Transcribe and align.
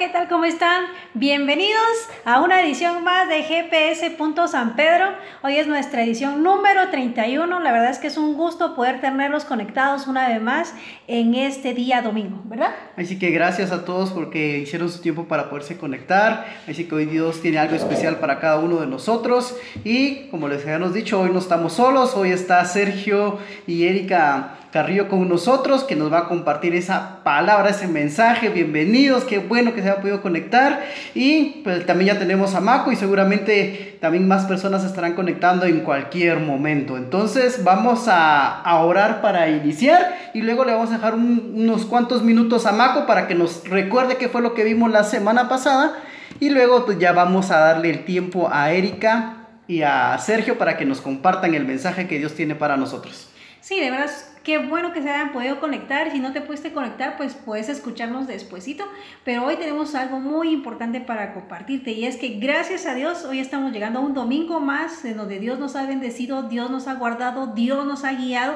¿qué 0.00 0.08
tal? 0.08 0.28
¿Cómo 0.28 0.46
están? 0.46 0.84
Bienvenidos 1.12 2.08
a 2.24 2.40
una 2.40 2.62
edición 2.62 3.04
más 3.04 3.28
de 3.28 3.42
GPS. 3.42 4.16
San 4.48 4.74
Pedro. 4.74 5.08
Hoy 5.42 5.58
es 5.58 5.66
nuestra 5.66 6.02
edición 6.02 6.42
número 6.42 6.88
31. 6.88 7.60
La 7.60 7.70
verdad 7.70 7.90
es 7.90 7.98
que 7.98 8.06
es 8.06 8.16
un 8.16 8.34
gusto 8.34 8.74
poder 8.74 9.02
tenerlos 9.02 9.44
conectados 9.44 10.06
una 10.06 10.26
vez 10.26 10.40
más 10.40 10.74
en 11.06 11.34
este 11.34 11.74
día 11.74 12.00
domingo, 12.00 12.40
¿verdad? 12.44 12.74
Así 12.96 13.18
que 13.18 13.30
gracias 13.30 13.72
a 13.72 13.84
todos 13.84 14.10
porque 14.12 14.60
hicieron 14.60 14.88
su 14.88 15.02
tiempo 15.02 15.26
para 15.26 15.50
poderse 15.50 15.76
conectar. 15.76 16.46
Así 16.66 16.84
que 16.84 16.94
hoy 16.94 17.04
Dios 17.04 17.42
tiene 17.42 17.58
algo 17.58 17.76
especial 17.76 18.20
para 18.20 18.40
cada 18.40 18.58
uno 18.58 18.80
de 18.80 18.86
nosotros. 18.86 19.54
Y 19.84 20.28
como 20.28 20.48
les 20.48 20.62
habíamos 20.62 20.94
dicho, 20.94 21.20
hoy 21.20 21.28
no 21.30 21.40
estamos 21.40 21.74
solos. 21.74 22.16
Hoy 22.16 22.30
está 22.30 22.64
Sergio 22.64 23.38
y 23.66 23.86
Erika 23.86 24.59
Carrillo 24.72 25.08
con 25.08 25.28
nosotros, 25.28 25.82
que 25.82 25.96
nos 25.96 26.12
va 26.12 26.18
a 26.18 26.28
compartir 26.28 26.76
esa 26.76 27.24
palabra, 27.24 27.70
ese 27.70 27.88
mensaje. 27.88 28.50
Bienvenidos, 28.50 29.24
qué 29.24 29.38
bueno 29.38 29.74
que 29.74 29.82
se 29.82 29.90
ha 29.90 30.00
podido 30.00 30.22
conectar. 30.22 30.84
Y 31.12 31.62
pues 31.64 31.84
también 31.86 32.14
ya 32.14 32.20
tenemos 32.20 32.54
a 32.54 32.60
Maco 32.60 32.92
y 32.92 32.96
seguramente 32.96 33.98
también 34.00 34.28
más 34.28 34.44
personas 34.44 34.84
estarán 34.84 35.14
conectando 35.14 35.66
en 35.66 35.80
cualquier 35.80 36.38
momento. 36.38 36.96
Entonces 36.96 37.64
vamos 37.64 38.04
a, 38.06 38.62
orar 38.84 39.20
para 39.20 39.48
iniciar 39.48 40.16
y 40.34 40.42
luego 40.42 40.64
le 40.64 40.72
vamos 40.72 40.90
a 40.90 40.94
dejar 40.94 41.14
unos 41.14 41.84
cuantos 41.84 42.22
minutos 42.22 42.64
a 42.64 42.72
Maco 42.72 43.06
para 43.06 43.26
que 43.26 43.34
nos 43.34 43.68
recuerde 43.68 44.18
qué 44.18 44.28
fue 44.28 44.40
lo 44.40 44.54
que 44.54 44.62
vimos 44.62 44.92
la 44.92 45.02
semana 45.02 45.48
pasada. 45.48 45.96
Y 46.38 46.50
luego 46.50 46.86
pues 46.86 47.00
ya 47.00 47.10
vamos 47.10 47.50
a 47.50 47.58
darle 47.58 47.90
el 47.90 48.04
tiempo 48.04 48.48
a 48.52 48.70
Erika 48.70 49.48
y 49.66 49.82
a 49.82 50.16
Sergio 50.18 50.58
para 50.58 50.76
que 50.76 50.84
nos 50.84 51.00
compartan 51.00 51.54
el 51.54 51.64
mensaje 51.64 52.06
que 52.06 52.18
Dios 52.18 52.34
tiene 52.34 52.54
para 52.54 52.76
nosotros. 52.76 53.30
Sí, 53.60 53.78
de 53.78 53.90
verdad, 53.90 54.10
qué 54.42 54.58
bueno 54.58 54.92
que 54.92 55.02
se 55.02 55.10
hayan 55.10 55.32
podido 55.32 55.60
conectar. 55.60 56.10
Si 56.10 56.18
no 56.18 56.32
te 56.32 56.40
pudiste 56.40 56.72
conectar, 56.72 57.16
pues 57.16 57.34
puedes 57.34 57.68
escucharnos 57.68 58.26
despuesito. 58.26 58.84
Pero 59.24 59.44
hoy 59.44 59.56
tenemos 59.56 59.94
algo 59.94 60.20
muy 60.20 60.50
importante 60.50 61.00
para 61.00 61.34
compartirte 61.34 61.92
y 61.92 62.04
es 62.04 62.16
que 62.16 62.38
gracias 62.38 62.86
a 62.86 62.94
Dios 62.94 63.24
hoy 63.24 63.40
estamos 63.40 63.72
llegando 63.72 63.98
a 63.98 64.02
un 64.02 64.14
domingo 64.14 64.60
más 64.60 65.04
en 65.04 65.16
donde 65.16 65.38
Dios 65.38 65.58
nos 65.58 65.76
ha 65.76 65.86
bendecido, 65.86 66.44
Dios 66.44 66.70
nos 66.70 66.88
ha 66.88 66.94
guardado, 66.94 67.48
Dios 67.48 67.86
nos 67.86 68.04
ha 68.04 68.12
guiado. 68.12 68.54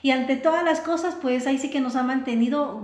Y 0.00 0.12
ante 0.12 0.36
todas 0.36 0.64
las 0.64 0.80
cosas, 0.80 1.16
pues 1.20 1.46
ahí 1.46 1.58
sí 1.58 1.70
que 1.70 1.80
nos 1.80 1.96
ha 1.96 2.04
mantenido 2.04 2.82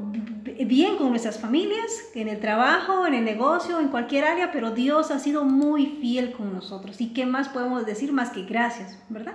bien 0.67 0.97
con 0.97 1.11
nuestras 1.11 1.39
familias, 1.39 2.11
en 2.15 2.29
el 2.29 2.41
trabajo, 2.41 3.07
en 3.07 3.15
el 3.15 3.25
negocio, 3.25 3.79
en 3.79 3.89
cualquier 3.89 4.25
área, 4.25 4.51
pero 4.51 4.73
Dios 4.73 5.11
ha 5.11 5.21
sido 5.21 5.45
muy 5.45 5.87
fiel 6.01 6.33
con 6.33 6.53
nosotros. 6.53 7.01
¿Y 7.01 7.13
qué 7.13 7.25
más 7.25 7.49
podemos 7.49 7.87
decir 7.87 8.13
más 8.13 8.31
que 8.31 8.43
gracias, 8.43 8.99
verdad? 9.09 9.35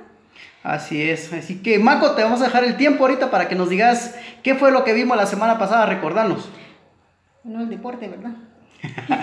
Así 0.63 1.09
es, 1.09 1.31
así 1.31 1.61
que 1.63 1.79
Maco, 1.79 2.15
te 2.15 2.23
vamos 2.23 2.41
a 2.41 2.45
dejar 2.45 2.65
el 2.65 2.75
tiempo 2.75 3.03
ahorita 3.03 3.31
para 3.31 3.47
que 3.47 3.55
nos 3.55 3.69
digas 3.69 4.15
qué 4.43 4.55
fue 4.55 4.71
lo 4.71 4.83
que 4.83 4.93
vimos 4.93 5.15
la 5.15 5.25
semana 5.25 5.57
pasada, 5.57 5.85
recordanos. 5.85 6.49
No 7.43 7.61
el 7.61 7.69
deporte, 7.69 8.09
¿verdad? 8.09 8.31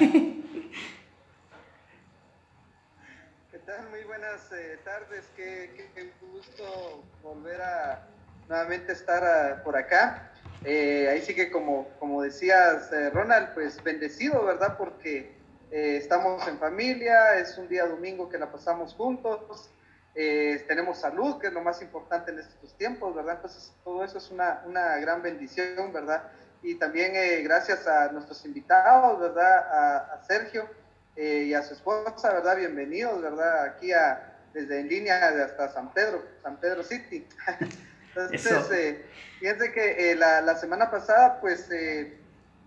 ¿Qué 3.51 3.59
tal? 3.67 3.91
Muy 3.91 4.03
buenas 4.05 4.51
eh, 4.53 4.79
tardes, 4.83 5.29
qué, 5.37 5.91
qué, 5.95 6.11
gusto 6.33 7.05
volver 7.23 7.61
a 7.61 8.07
nuevamente 8.49 8.93
estar 8.93 9.23
ah, 9.23 9.63
por 9.63 9.77
acá. 9.77 10.33
Eh, 10.65 11.09
ahí 11.11 11.21
sí 11.21 11.35
que 11.35 11.51
como, 11.51 11.89
como 11.99 12.23
decías, 12.23 12.91
eh, 12.93 13.11
Ronald, 13.11 13.55
pues 13.55 13.83
bendecido, 13.85 14.45
¿verdad? 14.45 14.77
Porque 14.79 15.37
eh, 15.71 15.97
estamos 15.97 16.47
en 16.49 16.59
familia, 16.59 17.39
es 17.39 17.59
un 17.59 17.69
día 17.69 17.87
domingo 17.87 18.29
que 18.29 18.39
la 18.39 18.51
pasamos 18.51 18.95
juntos, 18.95 19.71
tenemos 20.17 20.99
salud, 20.99 21.39
que 21.39 21.49
es 21.49 21.53
lo 21.53 21.61
más 21.61 21.83
importante 21.83 22.31
en 22.31 22.39
estos 22.39 22.77
tiempos, 22.79 23.15
¿verdad? 23.15 23.35
Entonces 23.37 23.73
todo 23.85 24.03
eso 24.03 24.17
es 24.17 24.31
una, 24.31 24.63
una 24.65 24.97
gran 24.97 25.23
bendición, 25.23 25.93
¿verdad? 25.93 26.25
Y 26.63 26.77
también 26.77 27.13
gracias 27.45 27.87
a 27.87 28.11
nuestros 28.13 28.45
invitados, 28.47 29.21
¿verdad? 29.21 29.59
A, 29.71 29.97
a 30.15 30.25
Sergio 30.25 30.69
y 31.17 31.53
a 31.53 31.63
su 31.63 31.75
esposa, 31.75 32.33
¿verdad? 32.33 32.57
Bienvenidos, 32.57 33.21
¿verdad? 33.21 33.65
Aquí 33.65 33.93
a, 33.93 34.37
desde 34.57 34.81
en 34.81 34.89
línea 34.89 35.29
hasta 35.45 35.69
San 35.69 35.93
Pedro, 35.93 36.25
San 36.43 36.57
Pedro 36.59 36.83
City. 36.83 37.27
Entonces, 38.17 38.71
eh, 38.73 39.05
fíjense 39.39 39.71
que 39.73 40.13
eh, 40.13 40.17
la, 40.17 40.41
la, 40.41 40.57
semana 40.57 40.91
pasada, 40.91 41.39
pues, 41.41 41.71
eh, 41.71 42.17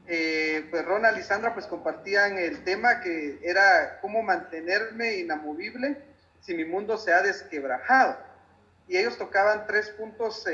eh, 0.06 0.68
pues 0.70 0.86
Ronald 0.86 1.18
y 1.18 1.24
Sandra 1.24 1.56
pues 1.56 1.66
compartían 1.66 2.38
el 2.38 2.64
tema 2.64 3.00
que 3.02 3.40
era 3.42 4.00
cómo 4.02 4.22
mantenerme 4.22 5.18
inamovible 5.18 5.98
si 6.42 6.54
mi 6.54 6.66
mundo 6.66 6.98
se 6.98 7.14
ha 7.14 7.22
desquebrajado. 7.22 8.18
Y 8.88 8.98
ellos 8.98 9.18
tocaban 9.18 9.68
tres 9.68 9.90
puntos 9.92 10.46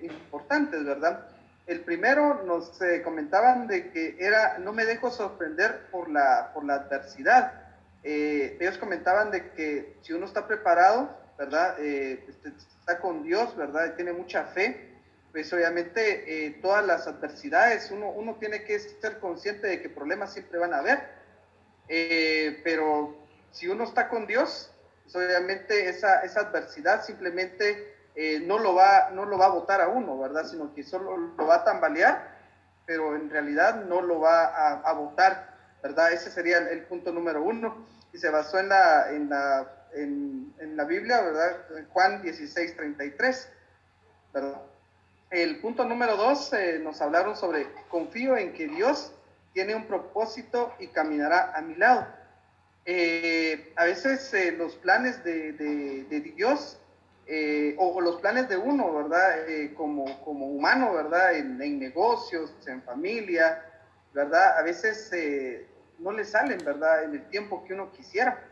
importantes, 0.00 0.84
¿verdad? 0.84 1.28
El 1.66 1.80
primero 1.80 2.42
nos 2.42 2.72
comentaban 3.04 3.68
de 3.68 3.90
que 3.90 4.16
era, 4.18 4.58
no 4.58 4.72
me 4.72 4.84
dejo 4.84 5.10
sorprender 5.10 5.86
por 5.92 6.10
la, 6.10 6.50
por 6.52 6.64
la 6.64 6.74
adversidad. 6.74 7.52
ellos 8.02 8.78
comentaban 8.78 9.30
de 9.30 9.50
que 9.52 9.96
si 10.02 10.12
uno 10.12 10.26
está 10.26 10.48
preparado, 10.48 11.16
¿verdad? 11.38 11.78
Este, 11.80 12.52
está 12.84 13.00
con 13.00 13.22
Dios, 13.22 13.56
¿verdad? 13.56 13.94
Tiene 13.94 14.12
mucha 14.12 14.44
fe, 14.44 14.94
pues 15.32 15.52
obviamente 15.52 16.46
eh, 16.46 16.50
todas 16.62 16.86
las 16.86 17.06
adversidades, 17.06 17.90
uno, 17.90 18.10
uno 18.10 18.36
tiene 18.36 18.62
que 18.64 18.78
ser 18.78 19.18
consciente 19.20 19.66
de 19.66 19.80
que 19.80 19.88
problemas 19.88 20.32
siempre 20.32 20.58
van 20.58 20.74
a 20.74 20.78
haber, 20.78 21.00
eh, 21.88 22.60
pero 22.62 23.16
si 23.50 23.68
uno 23.68 23.84
está 23.84 24.08
con 24.08 24.26
Dios, 24.26 24.70
pues 25.04 25.16
obviamente 25.16 25.88
esa, 25.88 26.20
esa 26.20 26.40
adversidad 26.40 27.04
simplemente 27.04 27.94
eh, 28.16 28.40
no, 28.40 28.58
lo 28.58 28.74
va, 28.74 29.08
a 29.08 29.48
votar 29.48 29.80
a 29.80 29.88
uno, 29.88 30.18
¿verdad? 30.18 30.44
Sino 30.44 30.74
que 30.74 30.82
solo 30.82 31.16
lo 31.16 31.46
va 31.46 31.56
a 31.56 31.64
tambalear, 31.64 32.36
pero 32.86 33.14
en 33.14 33.30
realidad 33.30 33.84
no 33.84 34.02
lo 34.02 34.20
va 34.20 34.78
a, 34.78 34.92
votar, 34.92 35.56
¿verdad? 35.82 36.12
Ese 36.12 36.30
sería 36.30 36.58
el, 36.58 36.84
punto 36.84 37.12
número 37.12 37.42
uno 37.42 37.86
y 38.12 38.18
se 38.18 38.30
basó 38.30 38.58
en 38.58 38.68
la, 38.68 39.10
en 39.10 39.28
la 39.28 39.84
en, 39.94 40.76
la 40.76 40.84
Biblia, 40.84 41.20
¿verdad? 41.20 41.56
Juan 41.92 42.22
16, 42.22 42.76
33, 42.76 43.48
¿verdad? 44.32 44.60
El 45.30 45.60
punto 45.60 45.84
número 45.84 46.16
dos, 46.16 46.52
eh, 46.52 46.78
nos 46.82 47.00
hablaron 47.00 47.36
sobre 47.36 47.66
confío 47.88 48.36
en 48.36 48.52
que 48.52 48.68
Dios 48.68 49.12
tiene 49.52 49.74
un 49.74 49.86
propósito 49.86 50.74
y 50.78 50.88
caminará 50.88 51.52
a 51.56 51.62
mi 51.62 51.74
lado. 51.74 52.06
Eh, 52.86 53.72
a 53.76 53.84
veces 53.84 54.32
eh, 54.34 54.52
los 54.52 54.76
planes 54.76 55.24
de, 55.24 55.52
Dios 56.36 56.78
o, 57.78 58.00
los 58.00 58.20
planes 58.20 58.48
de 58.48 58.56
uno, 58.56 58.92
¿verdad? 58.94 59.46
como, 59.74 60.22
como 60.22 60.46
humano, 60.46 60.92
¿verdad? 60.94 61.34
En, 61.34 61.60
en, 61.62 61.78
negocios, 61.78 62.52
en 62.66 62.82
familia, 62.82 63.64
¿verdad? 64.12 64.58
A 64.58 64.62
veces 64.62 65.10
no 65.98 66.12
le 66.12 66.24
salen, 66.24 66.58
¿verdad? 66.64 67.04
En 67.04 67.12
el 67.12 67.28
tiempo 67.30 67.64
que 67.64 67.74
uno 67.74 67.90
quisiera. 67.92 68.50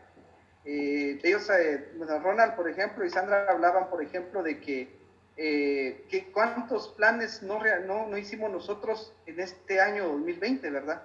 Eh, 0.65 1.19
ellos, 1.23 1.49
eh, 1.51 1.89
Ronald, 1.99 2.55
por 2.55 2.69
ejemplo, 2.69 3.05
y 3.05 3.11
Sandra 3.11 3.47
hablaban, 3.49 3.91
por 3.91 4.03
ejemplo, 4.03 4.43
de 4.43 4.61
que, 4.61 4.97
eh, 5.37 6.05
que 6.09 6.31
cuántos 6.31 6.91
planes 6.91 7.43
no, 7.43 7.61
no, 7.87 8.07
no, 8.07 8.19
hicimos 8.19 8.51
nosotros 8.51 9.13
en 9.27 9.41
este 9.41 9.81
año 9.81 10.07
2020, 10.09 10.71
¿verdad? 10.71 11.03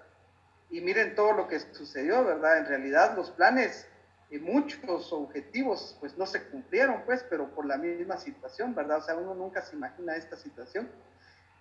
Y 0.70 0.82
miren 0.82 1.16
todo 1.16 1.34
lo 1.34 1.48
que 1.48 1.60
sucedió, 1.60 2.26
¿verdad? 2.26 2.58
En 2.60 2.66
realidad 2.66 3.16
los 3.16 3.32
planes, 3.32 3.88
y 4.30 4.40
muchos 4.40 5.14
objetivos, 5.14 5.96
pues 6.00 6.18
no 6.18 6.26
se 6.26 6.44
cumplieron, 6.50 7.04
pues, 7.06 7.26
pero 7.30 7.50
por 7.56 7.66
la 7.66 7.78
misma 7.78 8.18
situación, 8.18 8.76
¿verdad? 8.76 8.98
O 8.98 9.02
sea, 9.02 9.16
uno 9.16 9.34
nunca 9.34 9.62
se 9.62 9.76
imagina 9.76 10.16
esta 10.16 10.36
situación. 10.36 10.90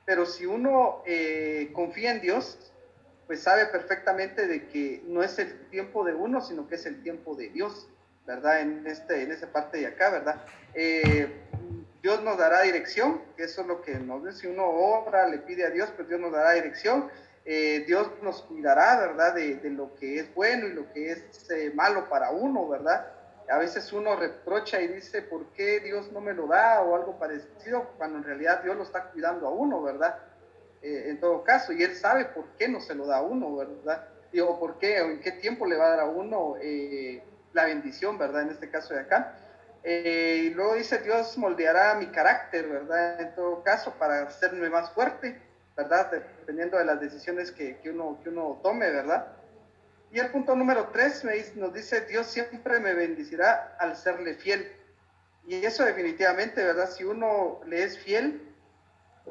Pero 0.05 0.27
si 0.27 0.47
uno 0.47 1.03
confía 1.73 2.13
en 2.13 2.21
Dios, 2.21 2.73
pues 3.27 3.43
sabe 3.43 3.67
perfectamente 3.67 4.47
de 4.47 4.69
que 4.69 5.03
no 5.07 5.23
es 5.23 5.39
el 5.39 5.69
tiempo 5.69 6.05
de 6.05 6.15
uno, 6.15 6.41
sino 6.41 6.69
que 6.69 6.77
es 6.77 6.87
el 6.87 7.03
tiempo 7.03 7.35
de 7.35 7.51
Dios, 7.51 7.89
¿verdad? 8.27 8.61
En, 8.61 8.87
este, 8.87 9.23
en 9.23 9.33
esa 9.33 9.53
parte 9.53 9.79
de 9.79 9.87
acá, 9.87 10.11
¿verdad? 10.11 10.45
Eh, 10.75 11.43
Dios 12.03 12.23
nos 12.23 12.39
dará 12.39 12.63
dirección, 12.63 13.21
eso 13.37 13.63
es 13.63 13.67
lo 13.67 13.83
que 13.83 13.95
nos 13.95 14.25
dice, 14.25 14.43
si 14.43 14.47
uno 14.47 14.65
obra, 14.65 15.29
le 15.29 15.39
pide 15.39 15.65
a 15.65 15.71
Dios, 15.71 15.91
pues 15.97 16.09
Dios 16.09 16.21
nos 16.21 16.33
dará 16.33 16.53
dirección, 16.53 17.11
eh, 17.49 17.85
Dios 17.87 18.11
nos 18.23 18.43
cuidará, 18.43 18.99
¿verdad? 18.99 19.35
De, 19.37 19.61
lo 19.71 19.95
que 19.95 20.19
es 20.19 20.35
bueno 20.35 20.67
y 20.67 20.73
lo 20.73 20.93
que 20.93 21.13
es 21.13 21.49
eh, 21.51 21.71
malo 21.73 22.09
para 22.09 22.31
uno, 22.31 22.69
¿verdad? 22.69 23.07
A 23.49 23.59
veces 23.59 23.93
uno 23.93 24.17
reprocha 24.17 24.81
y 24.81 24.89
dice, 24.89 25.23
¿por 25.23 25.53
qué 25.53 25.79
Dios 25.79 26.11
no 26.11 26.21
me 26.21 26.35
lo 26.35 26.49
da? 26.49 26.83
o 26.83 26.97
algo 26.97 27.21
parecido, 27.21 27.93
cuando 27.99 28.19
en 28.19 28.25
realidad 28.25 28.65
Dios 28.65 28.77
lo 28.77 28.83
está 28.83 29.05
cuidando 29.13 29.47
a 29.47 29.51
uno, 29.51 29.81
¿verdad? 29.81 30.19
Eh, 30.83 31.05
en 31.07 31.21
todo 31.21 31.45
caso, 31.45 31.73
y 31.73 31.85
él 31.85 31.95
sabe 31.95 32.25
por 32.25 32.47
qué 32.59 32.67
no 32.67 32.81
se 32.81 32.97
lo 32.97 33.07
da 33.07 33.19
a 33.19 33.23
uno, 33.23 33.55
¿verdad? 33.55 34.09
o 34.43 34.61
por 34.61 34.79
qué, 34.79 35.01
o 35.01 35.07
en 35.07 35.21
qué 35.21 35.33
tiempo 35.33 35.65
le 35.65 35.77
va 35.77 35.87
a 35.87 35.91
dar 35.91 36.01
a 36.01 36.05
uno 36.05 36.57
la 37.55 37.65
bendición, 37.65 38.19
¿verdad? 38.19 38.43
En 38.43 38.51
este 38.51 38.69
caso 38.69 38.93
de 38.93 39.01
acá. 39.01 39.35
Y 39.83 40.51
luego 40.51 40.75
dice, 40.75 40.99
Dios 40.99 41.39
moldeará 41.39 41.95
mi 41.95 42.09
carácter, 42.09 42.69
¿verdad? 42.69 43.19
En 43.21 43.35
todo 43.35 43.63
caso, 43.63 43.95
para 43.99 44.25
hacerme 44.25 44.69
más 44.69 44.91
fuerte, 44.91 45.41
¿verdad? 45.77 46.11
Dependiendo 46.11 46.79
de 46.79 46.85
las 46.85 47.01
decisiones 47.01 47.53
que, 47.53 47.79
que 47.79 47.91
uno, 47.91 48.19
que 48.23 48.31
uno 48.31 48.61
tome, 48.63 48.91
¿verdad? 48.91 49.27
Y 50.11 50.19
el 50.19 50.31
punto 50.31 50.55
número 50.55 50.89
tres 50.93 51.25
nos 51.57 51.75
dice, 51.75 52.03
Dios 52.07 52.27
siempre 52.27 52.81
me 52.81 52.95
bendecirá 52.95 53.77
al 53.79 53.97
serle 53.97 54.35
fiel. 54.35 54.73
Y 55.47 55.55
eso 55.65 55.85
definitivamente, 55.85 56.65
¿verdad? 56.65 56.91
Si 56.91 57.05
uno 57.05 57.61
le 57.67 57.85
es 57.85 57.99
fiel, 57.99 58.41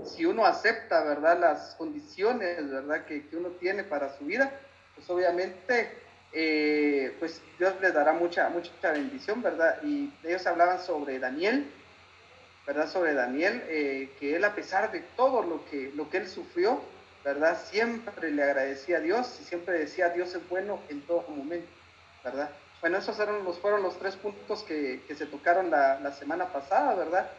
si 0.04 0.26
uno 0.26 0.46
acepta, 0.46 1.04
¿verdad? 1.04 1.40
Las 1.40 1.76
condiciones, 1.76 2.70
¿verdad? 2.70 3.06
Que, 3.06 3.28
que, 3.28 3.38
uno 3.38 3.50
tiene 3.52 3.84
para 3.84 4.16
su 4.18 4.26
vida, 4.26 4.52
pues 4.96 5.10
obviamente, 5.10 5.90
eh, 6.34 7.16
pues 7.20 7.42
Dios 7.58 7.74
les 7.82 7.94
dará 7.94 8.14
mucha, 8.14 8.50
mucha 8.50 8.92
bendición, 8.92 9.42
¿verdad? 9.42 9.82
Y 9.84 10.14
ellos 10.24 10.46
hablaban 10.46 10.80
sobre 10.80 11.20
Daniel, 11.20 11.72
¿verdad? 12.66 12.90
Sobre 12.90 13.14
Daniel, 13.14 13.64
eh, 13.68 14.10
que 14.20 14.36
él 14.36 14.44
a 14.44 14.56
pesar 14.56 14.92
de 14.92 15.02
todo 15.16 15.44
lo 15.44 15.66
que, 15.66 15.92
lo 15.96 16.10
que 16.10 16.18
él 16.18 16.28
sufrió, 16.28 16.82
¿verdad? 17.24 17.60
Siempre 17.66 18.32
le 18.32 18.44
agradecía 18.44 18.98
a 18.98 19.02
Dios 19.02 19.40
y 19.42 19.46
siempre 19.46 19.80
decía, 19.80 20.10
Dios 20.10 20.34
es 20.36 20.48
bueno 20.50 20.80
en 20.90 21.02
todo 21.02 21.26
momento, 21.30 21.68
¿verdad? 22.24 22.50
Bueno, 22.82 22.98
esos 22.98 23.20
eran 23.20 23.44
los, 23.44 23.58
fueron 23.60 23.82
los 23.82 23.98
tres 23.98 24.16
puntos 24.16 24.64
que, 24.64 25.02
se 25.16 25.26
tocaron 25.26 25.72
la, 25.72 26.12
semana 26.12 26.52
pasada, 26.52 26.94
¿verdad? 26.94 27.30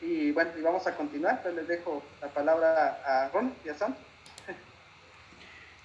Y 0.00 0.32
bueno, 0.32 0.50
y 0.58 0.62
vamos 0.62 0.86
a 0.86 0.96
continuar, 0.96 1.36
entonces 1.36 1.54
les 1.54 1.68
dejo 1.68 2.02
la 2.20 2.28
palabra 2.28 3.00
a 3.04 3.28
Ron 3.28 3.54
y 3.64 3.68
a 3.68 3.74
Sam. 3.74 3.94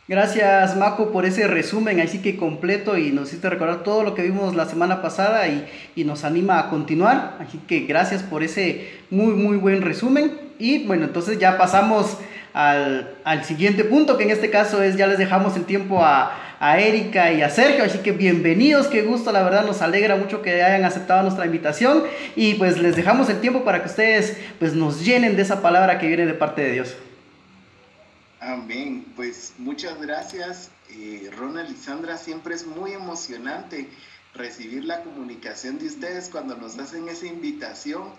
Gracias, 0.06 0.76
Maco, 0.76 1.14
por 1.14 1.26
ese 1.26 1.48
resumen, 1.48 2.02
así 2.02 2.20
que 2.20 2.36
completo 2.36 2.98
y 2.98 3.14
nos 3.14 3.30
hiciste 3.30 3.50
recordar 3.50 3.84
todo 3.84 4.04
lo 4.04 4.16
que 4.16 4.22
vimos 4.22 4.54
la 4.54 4.66
semana 4.66 5.02
pasada 5.02 5.48
y, 5.48 5.66
y, 5.96 6.04
nos 6.04 6.26
anima 6.26 6.60
a 6.60 6.70
continuar. 6.70 7.38
Así 7.40 7.58
que 7.70 7.82
gracias 7.82 8.22
por 8.22 8.44
ese 8.44 8.90
muy, 9.10 9.34
muy 9.34 9.56
buen 9.56 9.82
resumen. 9.82 10.34
Y 10.60 10.86
bueno, 10.86 11.06
entonces 11.06 11.40
ya 11.40 11.58
pasamos 11.58 12.18
al, 12.54 13.16
al 13.24 13.46
siguiente 13.46 13.86
punto, 13.86 14.18
que 14.18 14.26
en 14.26 14.32
este 14.32 14.50
caso 14.50 14.84
es 14.84 14.98
ya 14.98 15.08
les 15.08 15.18
dejamos 15.18 15.56
el 15.56 15.64
tiempo 15.64 16.04
a, 16.04 16.38
a 16.60 16.80
Erika 16.80 17.32
y 17.32 17.42
a 17.42 17.50
Sergio. 17.50 17.86
Así 17.86 18.00
que 18.00 18.12
bienvenidos, 18.12 18.88
qué 18.88 19.04
gusto, 19.04 19.32
la 19.32 19.42
verdad 19.42 19.66
nos 19.66 19.82
alegra 19.82 20.18
mucho 20.18 20.42
que 20.42 20.64
hayan 20.64 20.84
aceptado 20.84 21.24
nuestra 21.24 21.46
invitación 21.46 22.04
y 22.36 22.56
pues 22.56 22.78
les 22.78 22.98
dejamos 22.98 23.30
el 23.30 23.40
tiempo 23.40 23.64
para 23.64 23.82
que 23.82 23.88
ustedes 23.88 24.38
pues 24.60 24.74
nos 24.74 25.06
llenen 25.06 25.38
de 25.38 25.44
esa 25.44 25.62
palabra 25.62 25.98
que 25.98 26.08
viene 26.08 26.26
de 26.26 26.34
parte 26.34 26.62
de 26.62 26.74
Dios. 26.74 26.98
Amén, 28.46 29.06
pues 29.16 29.54
muchas 29.58 30.02
gracias 30.02 30.70
eh, 30.90 31.32
Ronald 31.34 31.72
y 31.72 31.78
Sandra, 31.78 32.18
siempre 32.18 32.54
es 32.54 32.68
muy 32.68 32.92
emocionante 32.92 33.90
recibir 34.34 34.84
la 34.84 35.02
comunicación 35.02 35.80
de 35.80 35.88
ustedes 35.88 36.28
cuando 36.28 36.58
nos 36.58 36.78
hacen 36.78 37.08
esa 37.08 37.26
invitación. 37.26 38.10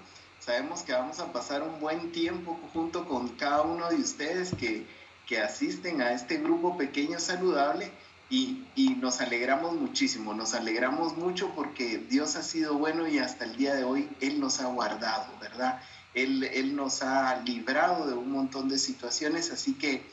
Sabemos 0.41 0.81
que 0.81 0.95
vamos 0.95 1.21
a 1.21 1.31
pasar 1.31 1.63
un 1.63 1.79
buen 1.79 2.11
tiempo 2.11 2.59
junto 2.73 3.07
con 3.07 3.37
cada 3.37 3.63
uno 3.63 3.91
de 3.91 3.97
ustedes 3.97 4.55
que, 4.55 4.87
que 5.27 5.41
asisten 5.41 6.01
a 6.01 6.13
este 6.13 6.39
grupo 6.39 6.79
pequeño 6.79 7.21
saludable 7.21 7.93
y, 8.31 8.65
nos 9.01 9.21
alegramos 9.21 9.75
muchísimo, 9.75 10.33
nos 10.33 10.55
alegramos 10.55 11.19
mucho 11.19 11.53
porque 11.55 11.99
Dios 11.99 12.37
ha 12.37 12.43
sido 12.43 12.79
bueno 12.79 13.07
y 13.07 13.19
hasta 13.19 13.45
el 13.45 13.57
día 13.57 13.75
de 13.75 13.85
hoy 13.85 14.09
Él 14.23 14.41
nos 14.41 14.61
ha 14.61 14.69
guardado, 14.69 15.27
¿verdad? 15.39 15.83
Él, 16.15 16.45
él 16.45 16.77
nos 16.77 17.03
ha 17.03 17.37
librado 17.41 18.07
de 18.07 18.15
un 18.15 18.31
montón 18.31 18.69
de 18.69 18.79
situaciones, 18.79 19.51
así 19.51 19.75
que 19.75 20.07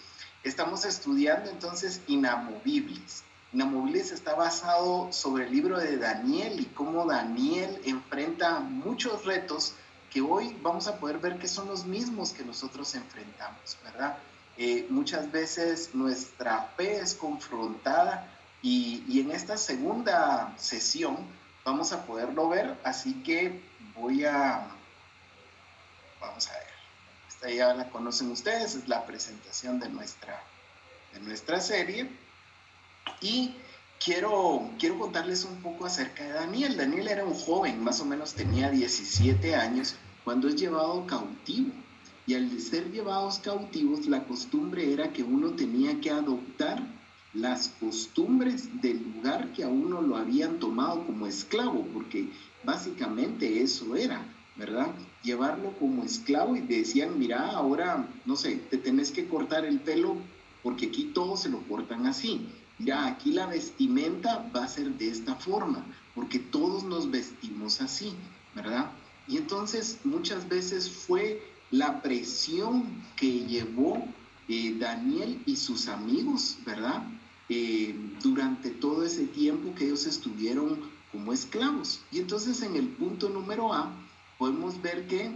estamos 0.43 0.85
estudiando 0.85 1.49
entonces 1.49 2.01
inamovibles. 2.07 3.23
Inamovibles 3.53 4.11
está 4.11 4.35
basado 4.35 5.11
sobre 5.11 5.45
el 5.45 5.51
libro 5.51 5.77
de 5.77 5.97
Daniel 5.97 6.59
y 6.59 6.65
cómo 6.65 7.05
Daniel 7.05 7.81
enfrenta 7.85 8.59
muchos 8.59 9.25
retos 9.25 9.73
que 10.11 10.21
hoy 10.21 10.55
vamos 10.61 10.87
a 10.87 10.97
poder 10.97 11.19
ver 11.19 11.37
que 11.37 11.47
son 11.47 11.67
los 11.67 11.85
mismos 11.85 12.31
que 12.31 12.43
nosotros 12.43 12.93
enfrentamos, 12.95 13.77
¿verdad? 13.83 14.17
Eh, 14.57 14.85
muchas 14.89 15.31
veces 15.31 15.91
nuestra 15.93 16.73
fe 16.75 16.99
es 16.99 17.15
confrontada 17.15 18.29
y, 18.61 19.19
en 19.19 19.31
esta 19.31 19.57
segunda 19.57 20.53
sesión 20.57 21.17
vamos 21.65 21.93
a 21.93 22.05
poderlo 22.05 22.49
ver, 22.49 22.77
así 22.83 23.23
que 23.23 23.61
voy 23.95 24.25
a, 24.25 24.67
vamos 26.21 26.47
a 26.49 26.53
ver, 26.53 26.67
esta 27.27 27.49
ya 27.49 27.73
la 27.73 27.89
conocen 27.89 28.31
ustedes, 28.31 28.75
es 28.75 28.87
la 28.87 29.05
presentación 29.05 29.79
de 29.79 29.89
nuestra, 29.89 30.41
de 31.13 31.19
nuestra 31.19 31.59
serie 31.59 32.09
y 33.19 33.55
quiero, 34.03 34.69
quiero 34.79 34.99
contarles 34.99 35.43
un 35.43 35.61
poco 35.61 35.85
acerca 35.85 36.23
de 36.23 36.31
Daniel. 36.31 36.77
Daniel 36.77 37.07
era 37.07 37.25
un 37.25 37.33
joven, 37.33 37.83
más 37.83 37.99
o 37.99 38.05
menos 38.05 38.33
tenía 38.33 38.69
17 38.69 39.55
años 39.55 39.95
cuando 40.23 40.47
es 40.47 40.55
llevado 40.55 41.05
cautivo 41.07 41.73
y 42.27 42.35
al 42.35 42.59
ser 42.61 42.91
llevados 42.91 43.39
cautivos, 43.39 44.05
la 44.05 44.23
costumbre 44.25 44.93
era 44.93 45.11
que 45.11 45.23
uno 45.23 45.51
tenía 45.51 45.99
que 45.99 46.11
adoptar 46.11 46.81
las 47.33 47.69
costumbres 47.79 48.81
del 48.81 49.01
lugar 49.03 49.51
que 49.53 49.63
a 49.63 49.67
uno 49.67 50.01
lo 50.01 50.17
habían 50.17 50.59
tomado 50.59 51.05
como 51.05 51.27
esclavo, 51.27 51.85
porque 51.93 52.29
básicamente 52.63 53.61
eso 53.61 53.95
era, 53.95 54.23
¿verdad? 54.55 54.87
Llevarlo 55.23 55.73
como 55.77 56.03
esclavo 56.03 56.55
y 56.55 56.61
decían, 56.61 57.19
mira, 57.19 57.51
ahora, 57.51 58.07
no 58.25 58.35
sé, 58.35 58.55
te 58.69 58.77
tenés 58.77 59.11
que 59.11 59.27
cortar 59.27 59.65
el 59.65 59.79
pelo 59.79 60.17
porque 60.63 60.87
aquí 60.87 61.11
todos 61.13 61.41
se 61.41 61.49
lo 61.49 61.61
cortan 61.67 62.07
así. 62.07 62.47
Mira, 62.79 63.05
aquí 63.05 63.31
la 63.31 63.45
vestimenta 63.45 64.49
va 64.55 64.63
a 64.63 64.67
ser 64.67 64.97
de 64.97 65.09
esta 65.09 65.35
forma, 65.35 65.85
porque 66.15 66.39
todos 66.39 66.83
nos 66.83 67.11
vestimos 67.11 67.81
así, 67.81 68.13
¿verdad? 68.55 68.91
Y 69.27 69.37
entonces 69.37 69.99
muchas 70.03 70.49
veces 70.49 70.89
fue 70.89 71.41
la 71.69 72.01
presión 72.01 73.03
que 73.15 73.45
llevó 73.45 74.03
eh, 74.47 74.75
Daniel 74.77 75.41
y 75.45 75.55
sus 75.55 75.87
amigos, 75.87 76.57
¿verdad? 76.65 77.03
Eh, 77.49 77.95
durante 78.23 78.71
todo 78.71 79.03
ese 79.03 79.25
tiempo 79.27 79.75
que 79.75 79.85
ellos 79.85 80.05
estuvieron 80.05 80.79
como 81.11 81.33
esclavos. 81.33 82.01
Y 82.11 82.19
entonces 82.19 82.61
en 82.61 82.75
el 82.75 82.87
punto 82.87 83.29
número 83.29 83.73
A 83.73 83.91
podemos 84.41 84.81
ver 84.81 85.05
que 85.05 85.29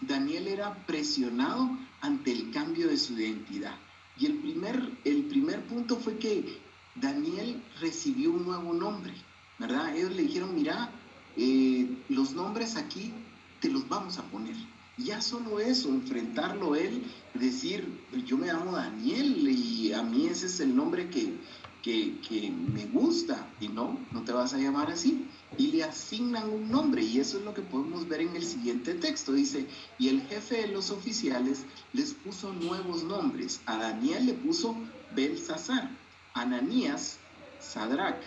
Daniel 0.00 0.46
era 0.46 0.72
presionado 0.86 1.76
ante 2.00 2.30
el 2.30 2.52
cambio 2.52 2.86
de 2.86 2.96
su 2.96 3.14
identidad. 3.18 3.74
Y 4.16 4.26
el 4.26 4.34
primer, 4.34 4.92
el 5.04 5.24
primer 5.24 5.66
punto 5.66 5.96
fue 5.96 6.18
que 6.18 6.60
Daniel 6.94 7.60
recibió 7.80 8.30
un 8.30 8.44
nuevo 8.44 8.72
nombre, 8.74 9.12
¿verdad? 9.58 9.96
Ellos 9.96 10.14
le 10.14 10.22
dijeron, 10.22 10.54
mira, 10.54 10.88
eh, 11.36 11.98
los 12.10 12.30
nombres 12.34 12.76
aquí 12.76 13.12
te 13.58 13.70
los 13.70 13.88
vamos 13.88 14.18
a 14.18 14.22
poner. 14.30 14.54
Ya 14.98 15.20
solo 15.20 15.58
eso, 15.58 15.88
enfrentarlo 15.88 16.76
él, 16.76 17.02
decir, 17.34 17.88
yo 18.24 18.38
me 18.38 18.46
llamo 18.46 18.70
Daniel 18.76 19.48
y 19.48 19.92
a 19.92 20.04
mí 20.04 20.28
ese 20.28 20.46
es 20.46 20.60
el 20.60 20.76
nombre 20.76 21.10
que, 21.10 21.34
que, 21.82 22.52
me 22.72 22.86
gusta 22.86 23.48
y 23.60 23.66
no, 23.66 23.98
no 24.12 24.22
te 24.22 24.30
vas 24.30 24.54
a 24.54 24.58
llamar 24.58 24.92
así. 24.92 25.26
Y 25.56 25.68
le 25.68 25.84
asignan 25.84 26.50
un 26.50 26.70
nombre 26.70 27.02
y 27.02 27.18
eso 27.18 27.38
es 27.38 27.44
lo 27.44 27.54
que 27.54 27.62
podemos 27.62 28.06
ver 28.06 28.20
en 28.20 28.36
el 28.36 28.44
siguiente 28.44 28.94
texto. 28.94 29.32
Dice, 29.32 29.66
y 29.98 30.08
el 30.08 30.22
jefe 30.22 30.62
de 30.62 30.68
los 30.68 30.90
oficiales 30.90 31.64
les 31.92 32.12
puso 32.12 32.52
nuevos 32.52 33.02
nombres. 33.02 33.60
A 33.66 33.78
Daniel 33.78 34.26
le 34.26 34.34
puso 34.34 34.76
Belsasar, 35.14 35.90
Ananías, 36.34 37.18
Sadrach, 37.60 38.20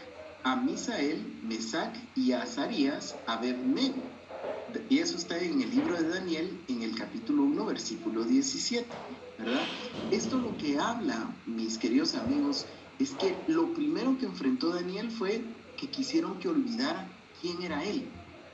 a 0.43 0.55
Misael, 0.55 1.39
Mesac 1.43 1.95
y 2.15 2.31
a 2.31 2.41
Azarías, 2.41 3.15
Abednego 3.27 4.01
y 4.89 4.99
eso 4.99 5.17
está 5.17 5.37
en 5.37 5.61
el 5.61 5.69
libro 5.69 6.01
de 6.01 6.07
Daniel, 6.07 6.57
en 6.67 6.81
el 6.83 6.95
capítulo 6.95 7.43
1, 7.43 7.65
versículo 7.65 8.23
17, 8.23 8.87
¿verdad? 9.37 9.61
Esto 10.11 10.37
lo 10.37 10.55
que 10.57 10.77
habla, 10.79 11.33
mis 11.45 11.77
queridos 11.77 12.15
amigos, 12.15 12.65
es 12.99 13.11
que 13.11 13.35
lo 13.47 13.73
primero 13.73 14.17
que 14.17 14.25
enfrentó 14.25 14.69
Daniel 14.69 15.11
fue 15.11 15.41
que 15.81 15.89
quisieron 15.89 16.37
que 16.37 16.47
olvidara 16.47 17.09
quién 17.41 17.63
era 17.63 17.83
él, 17.83 18.07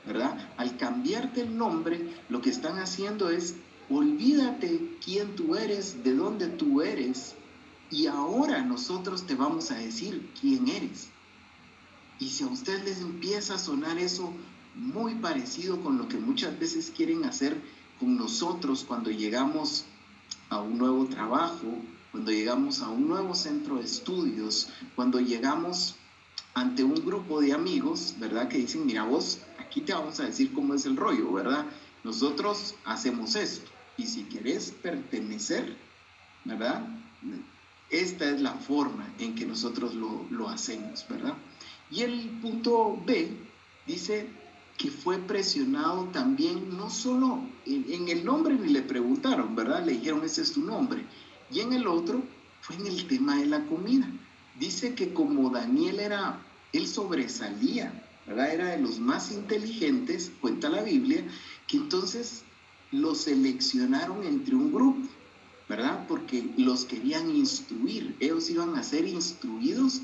¿verdad? 0.06 0.48
Al 0.56 0.78
cambiarte 0.78 1.42
el 1.42 1.58
nombre, 1.58 2.16
lo 2.30 2.40
que 2.40 2.48
están 2.48 2.78
haciendo 2.78 3.28
es 3.28 3.54
olvídate 3.90 4.96
quién 5.04 5.36
tú 5.36 5.54
eres, 5.54 6.02
de 6.02 6.14
dónde 6.14 6.46
tú 6.46 6.80
eres, 6.80 7.34
y 7.90 8.06
ahora 8.06 8.62
nosotros 8.62 9.26
te 9.26 9.34
vamos 9.34 9.70
a 9.70 9.74
decir 9.74 10.30
quién 10.40 10.68
eres. 10.68 11.08
Y 12.18 12.30
si 12.30 12.44
a 12.44 12.46
ustedes 12.46 12.84
les 12.84 13.00
empieza 13.02 13.56
a 13.56 13.58
sonar 13.58 13.98
eso 13.98 14.32
muy 14.74 15.14
parecido 15.16 15.82
con 15.82 15.98
lo 15.98 16.08
que 16.08 16.16
muchas 16.16 16.58
veces 16.58 16.90
quieren 16.96 17.24
hacer 17.24 17.60
con 18.00 18.16
nosotros 18.16 18.86
cuando 18.88 19.10
llegamos 19.10 19.84
a 20.48 20.60
un 20.60 20.78
nuevo 20.78 21.04
trabajo, 21.06 21.66
cuando 22.10 22.30
llegamos 22.30 22.80
a 22.80 22.88
un 22.88 23.06
nuevo 23.06 23.34
centro 23.34 23.76
de 23.76 23.84
estudios, 23.84 24.70
cuando 24.96 25.20
llegamos 25.20 25.96
ante 26.54 26.84
un 26.84 26.94
grupo 26.94 27.40
de 27.40 27.52
amigos, 27.52 28.14
¿verdad? 28.18 28.48
Que 28.48 28.58
dicen, 28.58 28.86
mira 28.86 29.04
vos, 29.04 29.40
aquí 29.58 29.80
te 29.80 29.92
vamos 29.92 30.18
a 30.20 30.24
decir 30.24 30.52
cómo 30.52 30.74
es 30.74 30.86
el 30.86 30.96
rollo, 30.96 31.32
¿verdad? 31.32 31.66
Nosotros 32.04 32.74
hacemos 32.84 33.36
esto 33.36 33.70
y 33.96 34.06
si 34.06 34.24
querés 34.24 34.70
pertenecer, 34.70 35.76
¿verdad? 36.44 36.86
Esta 37.90 38.30
es 38.30 38.40
la 38.40 38.52
forma 38.52 39.06
en 39.18 39.34
que 39.34 39.46
nosotros 39.46 39.94
lo, 39.94 40.26
lo 40.30 40.48
hacemos, 40.48 41.06
¿verdad? 41.08 41.34
Y 41.90 42.02
el 42.02 42.28
punto 42.40 43.00
B 43.06 43.30
dice, 43.86 44.28
que 44.78 44.90
fue 44.92 45.18
presionado 45.18 46.04
también, 46.12 46.76
no 46.76 46.88
solo 46.88 47.42
en, 47.66 48.08
el 48.08 48.24
nombre 48.24 48.54
ni 48.54 48.68
le 48.68 48.82
preguntaron, 48.82 49.56
¿verdad? 49.56 49.84
Le 49.84 49.92
dijeron, 49.92 50.24
ese 50.24 50.42
es 50.42 50.52
tu 50.52 50.62
nombre. 50.62 51.04
Y 51.50 51.60
en 51.60 51.72
el 51.72 51.86
otro 51.88 52.22
fue 52.60 52.76
en 52.76 52.86
el 52.86 53.06
tema 53.08 53.36
de 53.36 53.46
la 53.46 53.64
comida. 53.66 54.08
Dice 54.58 54.94
que 54.94 55.12
como 55.12 55.50
Daniel 55.50 56.00
era, 56.00 56.40
él 56.72 56.86
sobresalía, 56.86 57.92
¿verdad? 58.26 58.52
Era 58.52 58.66
de 58.68 58.78
los 58.78 58.98
más 58.98 59.30
inteligentes, 59.32 60.32
cuenta 60.40 60.68
la 60.68 60.82
Biblia, 60.82 61.24
que 61.66 61.76
entonces 61.76 62.42
lo 62.90 63.14
seleccionaron 63.14 64.24
entre 64.24 64.54
un 64.54 64.72
grupo. 64.72 65.08
¿verdad? 65.68 66.06
Porque 66.08 66.50
los 66.56 66.86
querían 66.86 67.30
instruir, 67.30 68.16
ellos 68.20 68.48
iban 68.48 68.74
a 68.76 68.82
ser 68.82 69.06
instruidos 69.06 70.00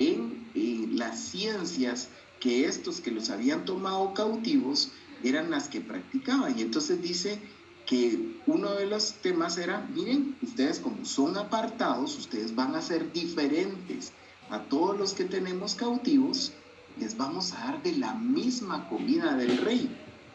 en 0.00 0.48
eh, 0.54 0.88
las 0.90 1.20
ciencias 1.20 2.08
que 2.40 2.66
estos 2.66 3.00
que 3.00 3.12
los 3.12 3.30
habían 3.30 3.64
tomado 3.64 4.12
cautivos 4.12 4.90
eran 5.22 5.50
las 5.50 5.68
que 5.68 5.80
practicaban. 5.80 6.58
Y 6.58 6.62
entonces 6.62 7.00
dice 7.00 7.40
que 7.86 8.40
uno 8.46 8.72
de 8.72 8.86
los 8.86 9.14
temas 9.14 9.58
era, 9.58 9.86
miren, 9.94 10.36
ustedes 10.42 10.78
como 10.78 11.04
son 11.04 11.36
apartados, 11.36 12.16
ustedes 12.16 12.54
van 12.54 12.74
a 12.74 12.82
ser 12.82 13.12
diferentes 13.12 14.12
a 14.50 14.60
todos 14.60 14.96
los 14.98 15.12
que 15.12 15.24
tenemos 15.24 15.74
cautivos, 15.74 16.52
les 16.98 17.16
vamos 17.16 17.52
a 17.52 17.58
dar 17.58 17.82
de 17.82 17.92
la 17.96 18.14
misma 18.14 18.88
comida 18.88 19.36
del 19.36 19.58
rey. 19.58 19.90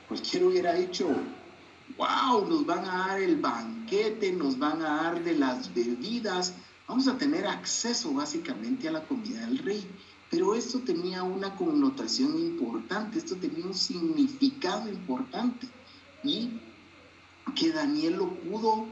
Cualquiera 0.08 0.48
hubiera 0.48 0.74
dicho, 0.74 1.08
wow, 1.98 2.48
nos 2.48 2.66
van 2.66 2.86
a 2.86 3.08
dar 3.08 3.22
el 3.22 3.38
banquete, 3.38 4.32
nos 4.32 4.58
van 4.58 4.82
a 4.82 5.04
dar 5.04 5.24
de 5.24 5.38
las 5.38 5.74
bebidas, 5.74 6.54
vamos 6.88 7.08
a 7.08 7.18
tener 7.18 7.48
acceso 7.48 8.14
básicamente 8.14 8.88
a 8.88 8.92
la 8.92 9.04
comida 9.08 9.46
del 9.46 9.60
rey. 9.60 9.86
Pero 10.30 10.54
esto 10.54 10.80
tenía 10.80 11.24
una 11.24 11.56
connotación 11.56 12.38
importante, 12.38 13.18
esto 13.18 13.36
tenía 13.36 13.66
un 13.66 13.74
significado 13.74 14.88
importante. 14.90 15.68
Y 16.24 16.60
que 17.60 17.74
Daniel 17.74 18.16
lo 18.16 18.30
pudo 18.36 18.86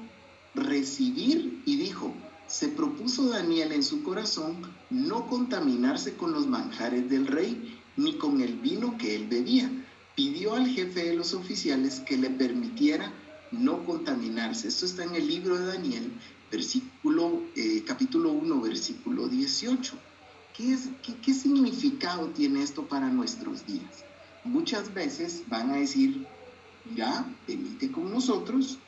recibir 0.53 1.63
y 1.65 1.77
dijo, 1.77 2.13
se 2.47 2.67
propuso 2.67 3.29
Daniel 3.29 3.71
en 3.71 3.81
su 3.81 4.03
corazón 4.03 4.57
no 4.89 5.27
contaminarse 5.27 6.17
con 6.17 6.33
los 6.33 6.47
manjares 6.47 7.09
del 7.09 7.27
rey 7.27 7.79
ni 7.95 8.17
con 8.17 8.41
el 8.41 8.55
vino 8.57 8.97
que 8.97 9.15
él 9.15 9.27
bebía. 9.27 9.71
Pidió 10.15 10.55
al 10.55 10.67
jefe 10.67 11.05
de 11.05 11.15
los 11.15 11.33
oficiales 11.33 12.01
que 12.01 12.17
le 12.17 12.29
permitiera 12.29 13.13
no 13.51 13.86
contaminarse. 13.86 14.67
Esto 14.67 14.86
está 14.86 15.05
en 15.05 15.15
el 15.15 15.27
libro 15.27 15.57
de 15.57 15.65
Daniel, 15.67 16.12
eh, 16.51 17.83
capítulo 17.86 18.31
1, 18.33 18.62
versículo 18.62 19.29
18. 19.29 19.93
¿Qué, 20.55 20.74
es, 20.74 20.89
¿Qué 21.24 21.33
significado 21.33 22.27
tiene 22.29 22.63
esto 22.63 22.86
para 22.86 23.09
nuestros 23.09 23.65
días? 23.65 24.03
Muchas 24.43 24.93
veces 24.93 25.43
van 25.47 25.71
a 25.71 25.75
decir, 25.75 26.25
ya, 26.96 27.25
emite 27.48 27.91
con 27.91 28.12
nosotros, 28.12 28.79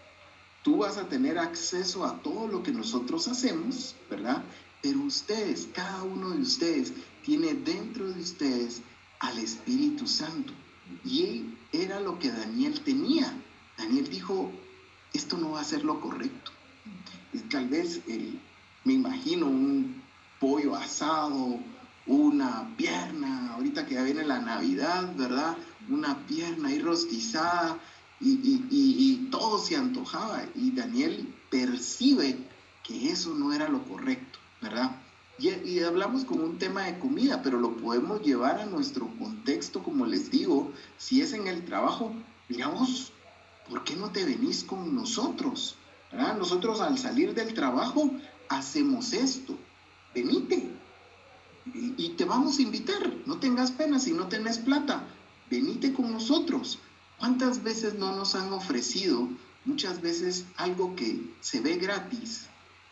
tú 0.64 0.78
vas 0.78 0.98
a 0.98 1.08
tener 1.08 1.38
acceso 1.38 2.06
a 2.06 2.22
todo 2.22 2.48
lo 2.48 2.64
que 2.64 2.72
nosotros 2.72 3.28
hacemos, 3.28 3.96
¿verdad? 4.10 4.44
Pero 4.82 5.02
ustedes, 5.02 5.68
cada 5.74 6.04
uno 6.04 6.30
de 6.32 6.42
ustedes, 6.42 6.94
tiene 7.24 7.54
dentro 7.54 8.08
de 8.10 8.22
ustedes 8.22 8.82
al 9.20 9.38
Espíritu 9.38 10.08
Santo. 10.08 10.54
Y 11.06 11.56
era 11.72 12.00
lo 12.00 12.18
que 12.18 12.32
Daniel 12.32 12.82
tenía. 12.82 13.34
Daniel 13.78 14.10
dijo, 14.10 14.52
esto 15.14 15.38
no 15.38 15.52
va 15.52 15.62
a 15.62 15.66
ser 15.66 15.84
lo 15.84 16.00
correcto. 16.00 16.52
Tal 17.50 17.68
vez, 17.68 18.02
me 18.84 18.94
imagino 18.94 19.48
un 19.48 20.02
pollo 20.40 20.76
asado, 20.76 21.60
una 22.08 22.74
pierna, 22.76 23.54
ahorita 23.54 23.86
que 23.86 23.96
ya 23.96 24.04
viene 24.04 24.24
la 24.24 24.40
Navidad, 24.40 25.16
¿verdad? 25.16 25.58
Una 25.90 26.26
pierna 26.28 26.70
ahí 26.70 26.80
rostizada 26.80 27.80
y, 28.22 29.28
todo 29.32 29.60
se 29.60 29.76
antojaba 29.76 30.44
y 30.56 30.72
Daniel 30.72 31.34
percibe 31.50 32.38
que 32.84 33.12
eso 33.12 33.34
no 33.34 33.54
era 33.54 33.70
lo 33.70 33.84
correcto, 33.84 34.40
¿verdad? 34.62 34.96
Y, 35.38 35.80
hablamos 35.80 36.26
como 36.26 36.44
un 36.44 36.58
tema 36.58 36.84
de 36.84 37.00
comida, 37.00 37.42
pero 37.42 37.60
lo 37.60 37.78
podemos 37.78 38.22
llevar 38.22 38.60
a 38.60 38.66
nuestro 38.66 39.08
contexto, 39.18 39.84
como 39.84 40.06
les 40.06 40.30
digo, 40.30 40.72
si 40.98 41.22
es 41.22 41.34
en 41.34 41.48
el 41.48 41.64
trabajo, 41.64 42.14
miramos, 42.50 43.14
¿por 43.70 43.84
qué 43.84 43.96
no 43.96 44.10
te 44.10 44.26
venís 44.26 44.64
con 44.64 44.94
nosotros? 44.96 45.76
¿verdad? 46.12 46.38
Nosotros 46.38 46.82
al 46.82 46.98
salir 46.98 47.34
del 47.34 47.54
trabajo 47.54 48.12
hacemos 48.50 49.14
esto, 49.14 49.56
venite, 50.14 50.70
y, 51.74 52.10
te 52.10 52.26
vamos 52.26 52.58
a 52.58 52.62
invitar. 52.62 53.14
No 53.26 53.38
tengas 53.38 53.72
pena 53.72 54.00
si 54.00 54.12
no 54.14 54.28
tenés 54.28 54.58
plata. 54.58 55.04
Venite 55.50 55.94
con 55.94 56.12
nosotros. 56.12 56.80
¿Cuántas 57.18 57.64
veces 57.64 57.96
no 57.96 58.16
nos 58.16 58.36
han 58.36 58.54
ofrecido 58.54 59.28
muchas 59.66 60.02
veces 60.02 60.46
algo 60.56 60.96
que 60.96 61.34
se 61.42 61.60
ve 61.60 61.76
gratis, 61.76 62.48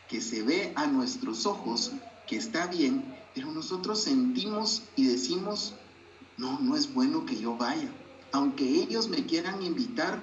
que 0.09 0.21
se 0.21 0.43
ve 0.43 0.73
a 0.75 0.87
nuestros 0.87 1.45
ojos, 1.45 1.91
que 2.27 2.37
está 2.37 2.67
bien, 2.67 3.15
pero 3.33 3.51
nosotros 3.51 4.03
sentimos 4.03 4.83
y 4.95 5.05
decimos, 5.05 5.73
no, 6.37 6.59
no 6.59 6.75
es 6.75 6.93
bueno 6.93 7.25
que 7.25 7.37
yo 7.37 7.55
vaya. 7.55 7.89
Aunque 8.31 8.65
ellos 8.65 9.07
me 9.07 9.25
quieran 9.25 9.63
invitar, 9.63 10.21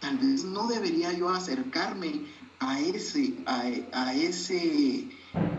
tal 0.00 0.18
vez 0.18 0.44
no 0.44 0.68
debería 0.68 1.12
yo 1.12 1.30
acercarme 1.30 2.26
a 2.60 2.80
ese, 2.80 3.34
a 3.46 4.14
ese 4.14 5.08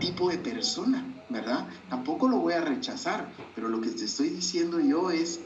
tipo 0.00 0.30
de 0.30 0.38
persona. 0.38 1.04
¿verdad? 1.28 1.68
Tampoco 1.88 2.28
lo 2.28 2.38
voy 2.38 2.54
a 2.54 2.60
rechazar, 2.60 3.30
pero 3.54 3.68
lo 3.68 3.80
que 3.80 3.90
te 3.90 4.04
estoy 4.04 4.30
diciendo 4.30 4.80
yo 4.80 5.10
es, 5.10 5.40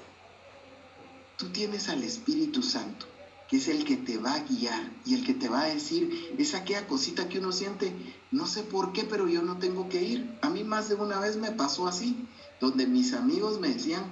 tú 1.43 1.49
tienes 1.49 1.89
al 1.89 2.05
Espíritu 2.05 2.63
Santo, 2.63 3.05
que 3.49 3.57
es 3.57 3.67
el 3.67 3.85
que 3.85 3.97
te 3.97 4.17
va 4.17 4.35
a 4.35 4.45
guiar 4.45 4.93
y 5.05 5.15
el 5.15 5.25
que 5.25 5.35
te 5.35 5.49
va 5.49 5.63
a 5.63 5.75
decir, 5.75 6.35
es 6.39 6.55
aquella 6.55 6.87
cosita 6.87 7.29
que 7.29 7.41
uno 7.41 7.51
siente, 7.51 7.93
no 8.31 8.47
sé 8.47 8.63
por 8.63 8.93
qué, 8.93 9.03
pero 9.03 9.27
yo 9.27 9.43
no 9.43 9.59
tengo 9.59 9.89
que 9.89 10.01
ir. 10.01 10.39
A 10.41 10.49
mí 10.49 10.63
más 10.63 10.89
de 10.89 10.95
una 10.95 11.19
vez 11.19 11.37
me 11.37 11.51
pasó 11.51 11.89
así, 11.89 12.29
donde 12.61 12.87
mis 12.87 13.13
amigos 13.13 13.59
me 13.59 13.71
decían, 13.71 14.05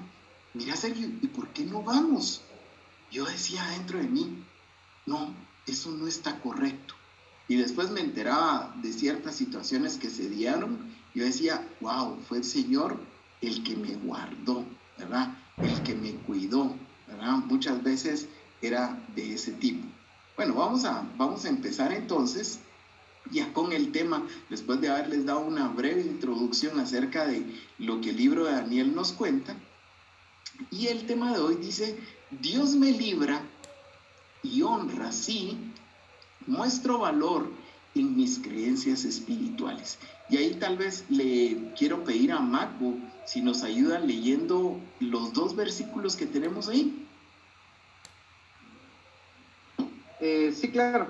mira 0.54 0.75
Sergio, 0.75 1.06
¿y 1.06 1.28
por 1.28 1.46
qué 1.50 1.64
no 1.64 1.84
vamos? 1.84 2.40
Yo 3.12 3.25
decía 3.26 3.64
dentro 3.68 3.99
de 3.99 4.08
mí, 4.08 4.44
no, 5.06 5.32
eso 5.66 5.92
no 5.92 6.08
está 6.08 6.40
correcto. 6.40 6.94
Y 7.46 7.54
después 7.54 7.90
me 7.90 8.00
enteraba 8.00 8.75
de 8.82 8.92
ciertas 8.92 9.37
situaciones 9.37 9.99
que 9.99 10.10
se 10.10 10.28
dieron 10.28 10.90
yo 11.14 11.25
decía, 11.25 11.66
wow, 11.80 12.18
fue 12.28 12.38
el 12.38 12.44
Señor 12.44 12.96
el 13.40 13.62
que 13.64 13.76
me 13.76 13.94
guardó, 13.96 14.64
¿verdad? 14.99 15.37
El 15.58 15.82
que 15.82 15.94
me 15.94 16.12
cuidó, 16.12 16.76
Muchas 17.20 17.82
veces 17.82 18.28
era 18.62 18.98
de 19.14 19.34
ese 19.34 19.52
tipo. 19.52 19.86
Bueno, 20.36 20.54
vamos 20.54 20.84
a, 20.84 21.06
vamos 21.16 21.44
a 21.44 21.48
empezar 21.48 21.92
entonces 21.92 22.60
ya 23.30 23.52
con 23.52 23.72
el 23.72 23.92
tema, 23.92 24.26
después 24.48 24.80
de 24.80 24.88
haberles 24.88 25.26
dado 25.26 25.40
una 25.40 25.68
breve 25.68 26.00
introducción 26.00 26.80
acerca 26.80 27.26
de 27.26 27.44
lo 27.78 28.00
que 28.00 28.10
el 28.10 28.16
libro 28.16 28.44
de 28.44 28.52
Daniel 28.52 28.94
nos 28.94 29.12
cuenta. 29.12 29.54
Y 30.70 30.88
el 30.88 31.06
tema 31.06 31.32
de 31.32 31.40
hoy 31.40 31.56
dice, 31.56 31.98
Dios 32.30 32.74
me 32.74 32.90
libra 32.90 33.42
y 34.42 34.62
honra, 34.62 35.12
sí, 35.12 35.58
muestro 36.46 36.98
valor 36.98 37.50
en 37.94 38.16
mis 38.16 38.38
creencias 38.38 39.04
espirituales. 39.04 39.98
Y 40.28 40.36
ahí 40.36 40.54
tal 40.54 40.78
vez 40.78 41.04
le 41.08 41.72
quiero 41.76 42.04
pedir 42.04 42.32
a 42.32 42.40
Marco 42.40 42.94
si 43.26 43.42
nos 43.42 43.62
ayuda 43.62 43.98
leyendo 43.98 44.80
los 45.00 45.32
dos 45.32 45.56
versículos 45.56 46.16
que 46.16 46.26
tenemos 46.26 46.68
ahí. 46.68 47.06
Eh, 50.20 50.52
sí, 50.54 50.70
claro. 50.70 51.06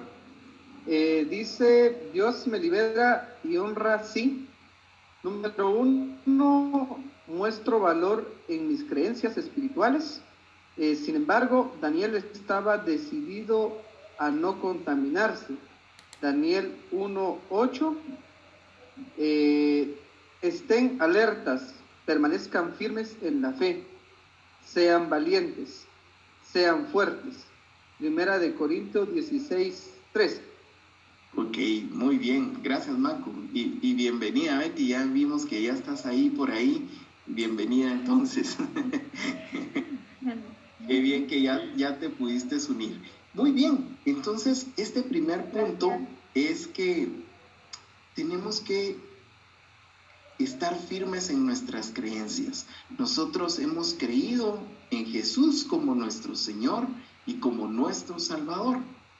Eh, 0.87 1.27
dice, 1.29 2.11
Dios 2.13 2.47
me 2.47 2.59
libera 2.59 3.37
y 3.45 3.57
honra, 3.57 4.05
sí. 4.05 4.47
Número 5.23 5.71
uno, 5.71 6.99
muestro 7.27 7.81
valor 7.81 8.31
en 8.49 8.69
mis 8.69 8.85
creencias 8.85 9.37
espirituales. 9.37 10.23
Eh, 10.77 10.97
sin 10.97 11.17
embargo, 11.17 11.77
Daniel 11.81 12.15
estaba 12.15 12.79
decidido 12.79 13.77
a 14.19 14.31
no 14.31 14.61
contaminarse. 14.61 15.55
Daniel 16.23 16.75
1.8 16.93 17.97
eh, 19.17 19.97
estén 20.43 21.01
alertas, 21.01 21.75
permanezcan 22.07 22.75
firmes 22.75 23.17
en 23.23 23.43
la 23.43 23.53
fe, 23.53 23.85
sean 24.65 25.09
valientes, 25.09 25.85
sean 26.51 26.87
fuertes. 26.87 27.50
Primera 28.01 28.39
de 28.39 28.55
Corintios 28.55 29.13
16, 29.13 29.91
3. 30.15 30.41
Ok, 31.37 31.59
muy 31.91 32.17
bien, 32.17 32.59
gracias 32.63 32.97
Marco. 32.97 33.31
Y, 33.53 33.93
bienvenida 33.93 34.59
Betty, 34.59 34.89
ya 34.89 35.05
vimos 35.05 35.45
que 35.45 35.61
ya 35.63 35.75
estás 35.75 36.07
ahí 36.07 36.31
por 36.31 36.51
ahí. 36.51 36.89
Bienvenida 37.27 37.93
entonces. 37.93 38.57
Qué 40.89 41.01
bien 41.01 41.27
que 41.27 41.43
ya, 41.43 41.63
ya 41.77 41.99
te 41.99 42.09
pudiste 42.09 42.57
unir. 42.71 43.03
Muy 43.35 43.53
bien, 43.53 43.99
entonces 44.07 44.69
este 44.79 45.03
primer 45.03 45.51
punto 45.51 45.93
es 46.35 46.69
que 46.69 47.07
tenemos 48.15 48.61
que 48.61 48.97
estar 50.39 50.75
firmes 50.75 51.29
en 51.29 51.45
nuestras 51.45 51.91
creencias. 51.95 52.67
Nosotros 52.99 53.59
hemos 53.59 53.93
creído 53.93 54.59
en 54.91 55.05
Jesús 55.05 55.65
como 55.65 55.95
nuestro 55.95 56.35
Señor 56.35 56.89
y 57.31 57.35
como 57.35 57.67
nuestro 57.67 58.19
Salvador. 58.19 58.79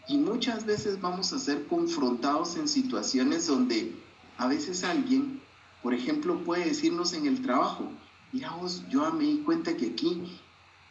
Y 0.09 0.19
muchas 0.19 0.67
veces 0.67 1.01
vamos 1.01 1.33
a 1.33 1.39
ser 1.39 1.67
confrontados 1.67 2.57
en 2.57 2.69
situaciones 2.69 3.47
donde 3.47 3.95
a 4.39 4.47
veces 4.49 4.85
alguien, 4.85 5.41
por 5.83 5.95
ejemplo, 5.95 6.43
puede 6.45 6.67
decirnos 6.67 7.13
en 7.13 7.27
el 7.27 7.43
trabajo, 7.43 7.89
mira 8.33 8.51
vos, 8.53 8.85
yo 8.89 9.11
me 9.13 9.25
di 9.25 9.39
cuenta 9.39 9.77
que 9.77 9.91
aquí 9.91 10.41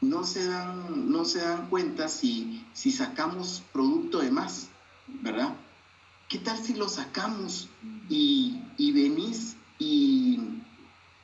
no 0.01 0.23
se 0.23 0.45
dan, 0.45 1.11
no 1.11 1.25
se 1.25 1.39
dan 1.39 1.69
cuenta 1.69 2.07
si, 2.07 2.65
si 2.73 2.91
sacamos 2.91 3.63
producto 3.73 4.19
de 4.19 4.31
más, 4.31 4.69
¿verdad? 5.07 5.55
¿qué 6.29 6.37
tal 6.37 6.57
si 6.63 6.75
lo 6.75 6.87
sacamos 6.87 7.67
y, 8.07 8.61
y 8.77 8.91
venís 8.91 9.57
y, 9.79 10.39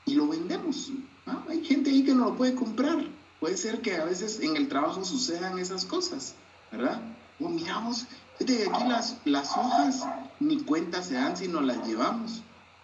y, 0.05 0.15
lo 0.15 0.27
vendemos? 0.27 0.91
¿Ah? 1.27 1.45
Hay 1.47 1.63
gente 1.63 1.91
ahí 1.91 2.03
que 2.03 2.13
no 2.13 2.25
lo 2.25 2.35
puede 2.35 2.55
comprar. 2.55 3.05
Puede 3.39 3.57
ser 3.57 3.81
que 3.81 3.95
a 3.97 4.05
veces 4.05 4.39
en 4.39 4.55
el 4.55 4.67
trabajo 4.67 5.03
sucedan 5.03 5.59
esas 5.59 5.85
cosas, 5.85 6.35
¿verdad? 6.71 7.01
O 7.39 7.49
miramos, 7.49 8.05
fíjate 8.37 8.69
aquí 8.69 8.83
las, 8.87 9.17
las 9.25 9.51
hojas 9.57 10.05
ni 10.39 10.61
cuenta 10.61 11.01
se 11.03 11.15
dan 11.15 11.35
si 11.35 11.47
no 11.47 11.61
las 11.61 11.85
llevamos. 11.85 12.41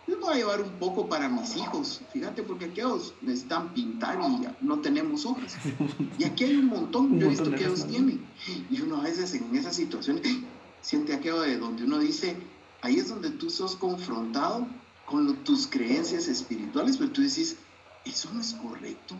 Yo 0.07 0.19
voy 0.19 0.33
a 0.33 0.37
llevar 0.37 0.61
un 0.61 0.71
poco 0.71 1.07
para 1.07 1.29
mis 1.29 1.55
hijos, 1.55 2.01
fíjate, 2.11 2.43
porque 2.43 2.65
aquellos 2.65 3.13
necesitan 3.21 3.73
pintar 3.73 4.19
y 4.21 4.65
no 4.65 4.79
tenemos 4.79 5.25
hojas. 5.25 5.55
Y 6.17 6.23
aquí 6.25 6.43
hay 6.43 6.57
un 6.57 6.67
montón, 6.67 7.19
yo 7.19 7.27
he 7.27 7.29
visto 7.29 7.49
que 7.51 7.63
ellos 7.63 7.87
tienen. 7.87 8.25
Y 8.69 8.81
uno 8.81 8.97
a 8.97 9.03
veces 9.03 9.33
en 9.35 9.55
esas 9.55 9.75
situaciones 9.75 10.23
siente 10.81 11.13
aquello 11.13 11.41
de 11.41 11.57
donde 11.57 11.85
uno 11.85 11.99
dice, 11.99 12.35
ahí 12.81 12.97
es 12.97 13.09
donde 13.09 13.29
tú 13.29 13.49
sos 13.49 13.75
confrontado 13.75 14.67
con 15.05 15.33
tus 15.43 15.67
creencias 15.67 16.27
espirituales, 16.27 16.97
pero 16.97 17.11
tú 17.11 17.21
dices, 17.21 17.57
eso 18.03 18.29
no 18.33 18.41
es 18.41 18.53
correcto. 18.53 19.15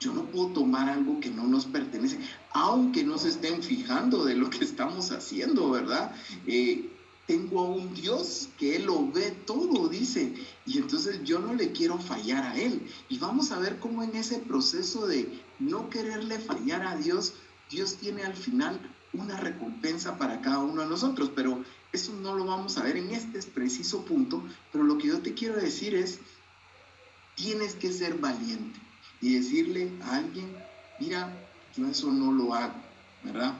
Yo 0.00 0.12
no 0.12 0.24
puedo 0.26 0.48
tomar 0.48 0.88
algo 0.88 1.18
que 1.20 1.30
no 1.30 1.44
nos 1.44 1.66
pertenece, 1.66 2.18
aunque 2.52 3.02
no 3.02 3.18
se 3.18 3.30
estén 3.30 3.62
fijando 3.62 4.24
de 4.24 4.36
lo 4.36 4.48
que 4.48 4.64
estamos 4.64 5.10
haciendo, 5.10 5.70
¿verdad? 5.70 6.14
Eh, 6.46 6.90
tengo 7.26 7.60
a 7.60 7.68
un 7.68 7.92
Dios 7.94 8.48
que 8.58 8.76
Él 8.76 8.86
lo 8.86 9.10
ve 9.10 9.32
todo, 9.44 9.88
dice, 9.88 10.32
y 10.64 10.78
entonces 10.78 11.22
yo 11.24 11.40
no 11.40 11.52
le 11.52 11.72
quiero 11.72 11.98
fallar 11.98 12.44
a 12.44 12.58
Él. 12.58 12.88
Y 13.08 13.18
vamos 13.18 13.50
a 13.50 13.58
ver 13.58 13.78
cómo 13.80 14.02
en 14.02 14.14
ese 14.14 14.38
proceso 14.38 15.06
de 15.06 15.42
no 15.58 15.90
quererle 15.90 16.38
fallar 16.38 16.86
a 16.86 16.96
Dios, 16.96 17.34
Dios 17.68 17.96
tiene 17.96 18.22
al 18.22 18.34
final 18.34 18.80
una 19.12 19.36
recompensa 19.36 20.16
para 20.16 20.40
cada 20.40 20.60
uno 20.60 20.82
de 20.82 20.88
nosotros, 20.88 21.30
pero 21.34 21.64
eso 21.92 22.12
no 22.14 22.34
lo 22.34 22.46
vamos 22.46 22.78
a 22.78 22.84
ver 22.84 22.96
en 22.96 23.10
este 23.10 23.42
preciso 23.42 24.04
punto, 24.04 24.42
pero 24.72 24.84
lo 24.84 24.96
que 24.96 25.08
yo 25.08 25.18
te 25.20 25.34
quiero 25.34 25.56
decir 25.56 25.94
es, 25.94 26.20
tienes 27.34 27.74
que 27.74 27.92
ser 27.92 28.14
valiente 28.18 28.87
y 29.20 29.34
decirle 29.34 29.90
a 30.04 30.16
alguien, 30.16 30.54
mira, 30.98 31.32
yo 31.76 31.86
eso 31.86 32.10
no 32.12 32.32
lo 32.32 32.54
hago, 32.54 32.74
¿verdad? 33.22 33.54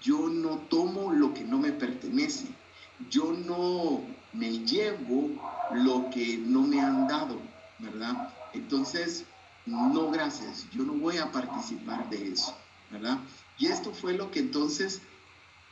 Yo 0.00 0.28
no 0.28 0.58
tomo 0.58 1.12
lo 1.12 1.32
que 1.34 1.44
no 1.44 1.58
me 1.58 1.72
pertenece, 1.72 2.46
yo 3.10 3.32
no 3.32 4.02
me 4.32 4.50
llevo 4.64 5.30
lo 5.72 6.10
que 6.10 6.38
no 6.38 6.62
me 6.62 6.80
han 6.80 7.06
dado, 7.06 7.38
¿verdad? 7.78 8.32
Entonces, 8.52 9.24
no 9.66 10.10
gracias, 10.10 10.66
yo 10.70 10.82
no 10.82 10.94
voy 10.94 11.18
a 11.18 11.30
participar 11.30 12.08
de 12.10 12.32
eso, 12.32 12.54
¿verdad? 12.90 13.18
Y 13.58 13.66
esto 13.66 13.92
fue 13.92 14.14
lo 14.14 14.30
que 14.30 14.40
entonces 14.40 15.02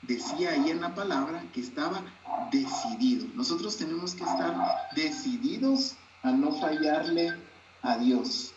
decía 0.03 0.51
ahí 0.51 0.71
en 0.71 0.81
la 0.81 0.95
palabra 0.95 1.45
que 1.53 1.61
estaba 1.61 2.03
decidido. 2.51 3.27
Nosotros 3.35 3.77
tenemos 3.77 4.15
que 4.15 4.25
estar 4.25 4.55
decididos 4.95 5.97
a 6.23 6.31
no 6.31 6.53
fallarle 6.53 7.37
a 7.83 7.99
Dios, 7.99 8.53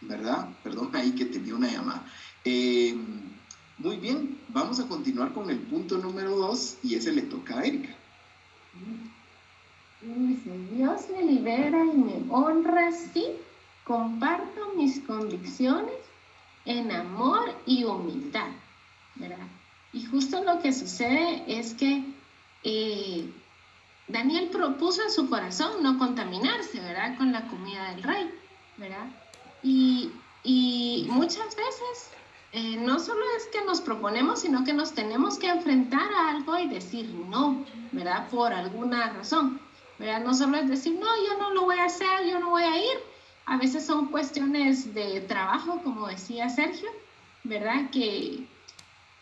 ¿verdad? 0.00 0.48
Perdón 0.62 0.90
ahí 0.94 1.12
que 1.12 1.26
tenía 1.26 1.54
una 1.54 1.70
llamada. 1.70 2.06
Eh, 2.44 2.96
muy 3.78 3.96
bien, 3.96 4.38
vamos 4.48 4.78
a 4.80 4.86
continuar 4.86 5.32
con 5.32 5.48
el 5.50 5.58
punto 5.58 5.98
número 5.98 6.36
dos 6.36 6.76
y 6.82 6.94
ese 6.94 7.12
le 7.12 7.22
toca 7.22 7.58
a 7.58 7.64
Erika. 7.64 7.94
Dice, 10.02 10.50
Dios 10.72 11.02
me 11.10 11.24
libera 11.24 11.84
y 11.84 11.96
me 11.96 12.24
honra 12.30 12.90
si 12.92 13.26
comparto 13.84 14.72
mis 14.76 15.00
convicciones 15.00 15.94
en 16.64 16.92
amor 16.92 17.54
y 17.66 17.84
humildad, 17.84 18.48
¿verdad? 19.16 19.46
Y 19.92 20.04
justo 20.04 20.44
lo 20.44 20.60
que 20.60 20.72
sucede 20.72 21.42
es 21.46 21.74
que 21.74 22.04
eh, 22.62 23.30
Daniel 24.08 24.48
propuso 24.50 25.02
en 25.02 25.10
su 25.10 25.28
corazón 25.28 25.82
no 25.82 25.98
contaminarse, 25.98 26.80
¿verdad? 26.80 27.16
Con 27.16 27.32
la 27.32 27.46
comida 27.48 27.90
del 27.90 28.02
rey, 28.02 28.30
¿verdad? 28.76 29.06
Y, 29.62 30.10
y 30.42 31.06
muchas 31.10 31.54
veces 31.56 32.10
eh, 32.52 32.76
no 32.78 32.98
solo 32.98 33.20
es 33.36 33.46
que 33.46 33.64
nos 33.64 33.80
proponemos, 33.80 34.40
sino 34.40 34.64
que 34.64 34.72
nos 34.72 34.92
tenemos 34.92 35.38
que 35.38 35.48
enfrentar 35.48 36.12
a 36.12 36.30
algo 36.30 36.58
y 36.58 36.68
decir 36.68 37.08
no, 37.28 37.64
¿verdad? 37.92 38.28
Por 38.28 38.52
alguna 38.52 39.10
razón, 39.10 39.60
¿verdad? 39.98 40.24
No 40.24 40.34
solo 40.34 40.56
es 40.56 40.68
decir, 40.68 40.98
no, 40.98 41.06
yo 41.28 41.38
no 41.38 41.50
lo 41.50 41.62
voy 41.62 41.78
a 41.78 41.84
hacer, 41.84 42.26
yo 42.28 42.40
no 42.40 42.50
voy 42.50 42.64
a 42.64 42.76
ir. 42.76 42.98
A 43.46 43.56
veces 43.56 43.86
son 43.86 44.06
cuestiones 44.06 44.94
de 44.94 45.20
trabajo, 45.22 45.80
como 45.84 46.08
decía 46.08 46.48
Sergio, 46.48 46.88
¿verdad? 47.44 47.90
Que, 47.90 48.46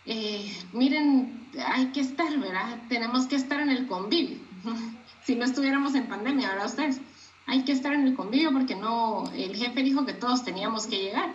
eh, 0.07 0.57
miren, 0.73 1.51
hay 1.67 1.89
que 1.89 2.01
estar, 2.01 2.35
¿verdad? 2.39 2.79
Tenemos 2.89 3.27
que 3.27 3.37
estar 3.37 3.61
en 3.61 3.71
el 3.71 3.87
convivio. 3.87 4.39
si 5.25 5.35
no 5.35 5.45
estuviéramos 5.45 5.95
en 5.95 6.09
pandemia, 6.09 6.49
¿verdad 6.49 6.67
ustedes? 6.67 7.01
Hay 7.49 7.65
que 7.65 7.73
estar 7.73 7.93
en 7.93 8.07
el 8.07 8.15
convivio 8.15 8.53
porque 8.53 8.77
no, 8.77 9.25
el 9.35 9.57
jefe 9.57 9.83
dijo 9.83 10.05
que 10.07 10.13
todos 10.13 10.45
teníamos 10.45 10.87
que 10.87 10.99
llegar. 10.99 11.33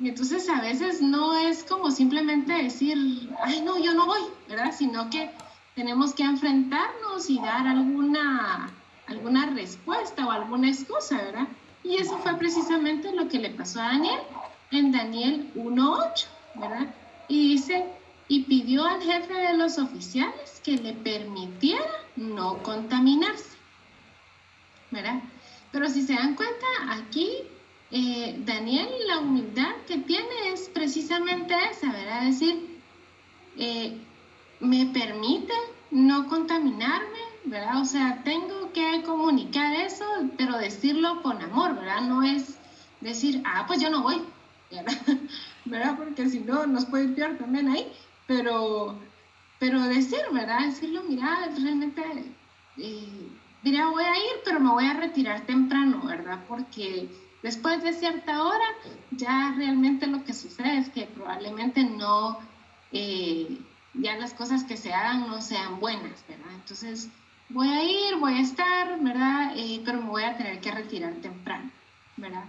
Y 0.00 0.08
entonces 0.08 0.48
a 0.48 0.60
veces 0.60 1.00
no 1.00 1.36
es 1.38 1.62
como 1.62 1.90
simplemente 1.90 2.52
decir, 2.52 3.30
ay, 3.42 3.60
no, 3.60 3.78
yo 3.78 3.94
no 3.94 4.06
voy, 4.06 4.22
¿verdad? 4.48 4.74
Sino 4.76 5.08
que 5.10 5.30
tenemos 5.74 6.14
que 6.14 6.24
enfrentarnos 6.24 7.28
y 7.28 7.38
dar 7.38 7.66
alguna, 7.68 8.70
alguna 9.06 9.46
respuesta 9.50 10.26
o 10.26 10.30
alguna 10.30 10.68
excusa, 10.68 11.16
¿verdad? 11.18 11.48
Y 11.84 11.96
eso 11.96 12.16
fue 12.18 12.34
precisamente 12.36 13.12
lo 13.12 13.28
que 13.28 13.38
le 13.38 13.50
pasó 13.50 13.80
a 13.80 13.88
Daniel 13.88 14.20
en 14.70 14.92
Daniel 14.92 15.52
1.8, 15.54 16.26
¿verdad? 16.54 16.94
Y 17.28 17.50
dice, 17.50 17.84
y 18.28 18.44
pidió 18.44 18.84
al 18.84 19.02
jefe 19.02 19.34
de 19.34 19.56
los 19.56 19.78
oficiales 19.78 20.60
que 20.64 20.78
le 20.78 20.94
permitiera 20.94 21.84
no 22.16 22.62
contaminarse, 22.62 23.58
¿verdad? 24.90 25.20
Pero 25.74 25.88
si 25.88 26.02
se 26.02 26.14
dan 26.14 26.36
cuenta, 26.36 26.66
aquí 26.88 27.32
eh, 27.90 28.40
Daniel, 28.46 28.88
la 29.08 29.18
humildad 29.18 29.74
que 29.88 29.98
tiene 29.98 30.52
es 30.52 30.70
precisamente 30.72 31.52
esa, 31.68 31.90
¿verdad? 31.90 32.22
Decir, 32.26 32.80
eh, 33.56 33.98
me 34.60 34.86
permite 34.86 35.52
no 35.90 36.28
contaminarme, 36.28 37.18
¿verdad? 37.46 37.80
O 37.80 37.84
sea, 37.84 38.22
tengo 38.22 38.72
que 38.72 39.02
comunicar 39.02 39.74
eso, 39.74 40.04
pero 40.38 40.58
decirlo 40.58 41.20
con 41.22 41.42
amor, 41.42 41.74
¿verdad? 41.74 42.02
No 42.02 42.22
es 42.22 42.56
decir, 43.00 43.42
ah, 43.44 43.64
pues 43.66 43.80
yo 43.80 43.90
no 43.90 44.02
voy, 44.02 44.22
¿verdad? 44.70 45.96
Porque 45.98 46.28
si 46.30 46.38
no, 46.38 46.68
nos 46.68 46.84
puede 46.84 47.06
ir 47.06 47.36
también 47.36 47.68
ahí, 47.68 47.92
pero, 48.28 48.96
pero 49.58 49.82
decir, 49.82 50.20
¿verdad? 50.32 50.66
Decirlo, 50.66 51.02
mira, 51.08 51.48
realmente, 51.60 52.02
eh, 52.76 53.28
mira, 53.64 53.88
voy 53.88 54.04
a 54.04 54.16
ir, 54.16 54.42
pero 54.44 54.60
me 54.60 54.70
voy 54.70 54.86
a 54.86 54.94
retirar 54.94 55.40
temprano, 55.46 56.02
¿verdad? 56.04 56.38
Porque 56.46 57.08
Después 57.44 57.82
de 57.82 57.92
cierta 57.92 58.42
hora, 58.42 58.64
ya 59.10 59.52
realmente 59.54 60.06
lo 60.06 60.24
que 60.24 60.32
sucede 60.32 60.78
es 60.78 60.88
que 60.88 61.02
probablemente 61.04 61.84
no, 61.84 62.38
eh, 62.90 63.58
ya 63.92 64.16
las 64.16 64.32
cosas 64.32 64.64
que 64.64 64.78
se 64.78 64.94
hagan 64.94 65.28
no 65.28 65.42
sean 65.42 65.78
buenas, 65.78 66.24
¿verdad? 66.26 66.54
Entonces, 66.54 67.10
voy 67.50 67.68
a 67.68 67.84
ir, 67.84 68.16
voy 68.18 68.38
a 68.38 68.40
estar, 68.40 68.98
¿verdad? 68.98 69.52
Eh, 69.56 69.82
pero 69.84 70.00
me 70.00 70.08
voy 70.08 70.22
a 70.22 70.38
tener 70.38 70.58
que 70.62 70.70
retirar 70.70 71.12
temprano, 71.16 71.70
¿verdad? 72.16 72.44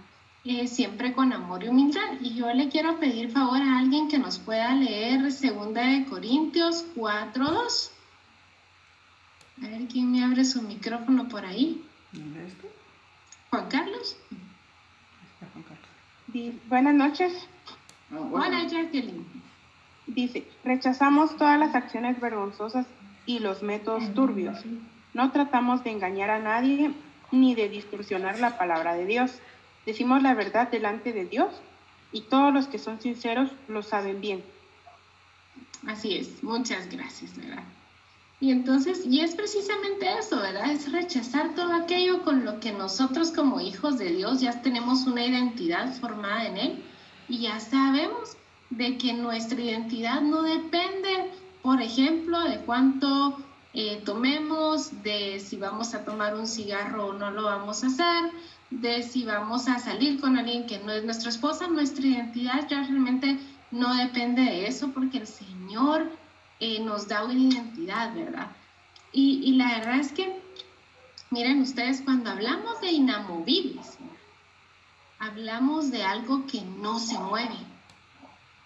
Eh, 0.46 0.66
siempre 0.66 1.12
con 1.12 1.30
amor 1.34 1.62
y 1.62 1.68
humildad. 1.68 2.18
Y 2.22 2.34
yo 2.34 2.50
le 2.54 2.70
quiero 2.70 2.98
pedir 2.98 3.30
favor 3.30 3.60
a 3.60 3.80
alguien 3.80 4.08
que 4.08 4.16
nos 4.16 4.38
pueda 4.38 4.72
leer 4.72 5.20
2 5.20 5.74
de 5.74 6.06
Corintios 6.08 6.86
4.2. 6.96 7.90
A 9.62 9.68
ver 9.68 9.86
quién 9.88 10.12
me 10.12 10.24
abre 10.24 10.44
su 10.44 10.62
micrófono 10.62 11.28
por 11.28 11.44
ahí. 11.44 11.82
Juan 13.50 13.68
Carlos 13.68 14.16
buenas 16.68 16.94
noches. 16.94 17.32
Hola, 18.32 18.66
Jacqueline. 18.68 19.24
Dice, 20.06 20.46
rechazamos 20.64 21.36
todas 21.36 21.58
las 21.58 21.74
acciones 21.74 22.20
vergonzosas 22.20 22.86
y 23.24 23.40
los 23.40 23.62
métodos 23.62 24.12
turbios. 24.14 24.58
No 25.14 25.32
tratamos 25.32 25.82
de 25.82 25.90
engañar 25.90 26.30
a 26.30 26.38
nadie 26.38 26.92
ni 27.32 27.54
de 27.54 27.68
distorsionar 27.68 28.38
la 28.38 28.58
palabra 28.58 28.94
de 28.94 29.06
Dios. 29.06 29.32
Decimos 29.84 30.22
la 30.22 30.34
verdad 30.34 30.70
delante 30.70 31.12
de 31.12 31.24
Dios 31.24 31.52
y 32.12 32.22
todos 32.22 32.52
los 32.52 32.68
que 32.68 32.78
son 32.78 33.00
sinceros 33.00 33.50
lo 33.68 33.82
saben 33.82 34.20
bien. 34.20 34.44
Así 35.86 36.16
es, 36.16 36.42
muchas 36.42 36.88
gracias, 36.90 37.36
¿verdad? 37.36 37.64
Y 38.38 38.50
entonces, 38.50 39.06
y 39.06 39.20
es 39.20 39.34
precisamente 39.34 40.06
eso, 40.18 40.36
¿verdad? 40.36 40.70
Es 40.70 40.92
rechazar 40.92 41.54
todo 41.54 41.72
aquello 41.72 42.22
con 42.22 42.44
lo 42.44 42.60
que 42.60 42.72
nosotros 42.72 43.30
como 43.30 43.60
hijos 43.60 43.98
de 43.98 44.12
Dios 44.12 44.40
ya 44.40 44.60
tenemos 44.60 45.06
una 45.06 45.24
identidad 45.24 45.94
formada 45.94 46.46
en 46.46 46.56
Él 46.58 46.84
y 47.28 47.38
ya 47.38 47.58
sabemos 47.60 48.36
de 48.68 48.98
que 48.98 49.14
nuestra 49.14 49.60
identidad 49.60 50.20
no 50.20 50.42
depende, 50.42 51.30
por 51.62 51.80
ejemplo, 51.80 52.40
de 52.42 52.58
cuánto 52.60 53.38
eh, 53.72 54.02
tomemos, 54.04 55.02
de 55.02 55.40
si 55.40 55.56
vamos 55.56 55.94
a 55.94 56.04
tomar 56.04 56.34
un 56.34 56.46
cigarro 56.46 57.06
o 57.06 57.12
no 57.14 57.30
lo 57.30 57.44
vamos 57.44 57.84
a 57.84 57.86
hacer, 57.86 58.32
de 58.70 59.02
si 59.02 59.24
vamos 59.24 59.66
a 59.68 59.78
salir 59.78 60.20
con 60.20 60.36
alguien 60.36 60.66
que 60.66 60.78
no 60.78 60.92
es 60.92 61.04
nuestra 61.04 61.30
esposa, 61.30 61.68
nuestra 61.68 62.06
identidad 62.06 62.68
ya 62.68 62.82
realmente 62.82 63.38
no 63.70 63.94
depende 63.94 64.42
de 64.42 64.66
eso 64.66 64.90
porque 64.92 65.18
el 65.18 65.26
Señor 65.26 66.10
nos 66.80 67.08
da 67.08 67.24
una 67.24 67.34
identidad, 67.34 68.14
¿verdad? 68.14 68.50
Y, 69.12 69.52
la 69.52 69.78
verdad 69.78 70.00
es 70.00 70.12
que, 70.12 70.42
miren 71.30 71.62
ustedes, 71.62 72.02
cuando 72.02 72.30
hablamos 72.30 72.80
de 72.82 72.92
inamovibles, 72.92 73.96
hablamos 75.18 75.90
de 75.90 76.02
algo 76.02 76.46
que 76.46 76.60
no 76.60 76.98
se 76.98 77.18
mueve. 77.18 77.56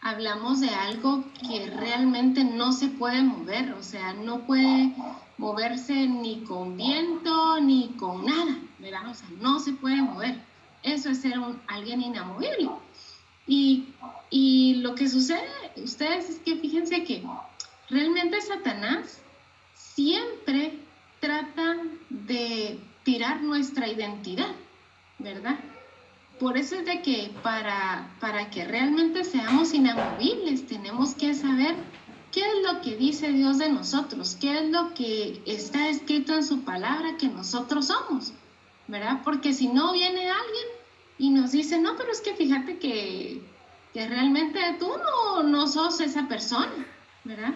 Hablamos 0.02 0.60
de 0.60 0.70
algo 0.70 1.24
que 1.40 1.70
realmente 1.70 2.42
no 2.42 2.72
se 2.72 2.88
puede 2.88 3.22
mover, 3.22 3.74
o 3.74 3.82
sea, 3.82 4.14
no 4.14 4.40
puede 4.40 4.92
moverse 5.36 6.08
ni 6.08 6.40
con 6.40 6.76
viento 6.76 7.60
ni 7.60 7.90
con 7.98 8.24
nada, 8.24 8.58
¿verdad? 8.78 9.08
O 9.10 9.14
sea, 9.14 9.28
no 9.40 9.60
se 9.60 9.72
puede 9.74 10.02
mover. 10.02 10.42
Eso 10.82 11.10
es 11.10 11.20
ser 11.20 11.34
alguien 11.68 12.00
inamovible. 12.00 12.70
Y, 13.46 13.88
y 14.30 14.76
lo 14.76 14.94
que 14.94 15.08
sucede, 15.08 15.48
ustedes, 15.76 16.30
es 16.30 16.38
que 16.38 16.56
fíjense 16.56 17.04
que 17.04 17.22
realmente 17.90 18.40
Satanás 18.40 19.20
siempre 19.74 20.78
trata 21.20 21.76
de 22.08 22.78
tirar 23.02 23.42
nuestra 23.42 23.88
identidad, 23.88 24.54
¿verdad? 25.18 25.58
Por 26.38 26.56
eso 26.56 26.76
es 26.76 26.86
de 26.86 27.02
que 27.02 27.32
para, 27.42 28.16
para 28.20 28.48
que 28.48 28.64
realmente 28.64 29.24
seamos 29.24 29.74
inamovibles 29.74 30.66
tenemos 30.66 31.14
que 31.14 31.34
saber 31.34 31.74
qué 32.32 32.40
es 32.40 32.54
lo 32.66 32.80
que 32.80 32.96
dice 32.96 33.32
Dios 33.32 33.58
de 33.58 33.68
nosotros, 33.68 34.36
qué 34.40 34.58
es 34.58 34.70
lo 34.70 34.94
que 34.94 35.42
está 35.44 35.88
escrito 35.88 36.34
en 36.34 36.44
su 36.44 36.62
palabra 36.62 37.16
que 37.18 37.28
nosotros 37.28 37.88
somos, 37.88 38.32
¿verdad? 38.88 39.20
Porque 39.24 39.52
si 39.52 39.68
no 39.68 39.92
viene 39.92 40.30
alguien 40.30 40.66
y 41.18 41.30
nos 41.30 41.52
dice, 41.52 41.78
no, 41.78 41.96
pero 41.96 42.10
es 42.10 42.22
que 42.22 42.34
fíjate 42.34 42.78
que, 42.78 43.42
que 43.92 44.08
realmente 44.08 44.60
tú 44.78 44.88
no, 44.88 45.42
no 45.42 45.66
sos 45.66 46.00
esa 46.00 46.26
persona, 46.28 46.86
¿verdad? 47.24 47.52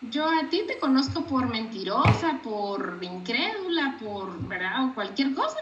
Yo 0.00 0.26
a 0.26 0.48
ti 0.50 0.62
te 0.66 0.78
conozco 0.78 1.26
por 1.26 1.48
mentirosa, 1.48 2.40
por 2.42 2.98
incrédula, 3.02 3.96
por, 3.98 4.46
¿verdad? 4.46 4.90
O 4.90 4.94
cualquier 4.94 5.34
cosa. 5.34 5.58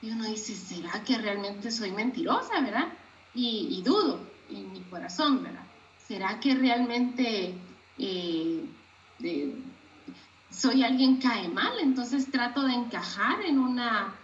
Y 0.00 0.10
uno 0.10 0.24
dice, 0.24 0.54
¿será 0.54 1.02
que 1.04 1.18
realmente 1.18 1.70
soy 1.70 1.92
mentirosa, 1.92 2.60
verdad? 2.60 2.92
Y, 3.32 3.82
dudo 3.84 4.20
en 4.48 4.72
mi 4.72 4.82
corazón, 4.84 5.42
¿verdad? 5.42 5.66
¿Será 5.96 6.40
que 6.40 6.54
realmente 6.54 7.54
eh, 7.98 8.64
soy 10.50 10.82
alguien 10.82 11.18
cae 11.18 11.48
mal? 11.48 11.72
Entonces 11.80 12.30
trato 12.30 12.62
de 12.62 12.74
encajar 12.74 13.42
en 13.42 13.58
una, 13.58 14.14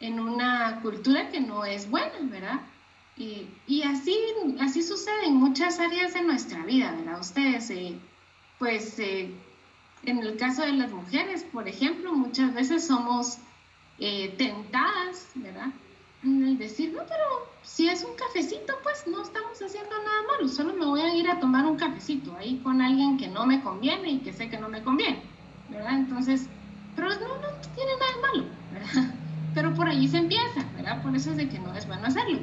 en 0.00 0.20
una 0.20 0.80
cultura 0.82 1.30
que 1.30 1.40
no 1.40 1.64
es 1.64 1.88
buena, 1.90 2.18
¿verdad? 2.22 2.60
y 3.18 3.82
así, 3.82 4.14
así 4.60 4.82
sucede 4.82 5.24
en 5.24 5.36
muchas 5.36 5.80
áreas 5.80 6.12
de 6.12 6.22
nuestra 6.22 6.66
vida, 6.66 6.92
¿verdad? 6.92 7.18
Ustedes, 7.18 7.70
eh, 7.70 7.98
pues, 8.58 8.98
eh, 8.98 9.30
en 10.04 10.18
el 10.18 10.36
caso 10.36 10.62
de 10.62 10.72
las 10.72 10.90
mujeres, 10.90 11.44
por 11.44 11.68
ejemplo, 11.68 12.12
muchas 12.12 12.54
veces 12.54 12.86
somos 12.86 13.38
eh, 13.98 14.34
tentadas, 14.36 15.28
¿verdad? 15.34 15.68
El 16.22 16.58
decir, 16.58 16.92
no, 16.92 17.02
pero 17.06 17.46
si 17.62 17.88
es 17.88 18.04
un 18.04 18.14
cafecito, 18.16 18.74
pues 18.82 19.06
no 19.06 19.22
estamos 19.22 19.60
haciendo 19.60 19.90
nada 19.90 20.22
malo, 20.32 20.48
solo 20.48 20.74
me 20.74 20.84
voy 20.84 21.00
a 21.00 21.14
ir 21.14 21.28
a 21.28 21.38
tomar 21.40 21.66
un 21.66 21.76
cafecito 21.76 22.36
ahí 22.36 22.60
con 22.62 22.80
alguien 22.80 23.18
que 23.18 23.28
no 23.28 23.46
me 23.46 23.62
conviene 23.62 24.10
y 24.10 24.18
que 24.18 24.32
sé 24.32 24.48
que 24.48 24.58
no 24.58 24.68
me 24.68 24.82
conviene, 24.82 25.22
¿verdad? 25.68 25.94
Entonces, 25.94 26.48
pero 26.94 27.10
no, 27.10 27.14
no 27.16 27.48
tiene 27.74 27.92
nada 28.00 28.32
malo, 28.32 28.44
¿verdad? 28.72 29.14
Pero 29.54 29.72
por 29.72 29.88
ahí 29.88 30.06
se 30.06 30.18
empieza, 30.18 30.64
¿verdad? 30.74 31.02
Por 31.02 31.16
eso 31.16 31.30
es 31.30 31.38
de 31.38 31.48
que 31.48 31.58
no 31.58 31.74
es 31.74 31.86
bueno 31.86 32.06
hacerlo. 32.06 32.40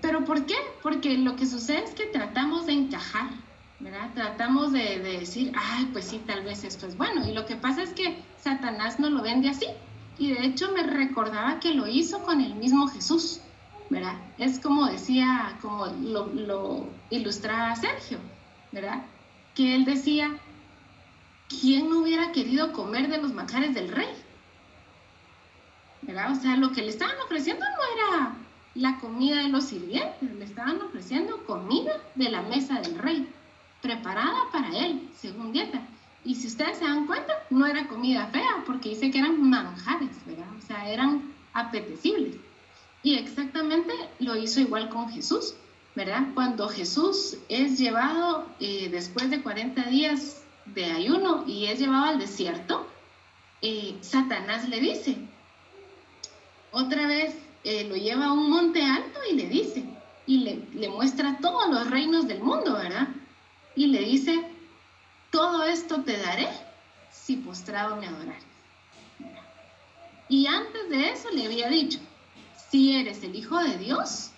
¿Pero 0.00 0.24
por 0.24 0.46
qué? 0.46 0.54
Porque 0.82 1.18
lo 1.18 1.36
que 1.36 1.44
sucede 1.44 1.84
es 1.84 1.90
que 1.90 2.06
tratamos 2.06 2.64
de 2.64 2.72
encajar, 2.72 3.28
¿verdad? 3.80 4.10
Tratamos 4.14 4.72
de, 4.72 5.00
de 5.00 5.18
decir, 5.18 5.52
ay, 5.56 5.88
pues 5.92 6.06
sí, 6.06 6.22
tal 6.26 6.42
vez 6.42 6.64
esto 6.64 6.86
es 6.86 6.96
bueno. 6.96 7.26
Y 7.28 7.32
lo 7.32 7.46
que 7.46 7.56
pasa 7.56 7.82
es 7.82 7.90
que 7.90 8.22
Satanás 8.40 8.98
no 8.98 9.10
lo 9.10 9.22
vende 9.22 9.48
así, 9.48 9.66
y 10.18 10.32
de 10.32 10.46
hecho 10.46 10.72
me 10.72 10.82
recordaba 10.82 11.60
que 11.60 11.74
lo 11.74 11.86
hizo 11.86 12.22
con 12.22 12.40
el 12.40 12.54
mismo 12.54 12.88
Jesús, 12.88 13.40
¿verdad? 13.90 14.14
Es 14.38 14.58
como 14.60 14.86
decía, 14.86 15.58
como 15.60 15.86
lo, 15.86 16.26
lo 16.26 16.88
ilustraba 17.10 17.76
Sergio, 17.76 18.18
¿verdad? 18.72 19.02
Que 19.54 19.74
él 19.74 19.84
decía, 19.84 20.30
¿quién 21.48 21.90
no 21.90 22.00
hubiera 22.00 22.32
querido 22.32 22.72
comer 22.72 23.08
de 23.08 23.18
los 23.18 23.32
manjares 23.32 23.74
del 23.74 23.90
rey? 23.90 24.08
¿Verdad? 26.02 26.32
O 26.32 26.34
sea, 26.36 26.56
lo 26.56 26.72
que 26.72 26.82
le 26.82 26.88
estaban 26.88 27.16
ofreciendo 27.24 27.64
no 27.64 28.14
era 28.14 28.36
la 28.74 28.98
comida 29.00 29.42
de 29.42 29.48
los 29.48 29.64
sirvientes, 29.64 30.34
le 30.34 30.44
estaban 30.44 30.80
ofreciendo 30.80 31.44
comida 31.46 31.92
de 32.14 32.30
la 32.30 32.42
mesa 32.42 32.80
del 32.80 32.98
rey, 32.98 33.28
preparada 33.86 34.50
para 34.50 34.68
él, 34.76 35.08
según 35.16 35.52
dieta. 35.52 35.80
Y 36.24 36.34
si 36.34 36.48
ustedes 36.48 36.78
se 36.78 36.84
dan 36.84 37.06
cuenta, 37.06 37.32
no 37.50 37.66
era 37.66 37.86
comida 37.86 38.26
fea, 38.26 38.64
porque 38.66 38.90
dice 38.90 39.12
que 39.12 39.18
eran 39.18 39.48
manjares, 39.48 40.10
¿verdad? 40.26 40.48
O 40.58 40.66
sea, 40.66 40.90
eran 40.90 41.22
apetecibles. 41.52 42.36
Y 43.04 43.14
exactamente 43.14 43.92
lo 44.18 44.34
hizo 44.36 44.60
igual 44.60 44.88
con 44.88 45.08
Jesús, 45.08 45.54
¿verdad? 45.94 46.22
Cuando 46.34 46.68
Jesús 46.68 47.36
es 47.48 47.78
llevado 47.78 48.48
eh, 48.58 48.88
después 48.90 49.30
de 49.30 49.40
40 49.40 49.84
días 49.84 50.42
de 50.64 50.86
ayuno 50.86 51.44
y 51.46 51.66
es 51.66 51.78
llevado 51.78 52.06
al 52.06 52.18
desierto, 52.18 52.88
eh, 53.62 53.96
Satanás 54.00 54.68
le 54.68 54.80
dice, 54.80 55.16
otra 56.72 57.06
vez 57.06 57.36
eh, 57.62 57.86
lo 57.88 57.94
lleva 57.94 58.26
a 58.26 58.32
un 58.32 58.50
monte 58.50 58.82
alto 58.82 59.20
y 59.30 59.36
le 59.36 59.46
dice, 59.46 59.84
y 60.26 60.38
le, 60.38 60.66
le 60.74 60.88
muestra 60.88 61.38
todos 61.40 61.70
los 61.70 61.88
reinos 61.88 62.26
del 62.26 62.42
mundo, 62.42 62.72
¿verdad? 62.72 63.06
Y 63.76 63.86
le 63.88 64.00
dice, 64.00 64.42
todo 65.30 65.64
esto 65.64 66.02
te 66.02 66.16
daré 66.16 66.48
si 67.12 67.36
postrado 67.36 67.96
me 67.96 68.06
adorares. 68.06 68.42
Y 70.28 70.46
antes 70.46 70.88
de 70.88 71.10
eso 71.10 71.30
le 71.30 71.44
había 71.44 71.68
dicho, 71.68 72.00
si 72.70 72.96
eres 72.96 73.22
el 73.22 73.36
Hijo 73.36 73.58
de 73.58 73.78
Dios, 73.78 74.30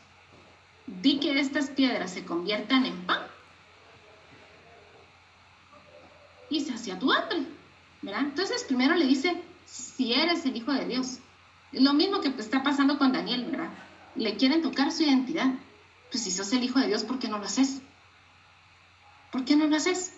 di 0.86 1.18
que 1.18 1.38
estas 1.38 1.70
piedras 1.70 2.12
se 2.12 2.24
conviertan 2.24 2.84
en 2.84 3.06
pan 3.06 3.22
y 6.50 6.60
sacia 6.60 6.98
tu 6.98 7.12
hambre. 7.12 7.44
Entonces 8.02 8.64
primero 8.64 8.94
le 8.94 9.06
dice, 9.06 9.42
si 9.66 10.12
eres 10.12 10.44
el 10.44 10.56
Hijo 10.56 10.72
de 10.72 10.86
Dios. 10.86 11.18
Lo 11.72 11.92
mismo 11.92 12.20
que 12.20 12.28
está 12.38 12.62
pasando 12.62 12.98
con 12.98 13.12
Daniel. 13.12 13.46
Le 14.14 14.36
quieren 14.36 14.62
tocar 14.62 14.90
su 14.90 15.02
identidad. 15.02 15.52
Pues 16.10 16.24
si 16.24 16.30
sos 16.30 16.52
el 16.52 16.64
Hijo 16.64 16.80
de 16.80 16.88
Dios, 16.88 17.04
¿por 17.04 17.18
qué 17.18 17.28
no 17.28 17.38
lo 17.38 17.44
haces? 17.44 17.82
¿Por 19.30 19.44
qué 19.44 19.56
no 19.56 19.66
lo 19.66 19.76
haces? 19.76 20.14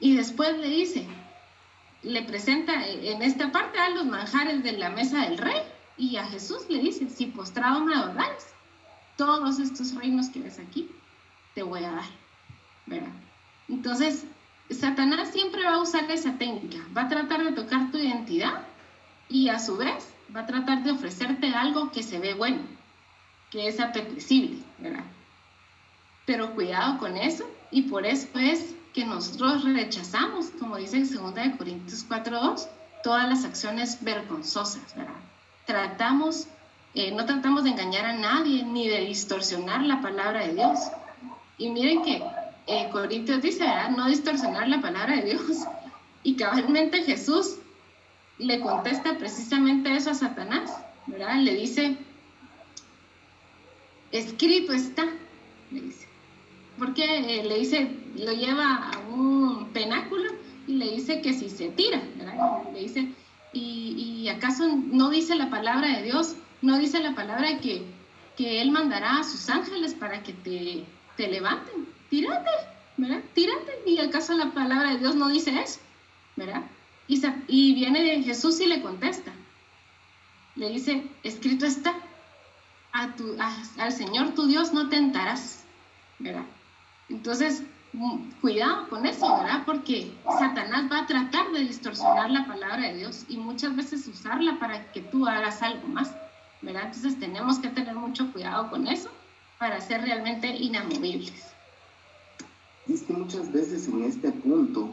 Y 0.00 0.16
después 0.16 0.58
le 0.58 0.68
dice, 0.68 1.06
le 2.02 2.22
presenta 2.22 2.86
en 2.86 3.22
esta 3.22 3.52
parte 3.52 3.78
a 3.78 3.90
los 3.90 4.06
manjares 4.06 4.62
de 4.62 4.72
la 4.72 4.90
mesa 4.90 5.22
del 5.22 5.38
rey 5.38 5.62
y 5.96 6.16
a 6.16 6.26
Jesús 6.26 6.66
le 6.68 6.78
dice, 6.78 7.08
si 7.08 7.26
postrado 7.26 7.80
me 7.80 7.94
adorares, 7.94 8.46
todos 9.16 9.58
estos 9.58 9.94
reinos 9.94 10.28
que 10.28 10.40
ves 10.40 10.58
aquí, 10.58 10.90
te 11.54 11.62
voy 11.62 11.84
a 11.84 11.90
dar, 11.90 12.04
¿verdad? 12.84 13.12
Entonces, 13.68 14.24
Satanás 14.70 15.30
siempre 15.32 15.64
va 15.64 15.74
a 15.74 15.82
usar 15.82 16.10
esa 16.10 16.36
técnica, 16.36 16.78
va 16.96 17.02
a 17.02 17.08
tratar 17.08 17.44
de 17.44 17.52
tocar 17.52 17.90
tu 17.90 17.98
identidad 17.98 18.66
y 19.28 19.48
a 19.48 19.58
su 19.58 19.76
vez 19.76 20.08
va 20.34 20.40
a 20.40 20.46
tratar 20.46 20.82
de 20.82 20.90
ofrecerte 20.90 21.54
algo 21.54 21.90
que 21.90 22.02
se 22.02 22.18
ve 22.18 22.34
bueno, 22.34 22.58
que 23.50 23.68
es 23.68 23.80
apetecible, 23.80 24.58
¿verdad? 24.78 25.04
Pero 26.26 26.54
cuidado 26.54 26.98
con 26.98 27.16
eso 27.16 27.48
y 27.70 27.82
por 27.82 28.04
eso 28.04 28.28
es 28.38 28.74
que 28.92 29.04
nosotros 29.04 29.64
rechazamos, 29.64 30.46
como 30.58 30.76
dice 30.76 30.96
en 30.96 31.08
2 31.08 31.34
Corintios 31.56 32.08
4.2, 32.08 32.66
todas 33.02 33.28
las 33.28 33.44
acciones 33.44 34.02
vergonzosas, 34.02 34.96
¿verdad? 34.96 35.12
Tratamos, 35.66 36.46
eh, 36.94 37.12
no 37.12 37.26
tratamos 37.26 37.64
de 37.64 37.70
engañar 37.70 38.06
a 38.06 38.14
nadie 38.14 38.64
ni 38.64 38.88
de 38.88 39.00
distorsionar 39.00 39.82
la 39.82 40.00
palabra 40.00 40.46
de 40.46 40.54
Dios. 40.54 40.78
Y 41.58 41.70
miren 41.70 42.02
que 42.02 42.22
eh, 42.66 42.88
Corintios 42.90 43.42
dice, 43.42 43.64
¿verdad? 43.64 43.90
No 43.90 44.06
distorsionar 44.08 44.68
la 44.68 44.80
palabra 44.80 45.16
de 45.16 45.22
Dios. 45.22 45.64
Y 46.22 46.34
cabalmente 46.34 47.04
Jesús 47.04 47.58
le 48.38 48.60
contesta 48.60 49.16
precisamente 49.18 49.94
eso 49.94 50.10
a 50.10 50.14
Satanás, 50.14 50.72
¿verdad? 51.06 51.36
Le 51.36 51.54
dice, 51.54 51.96
escrito 54.10 54.72
está, 54.72 55.04
le 55.70 55.80
dice 55.80 56.05
porque 56.78 57.04
eh, 57.04 57.44
le 57.44 57.58
dice, 57.58 57.88
lo 58.16 58.32
lleva 58.32 58.90
a 58.90 58.98
un 59.08 59.68
penáculo 59.72 60.30
y 60.66 60.74
le 60.74 60.90
dice 60.90 61.20
que 61.20 61.32
si 61.32 61.48
se 61.48 61.68
tira, 61.70 62.02
¿verdad? 62.16 62.72
Le 62.72 62.80
dice, 62.80 63.12
¿y, 63.52 64.28
acaso 64.28 64.68
no 64.68 65.10
dice 65.10 65.36
la 65.36 65.50
palabra 65.50 65.96
de 65.96 66.02
Dios? 66.02 66.36
No 66.62 66.78
dice 66.78 67.00
la 67.00 67.14
palabra 67.14 67.58
que, 67.60 67.84
que 68.36 68.60
Él 68.60 68.72
mandará 68.72 69.20
a 69.20 69.24
sus 69.24 69.48
ángeles 69.48 69.94
para 69.94 70.22
que 70.22 70.32
te, 70.32 70.84
te 71.16 71.28
levanten. 71.28 71.86
Tírate, 72.10 72.50
¿verdad? 72.96 73.22
Tírate. 73.34 73.82
¿Y 73.86 73.98
acaso 73.98 74.34
la 74.34 74.50
palabra 74.50 74.92
de 74.92 74.98
Dios 74.98 75.14
no 75.14 75.28
dice 75.28 75.58
eso? 75.60 75.78
¿Verdad? 76.34 76.62
Y, 77.08 77.22
y 77.46 77.74
viene 77.74 78.22
Jesús 78.24 78.60
y 78.60 78.66
le 78.66 78.82
contesta. 78.82 79.32
Le 80.56 80.70
dice, 80.70 81.06
escrito 81.22 81.66
está, 81.66 81.94
al 83.78 83.92
Señor 83.92 84.34
tu 84.34 84.46
Dios 84.46 84.72
no 84.72 84.88
tentarás, 84.88 85.64
¿verdad? 86.18 86.44
Entonces, 87.08 87.62
mm, 87.92 88.30
cuidado 88.40 88.88
con 88.88 89.06
eso, 89.06 89.30
¿verdad? 89.36 89.62
Porque 89.64 90.12
Satanás 90.24 90.90
va 90.90 91.00
a 91.00 91.06
tratar 91.06 91.52
de 91.52 91.60
distorsionar 91.60 92.30
la 92.30 92.46
palabra 92.46 92.88
de 92.88 92.96
Dios 92.98 93.24
y 93.28 93.36
muchas 93.36 93.76
veces 93.76 94.06
usarla 94.08 94.58
para 94.58 94.90
que 94.92 95.00
tú 95.00 95.26
hagas 95.26 95.62
algo 95.62 95.86
más, 95.88 96.12
¿verdad? 96.62 96.86
Entonces 96.86 97.18
tenemos 97.18 97.58
que 97.58 97.68
tener 97.68 97.94
mucho 97.94 98.32
cuidado 98.32 98.70
con 98.70 98.86
eso 98.86 99.10
para 99.58 99.80
ser 99.80 100.02
realmente 100.02 100.48
inamovibles. 100.48 101.32
Es 102.88 103.02
que 103.02 103.12
muchas 103.12 103.50
veces 103.52 103.88
en 103.88 104.04
este 104.04 104.30
punto 104.30 104.90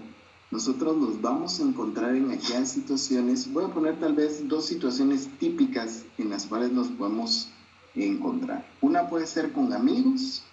nosotros 0.52 0.95
nos 0.97 1.21
vamos 1.21 1.60
a 1.60 1.63
encontrar 1.63 2.15
en 2.15 2.32
aquellas 2.32 2.69
situaciones, 2.71 3.52
voy 3.52 3.65
a 3.65 3.69
poner 3.69 3.99
tal 3.99 4.13
vez 4.13 4.47
dos 4.47 4.67
situaciones 4.67 5.28
típicas 5.39 6.06
en 6.19 6.30
las 6.30 6.45
cuales 6.45 6.71
nos 6.71 6.88
podemos 6.89 7.49
encontrar. 7.95 8.63
Una 8.82 9.08
puede 9.08 9.26
ser 9.26 9.52
con 9.52 9.73
amigos 9.73 10.43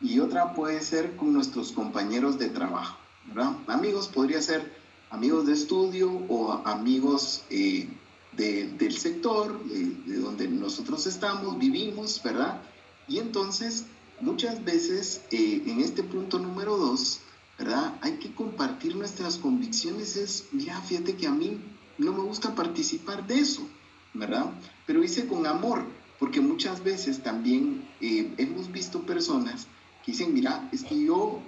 y 0.00 0.18
otra 0.20 0.54
puede 0.54 0.80
ser 0.80 1.16
con 1.16 1.32
nuestros 1.32 1.72
compañeros 1.72 2.38
de 2.38 2.48
trabajo. 2.48 2.98
¿verdad? 3.26 3.56
Amigos 3.66 4.08
podría 4.08 4.40
ser 4.40 4.72
amigos 5.10 5.46
de 5.46 5.52
estudio 5.52 6.10
o 6.28 6.52
amigos 6.64 7.44
eh, 7.50 7.88
del 8.32 8.92
sector, 8.98 9.64
de 9.64 10.18
donde 10.18 10.46
nosotros 10.46 11.06
estamos, 11.06 11.58
vivimos, 11.58 12.20
¿verdad? 12.22 12.60
Y 13.08 13.18
entonces, 13.18 13.86
muchas 14.20 14.62
veces, 14.62 15.22
eh, 15.30 15.62
en 15.66 15.80
este 15.80 16.02
punto 16.02 16.38
número 16.38 16.76
dos, 16.76 17.20
¿verdad? 17.58 17.94
Hay 18.02 18.18
que 18.18 18.34
compartir 18.34 18.94
nuestras 18.94 19.38
convicciones. 19.38 20.16
Es, 20.16 20.48
mira, 20.52 20.78
fíjate 20.82 21.16
que 21.16 21.26
a 21.26 21.30
mí 21.30 21.58
no 21.96 22.12
me 22.12 22.22
gusta 22.22 22.54
participar 22.54 23.26
de 23.26 23.38
eso, 23.38 23.66
¿verdad? 24.12 24.52
Pero 24.86 25.02
hice 25.02 25.26
con 25.26 25.46
amor, 25.46 25.86
porque 26.18 26.42
muchas 26.42 26.84
veces 26.84 27.22
también 27.22 27.88
eh, 28.02 28.34
hemos 28.36 28.70
visto 28.70 29.00
personas 29.06 29.66
dicen, 30.06 30.32
mira, 30.32 30.68
es 30.72 30.84
que 30.84 31.04
yo 31.04 31.40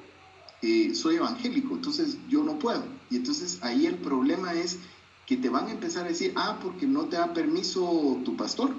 eh, 0.62 0.94
soy 0.94 1.16
evangélico, 1.16 1.74
entonces 1.74 2.18
yo 2.28 2.42
no 2.42 2.58
puedo. 2.58 2.84
Y 3.10 3.16
entonces 3.16 3.58
ahí 3.62 3.86
el 3.86 3.96
problema 3.96 4.54
es 4.54 4.78
que 5.26 5.36
te 5.36 5.48
van 5.48 5.66
a 5.66 5.72
empezar 5.72 6.04
a 6.04 6.08
decir, 6.08 6.32
ah, 6.36 6.58
porque 6.62 6.86
no 6.86 7.04
te 7.04 7.16
da 7.16 7.32
permiso 7.32 8.20
tu 8.24 8.36
pastor, 8.36 8.74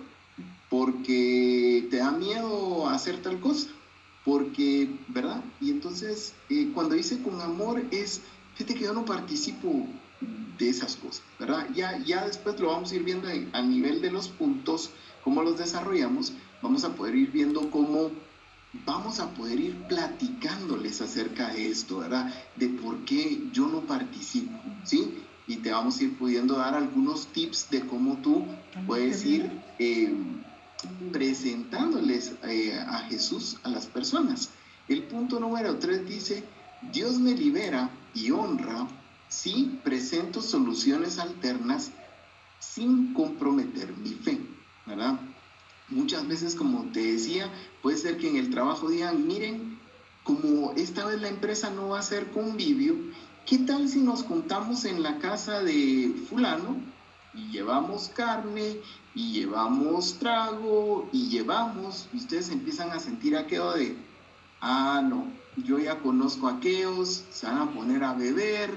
porque 0.70 1.88
te 1.90 1.98
da 1.98 2.12
miedo 2.12 2.88
hacer 2.90 3.22
tal 3.22 3.40
cosa, 3.40 3.70
porque, 4.26 4.90
¿verdad? 5.08 5.44
Y 5.62 5.70
entonces 5.70 6.34
eh, 6.50 6.72
cuando 6.74 6.96
dice 6.96 7.22
con 7.22 7.40
amor 7.42 7.84
es, 7.92 8.22
fíjate 8.56 8.76
que 8.76 8.86
yo 8.86 8.94
no 8.94 9.06
participo 9.06 9.88
de 10.58 10.70
esas 10.70 10.98
cosas, 10.98 11.24
¿verdad? 11.40 11.68
Ya, 11.74 11.98
ya 12.00 12.26
después 12.26 12.60
lo 12.60 12.68
vamos 12.68 12.92
a 12.92 12.96
ir 12.96 13.04
viendo 13.04 13.30
a 13.54 13.62
nivel 13.62 14.02
de 14.02 14.12
los 14.12 14.28
puntos, 14.28 14.92
cómo 15.24 15.42
los 15.42 15.58
desarrollamos, 15.58 16.34
vamos 16.62 16.84
a 16.84 16.94
poder 16.96 17.16
ir 17.16 17.32
viendo 17.32 17.72
cómo 17.72 18.12
vamos 18.86 19.20
a 19.20 19.30
poder 19.34 19.60
ir 19.60 19.76
platicándoles 19.88 21.02
acerca 21.02 21.50
de 21.50 21.70
esto, 21.70 22.00
¿verdad? 22.00 22.34
De 22.56 22.70
por 22.70 23.04
qué 23.06 23.48
yo 23.52 23.68
no 23.68 23.82
participo, 23.82 24.58
¿sí? 24.84 25.24
Y 25.48 25.58
te 25.58 25.72
vamos 25.72 26.00
a 26.00 26.04
ir 26.04 26.18
pudiendo 26.18 26.58
dar 26.58 26.76
algunos 26.76 27.28
tips 27.28 27.70
de 27.72 27.82
cómo 27.88 28.18
tú 28.18 28.46
puedes 28.86 29.26
ir 29.26 29.50
eh, 29.80 30.14
presentándoles 31.12 32.34
eh, 32.44 32.80
a 32.80 33.00
Jesús 33.10 33.58
a 33.64 33.70
las 33.70 33.88
personas. 33.88 34.50
El 34.88 35.04
punto 35.04 35.40
número 35.40 35.78
tres 35.78 36.08
dice, 36.08 36.44
Dios 36.92 37.20
me 37.20 37.34
libera 37.34 37.90
y 38.14 38.32
honra 38.32 38.88
si 39.28 39.80
presento 39.84 40.42
soluciones 40.42 41.20
alternas 41.20 41.92
sin 42.60 43.14
comprometer 43.14 43.96
mi 43.98 44.12
fe, 44.12 44.40
¿verdad? 44.86 45.20
Muchas 45.92 46.28
veces, 46.28 46.56
como 46.56 46.84
te 46.92 47.14
decía, 47.14 47.52
puede 47.82 47.98
ser 47.98 48.18
que 48.18 48.30
en 48.30 48.38
el 48.38 48.52
trabajo 48.52 48.90
digan, 48.90 49.28
miren, 49.28 49.80
como 50.24 50.74
esta 50.74 51.06
vez 51.06 51.20
la 51.20 51.30
empresa 51.30 51.72
no 51.72 51.90
va 51.90 52.00
a 52.00 52.04
ser 52.04 52.30
convivio, 52.32 52.96
¿qué 53.48 53.58
tal 53.60 53.90
si 53.90 54.00
nos 54.00 54.24
juntamos 54.24 54.86
en 54.86 55.02
la 55.02 55.18
casa 55.18 55.64
de 55.64 56.14
fulano 56.30 56.78
y 57.34 57.52
llevamos 57.52 58.10
carne 58.10 58.78
y 59.16 59.34
llevamos 59.34 60.20
trago 60.20 61.10
y 61.12 61.30
llevamos, 61.30 62.08
ustedes 62.14 62.50
empiezan 62.50 62.92
a 62.92 63.00
sentir 63.00 63.36
aquello 63.36 63.72
de, 63.72 63.98
ah, 64.62 65.02
no, 65.04 65.26
yo 65.58 65.80
ya 65.80 66.00
conozco 66.00 66.48
a 66.48 66.58
aquellos, 66.58 67.26
se 67.32 67.48
van 67.48 67.58
a 67.58 67.72
poner 67.72 68.04
a 68.04 68.14
beber, 68.14 68.70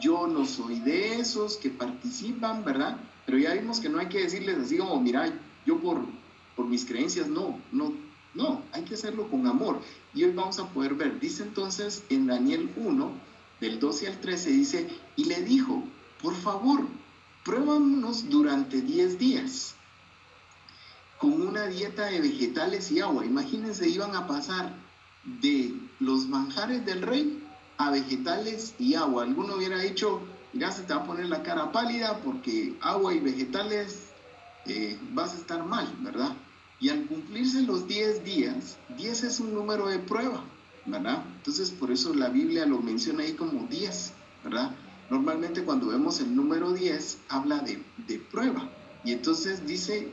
yo 0.00 0.26
no 0.26 0.44
soy 0.44 0.80
de 0.80 1.18
esos 1.20 1.56
que 1.56 1.70
participan, 1.70 2.64
¿verdad? 2.64 2.98
Pero 3.24 3.38
ya 3.38 3.54
vimos 3.54 3.80
que 3.80 3.88
no 3.88 3.98
hay 3.98 4.08
que 4.08 4.22
decirles 4.22 4.58
así 4.58 4.78
como, 4.78 5.00
mira, 5.00 5.32
yo 5.64 5.78
por, 5.80 6.04
por 6.56 6.66
mis 6.66 6.84
creencias, 6.84 7.28
no, 7.28 7.60
no, 7.70 7.92
no, 8.34 8.62
hay 8.72 8.82
que 8.84 8.94
hacerlo 8.94 9.28
con 9.30 9.46
amor. 9.46 9.80
Y 10.14 10.24
hoy 10.24 10.32
vamos 10.32 10.58
a 10.58 10.68
poder 10.68 10.94
ver, 10.94 11.20
dice 11.20 11.42
entonces 11.42 12.02
en 12.08 12.26
Daniel 12.26 12.72
1, 12.76 13.10
del 13.60 13.78
12 13.78 14.08
al 14.08 14.20
13, 14.20 14.50
dice, 14.50 14.88
y 15.16 15.24
le 15.24 15.42
dijo, 15.42 15.82
por 16.22 16.34
favor, 16.34 16.86
pruébanos 17.44 18.28
durante 18.28 18.80
10 18.80 19.18
días 19.18 19.74
con 21.18 21.40
una 21.40 21.66
dieta 21.66 22.06
de 22.06 22.20
vegetales 22.20 22.90
y 22.90 23.00
agua. 23.00 23.24
Imagínense, 23.24 23.88
iban 23.88 24.14
a 24.14 24.26
pasar 24.26 24.74
de 25.24 25.74
los 25.98 26.26
manjares 26.26 26.84
del 26.84 27.02
rey 27.02 27.42
a 27.78 27.90
vegetales 27.90 28.74
y 28.78 28.94
agua. 28.94 29.24
Alguno 29.24 29.56
hubiera 29.56 29.78
dicho, 29.78 30.20
ya 30.52 30.70
se 30.70 30.82
te 30.82 30.94
va 30.94 31.00
a 31.00 31.06
poner 31.06 31.26
la 31.26 31.42
cara 31.42 31.72
pálida 31.72 32.18
porque 32.18 32.76
agua 32.80 33.14
y 33.14 33.20
vegetales 33.20 34.10
eh, 34.66 34.98
vas 35.12 35.32
a 35.32 35.36
estar 35.36 35.64
mal, 35.64 35.90
¿verdad? 36.00 36.34
Y 36.78 36.90
al 36.90 37.06
cumplirse 37.06 37.62
los 37.62 37.88
10 37.88 38.24
días, 38.24 38.76
10 38.96 39.24
es 39.24 39.40
un 39.40 39.54
número 39.54 39.88
de 39.88 39.98
prueba, 39.98 40.44
¿verdad? 40.84 41.24
Entonces 41.36 41.70
por 41.70 41.90
eso 41.90 42.14
la 42.14 42.28
Biblia 42.28 42.66
lo 42.66 42.80
menciona 42.80 43.22
ahí 43.22 43.32
como 43.32 43.66
10, 43.66 44.12
¿verdad? 44.44 44.72
Normalmente 45.08 45.62
cuando 45.64 45.86
vemos 45.88 46.20
el 46.20 46.34
número 46.34 46.72
10 46.72 47.18
habla 47.28 47.58
de, 47.60 47.82
de 48.06 48.18
prueba. 48.18 48.68
Y 49.04 49.12
entonces 49.12 49.66
dice, 49.66 50.12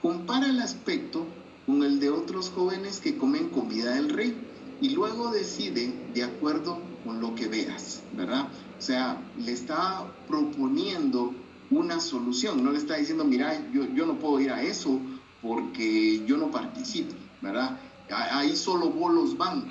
compara 0.00 0.48
el 0.48 0.60
aspecto 0.60 1.26
con 1.66 1.82
el 1.82 2.00
de 2.00 2.08
otros 2.08 2.50
jóvenes 2.50 3.00
que 3.00 3.18
comen 3.18 3.50
comida 3.50 3.94
del 3.94 4.08
rey 4.08 4.34
y 4.80 4.90
luego 4.90 5.30
decide 5.30 5.92
de 6.14 6.22
acuerdo 6.22 6.80
con 7.04 7.20
lo 7.20 7.34
que 7.34 7.48
veas, 7.48 8.02
¿verdad? 8.16 8.48
O 8.78 8.82
sea, 8.82 9.20
le 9.36 9.52
está 9.52 10.06
proponiendo 10.26 11.34
una 11.70 12.00
solución, 12.00 12.64
no 12.64 12.72
le 12.72 12.78
está 12.78 12.96
diciendo, 12.96 13.24
mira, 13.24 13.70
yo, 13.72 13.84
yo 13.94 14.06
no 14.06 14.18
puedo 14.18 14.40
ir 14.40 14.50
a 14.50 14.62
eso 14.62 15.00
porque 15.42 16.24
yo 16.26 16.36
no 16.36 16.50
participo, 16.50 17.14
¿verdad? 17.40 17.78
Ahí 18.10 18.56
solo 18.56 18.90
bolos 18.90 19.36
van. 19.36 19.70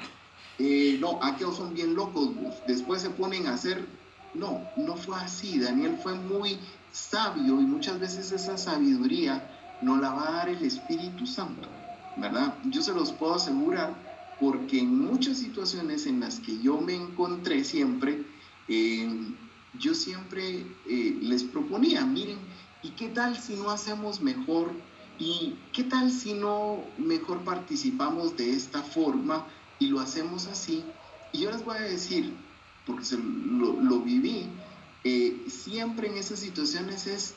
Eh, 0.60 0.98
no, 1.00 1.20
aquellos 1.22 1.58
son 1.58 1.74
bien 1.74 1.96
locos, 1.96 2.30
después 2.66 3.02
se 3.02 3.10
ponen 3.10 3.48
a 3.48 3.54
hacer... 3.54 3.86
No, 4.34 4.62
no 4.76 4.96
fue 4.96 5.16
así. 5.16 5.58
Daniel 5.58 5.98
fue 6.04 6.14
muy 6.14 6.60
sabio 6.92 7.60
y 7.60 7.66
muchas 7.66 8.00
veces 8.00 8.32
esa 8.32 8.58
sabiduría 8.58 9.42
no 9.82 9.98
la 9.98 10.12
va 10.12 10.28
a 10.28 10.32
dar 10.32 10.50
el 10.50 10.64
Espíritu 10.64 11.26
Santo, 11.26 11.68
¿verdad? 12.18 12.54
Yo 12.66 12.82
se 12.82 12.94
los 12.94 13.12
puedo 13.12 13.36
asegurar 13.36 13.96
porque 14.40 14.80
en 14.80 15.00
muchas 15.00 15.38
situaciones 15.38 16.06
en 16.06 16.20
las 16.20 16.40
que 16.40 16.60
yo 16.60 16.80
me 16.80 16.96
encontré 16.96 17.64
siempre, 17.64 18.24
eh, 18.68 19.10
yo 19.80 19.94
siempre 19.94 20.66
eh, 20.88 21.18
les 21.22 21.44
proponía, 21.44 22.06
miren, 22.06 22.38
¿y 22.84 22.90
qué 22.90 23.10
tal 23.10 23.38
si 23.38 23.56
no 23.56 23.70
hacemos 23.70 24.22
mejor 24.22 24.72
¿Y 25.20 25.56
qué 25.74 25.84
tal 25.84 26.12
si 26.12 26.34
no 26.34 26.84
mejor 26.98 27.40
participamos 27.40 28.38
de 28.38 28.54
esta 28.54 28.84
forma 28.84 29.46
y 29.80 29.88
lo 29.88 30.00
hacemos 30.00 30.48
así? 30.48 30.84
Y 31.32 31.40
yo 31.40 31.52
les 31.52 31.66
voy 31.66 31.78
a 31.78 31.82
decir, 31.82 32.34
porque 32.86 33.04
lo, 33.16 34.00
viví, 34.02 34.46
eh, 35.04 35.46
siempre 35.48 36.08
en 36.08 36.18
esas 36.18 36.40
situaciones 36.40 37.08
es, 37.08 37.34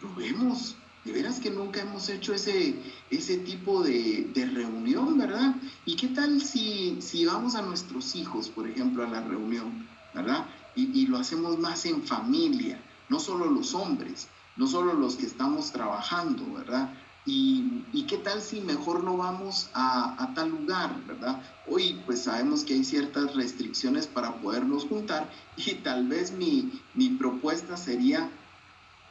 probemos, 0.00 0.76
de 1.04 1.12
veras 1.12 1.40
que 1.40 1.50
nunca 1.50 1.80
hemos 1.80 2.08
hecho 2.08 2.34
ese, 2.34 2.74
ese 3.10 3.38
tipo 3.38 3.82
de, 3.82 4.30
reunión, 4.52 5.18
¿verdad? 5.18 5.54
¿Y 5.86 5.96
qué 5.96 6.08
tal 6.08 6.42
si, 6.42 6.98
si 7.00 7.24
vamos 7.24 7.54
a 7.54 7.62
nuestros 7.62 8.14
hijos, 8.14 8.48
por 8.50 8.68
ejemplo, 8.68 9.04
a 9.04 9.08
la 9.08 9.20
reunión, 9.22 9.86
¿verdad? 10.14 10.46
Y 10.76 11.06
lo 11.06 11.18
hacemos 11.18 11.58
más 11.58 11.86
en 11.86 12.02
familia, 12.02 12.80
no 13.08 13.20
solo 13.20 13.46
los 13.46 13.74
hombres, 13.74 14.28
no 14.56 14.66
solo 14.66 14.94
los 14.94 15.16
que 15.16 15.26
estamos 15.26 15.72
trabajando, 15.72 16.44
¿verdad? 16.52 16.92
Y, 17.26 17.84
y, 17.94 18.02
qué 18.02 18.18
tal 18.18 18.42
si 18.42 18.60
mejor 18.60 19.02
no 19.02 19.16
vamos 19.16 19.70
a, 19.72 20.32
tal 20.34 20.50
lugar, 20.50 20.94
¿verdad? 21.06 21.42
Hoy 21.66 22.02
pues 22.04 22.24
sabemos 22.24 22.64
que 22.64 22.74
hay 22.74 22.84
ciertas 22.84 23.34
restricciones 23.34 24.06
para 24.06 24.34
podernos 24.42 24.84
juntar 24.84 25.30
y 25.56 25.72
tal 25.76 26.06
vez 26.06 26.32
mi, 26.32 26.82
mi 26.92 27.08
propuesta 27.08 27.78
sería 27.78 28.30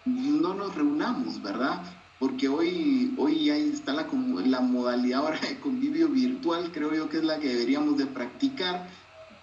no 0.05 0.53
nos 0.53 0.75
reunamos, 0.75 1.41
¿verdad? 1.41 1.81
Porque 2.19 2.47
hoy, 2.49 3.13
hoy 3.17 3.49
ahí 3.49 3.71
está 3.73 3.93
la, 3.93 4.07
la 4.45 4.61
modalidad 4.61 5.21
ahora 5.21 5.39
de 5.39 5.59
convivio 5.59 6.07
virtual, 6.07 6.71
creo 6.71 6.93
yo 6.93 7.09
que 7.09 7.17
es 7.17 7.23
la 7.23 7.39
que 7.39 7.49
deberíamos 7.49 7.97
de 7.97 8.05
practicar, 8.05 8.87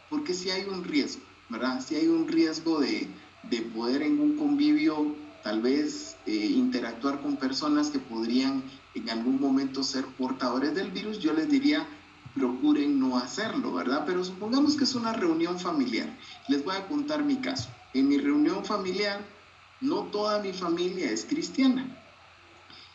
porque 0.09 0.33
si 0.33 0.51
hay 0.51 0.65
un 0.65 0.85
riesgo, 0.85 1.23
¿verdad? 1.49 1.85
Si 1.85 1.97
hay 1.97 2.07
un 2.07 2.29
riesgo 2.29 2.79
de, 2.81 3.09
de 3.51 3.63
poder 3.63 4.03
en 4.03 4.21
un 4.21 4.37
convivio 4.37 5.17
tal 5.43 5.61
vez 5.61 6.17
eh, 6.27 6.35
interactuar 6.35 7.21
con 7.21 7.37
personas 7.37 7.91
que 7.91 7.99
podrían 7.99 8.63
en 8.95 9.11
algún 9.11 9.41
momento 9.41 9.83
ser 9.83 10.05
portadores 10.05 10.75
del 10.75 10.91
virus, 10.91 11.19
yo 11.19 11.33
les 11.33 11.49
diría, 11.49 11.87
procuren 12.35 12.99
no 12.99 13.19
hacerlo, 13.19 13.73
¿verdad? 13.73 14.05
Pero 14.07 14.25
supongamos 14.25 14.77
que 14.77 14.85
es 14.85 14.95
una 14.95 15.13
reunión 15.13 15.59
familiar. 15.59 16.09
Les 16.49 16.65
voy 16.65 16.77
a 16.77 16.87
contar 16.87 17.23
mi 17.23 17.37
caso. 17.37 17.69
En 17.95 18.09
mi 18.09 18.19
reunión 18.19 18.65
familiar, 18.65 19.21
no 19.81 20.05
toda 20.05 20.41
mi 20.41 20.53
familia 20.53 21.11
es 21.11 21.25
cristiana. 21.25 21.87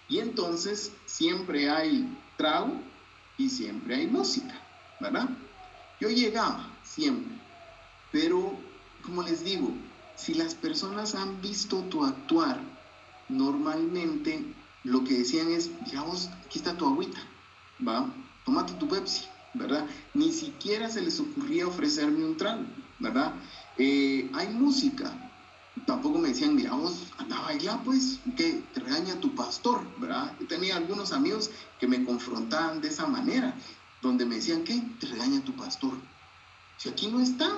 Y 0.07 0.19
entonces 0.19 0.91
siempre 1.05 1.69
hay 1.69 2.15
trago 2.37 2.79
y 3.37 3.49
siempre 3.49 3.95
hay 3.95 4.07
música, 4.07 4.53
¿verdad? 4.99 5.29
Yo 5.99 6.09
llegaba 6.09 6.69
siempre, 6.83 7.37
pero 8.11 8.53
como 9.03 9.23
les 9.23 9.43
digo, 9.43 9.71
si 10.15 10.33
las 10.33 10.55
personas 10.55 11.15
han 11.15 11.41
visto 11.41 11.81
tu 11.83 12.03
actuar, 12.03 12.59
normalmente 13.29 14.53
lo 14.83 15.03
que 15.03 15.19
decían 15.19 15.51
es, 15.51 15.69
digamos, 15.85 16.29
aquí 16.45 16.59
está 16.59 16.77
tu 16.77 16.85
agüita, 16.87 17.19
va, 17.85 18.09
tómate 18.45 18.73
tu 18.73 18.87
Pepsi, 18.87 19.25
¿verdad? 19.53 19.85
Ni 20.13 20.31
siquiera 20.31 20.89
se 20.89 21.01
les 21.01 21.19
ocurría 21.19 21.67
ofrecerme 21.67 22.23
un 22.23 22.37
trago, 22.37 22.63
¿verdad? 22.99 23.33
Eh, 23.77 24.29
hay 24.33 24.49
música, 24.49 25.11
tampoco 25.85 26.19
me 26.19 26.29
decían, 26.29 26.55
mira, 26.55 26.73
vos 26.73 27.11
anda 27.17 27.37
a 27.37 27.41
bailar, 27.41 27.83
pues, 27.83 28.19
que 28.37 28.63
te 28.73 28.79
regaña 28.79 29.19
tu 29.19 29.33
pastor, 29.35 29.81
¿verdad? 29.97 30.33
Yo 30.39 30.47
tenía 30.47 30.77
algunos 30.77 31.11
amigos 31.11 31.49
que 31.79 31.87
me 31.87 32.03
confrontaban 32.05 32.81
de 32.81 32.89
esa 32.89 33.07
manera, 33.07 33.55
donde 34.01 34.25
me 34.25 34.35
decían, 34.35 34.63
¿qué? 34.63 34.81
Te 34.99 35.07
regaña 35.07 35.43
tu 35.43 35.53
pastor. 35.55 35.93
Si 36.77 36.89
aquí 36.89 37.07
no 37.07 37.19
está, 37.19 37.49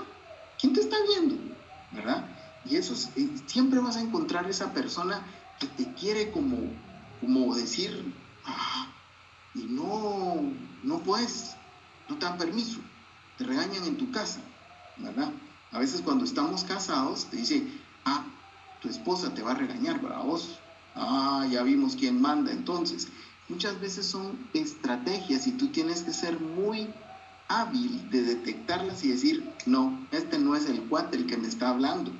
¿quién 0.59 0.73
te 0.73 0.79
está 0.81 0.95
viendo? 1.09 1.35
¿Verdad? 1.91 2.25
Y 2.69 2.75
eso 2.75 2.93
eh, 3.15 3.29
siempre 3.45 3.79
vas 3.79 3.97
a 3.97 4.01
encontrar 4.01 4.49
esa 4.49 4.73
persona 4.73 5.25
que 5.59 5.67
te 5.67 5.93
quiere 5.93 6.31
como 6.31 6.57
como 7.21 7.55
decir, 7.55 8.13
ah, 8.45 8.87
y 9.55 9.63
no, 9.63 10.41
no 10.83 10.99
puedes, 10.99 11.55
no 12.09 12.17
te 12.17 12.25
dan 12.25 12.37
permiso, 12.37 12.79
te 13.37 13.43
regañan 13.43 13.85
en 13.85 13.97
tu 13.97 14.11
casa, 14.11 14.39
¿verdad? 14.97 15.31
A 15.71 15.79
veces 15.79 16.01
cuando 16.01 16.25
estamos 16.25 16.63
casados 16.63 17.25
te 17.25 17.37
dice, 17.37 17.67
ah, 18.05 18.23
tu 18.81 18.89
esposa 18.89 19.33
te 19.33 19.41
va 19.41 19.51
a 19.51 19.55
regañar, 19.55 20.01
para 20.01 20.19
vos, 20.19 20.59
ah, 20.95 21.45
ya 21.49 21.63
vimos 21.63 21.95
quién 21.95 22.21
manda 22.21 22.51
entonces. 22.51 23.07
Muchas 23.49 23.79
veces 23.79 24.05
son 24.05 24.37
estrategias 24.53 25.47
y 25.47 25.53
tú 25.53 25.67
tienes 25.69 26.03
que 26.03 26.11
ser 26.11 26.39
muy 26.39 26.93
hábil 27.47 28.09
de 28.09 28.21
detectarlas 28.21 29.03
y 29.03 29.09
decir, 29.09 29.53
no, 29.65 30.05
este 30.11 30.37
no 30.37 30.55
es 30.55 30.67
el 30.67 30.81
cuate 30.83 31.15
el 31.17 31.27
que 31.27 31.37
me 31.37 31.47
está 31.47 31.69
hablando, 31.69 32.11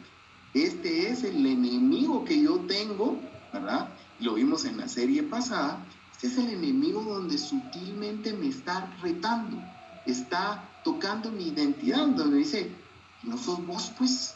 este 0.64 1.10
es 1.10 1.24
el 1.24 1.46
enemigo 1.46 2.24
que 2.26 2.42
yo 2.42 2.60
tengo, 2.68 3.20
¿verdad? 3.54 3.90
lo 4.20 4.34
vimos 4.34 4.66
en 4.66 4.78
la 4.78 4.88
serie 4.88 5.24
pasada, 5.24 5.86
este 6.14 6.28
es 6.28 6.38
el 6.38 6.50
enemigo 6.50 7.02
donde 7.04 7.38
sutilmente 7.38 8.34
me 8.34 8.48
está 8.48 8.92
retando, 9.02 9.62
está 10.06 10.64
tocando 10.84 11.32
mi 11.32 11.50
identidad, 11.50 12.08
donde 12.08 12.38
dice, 12.38 12.72
no 13.24 13.38
sos 13.38 13.66
vos, 13.66 13.92
pues, 13.98 14.36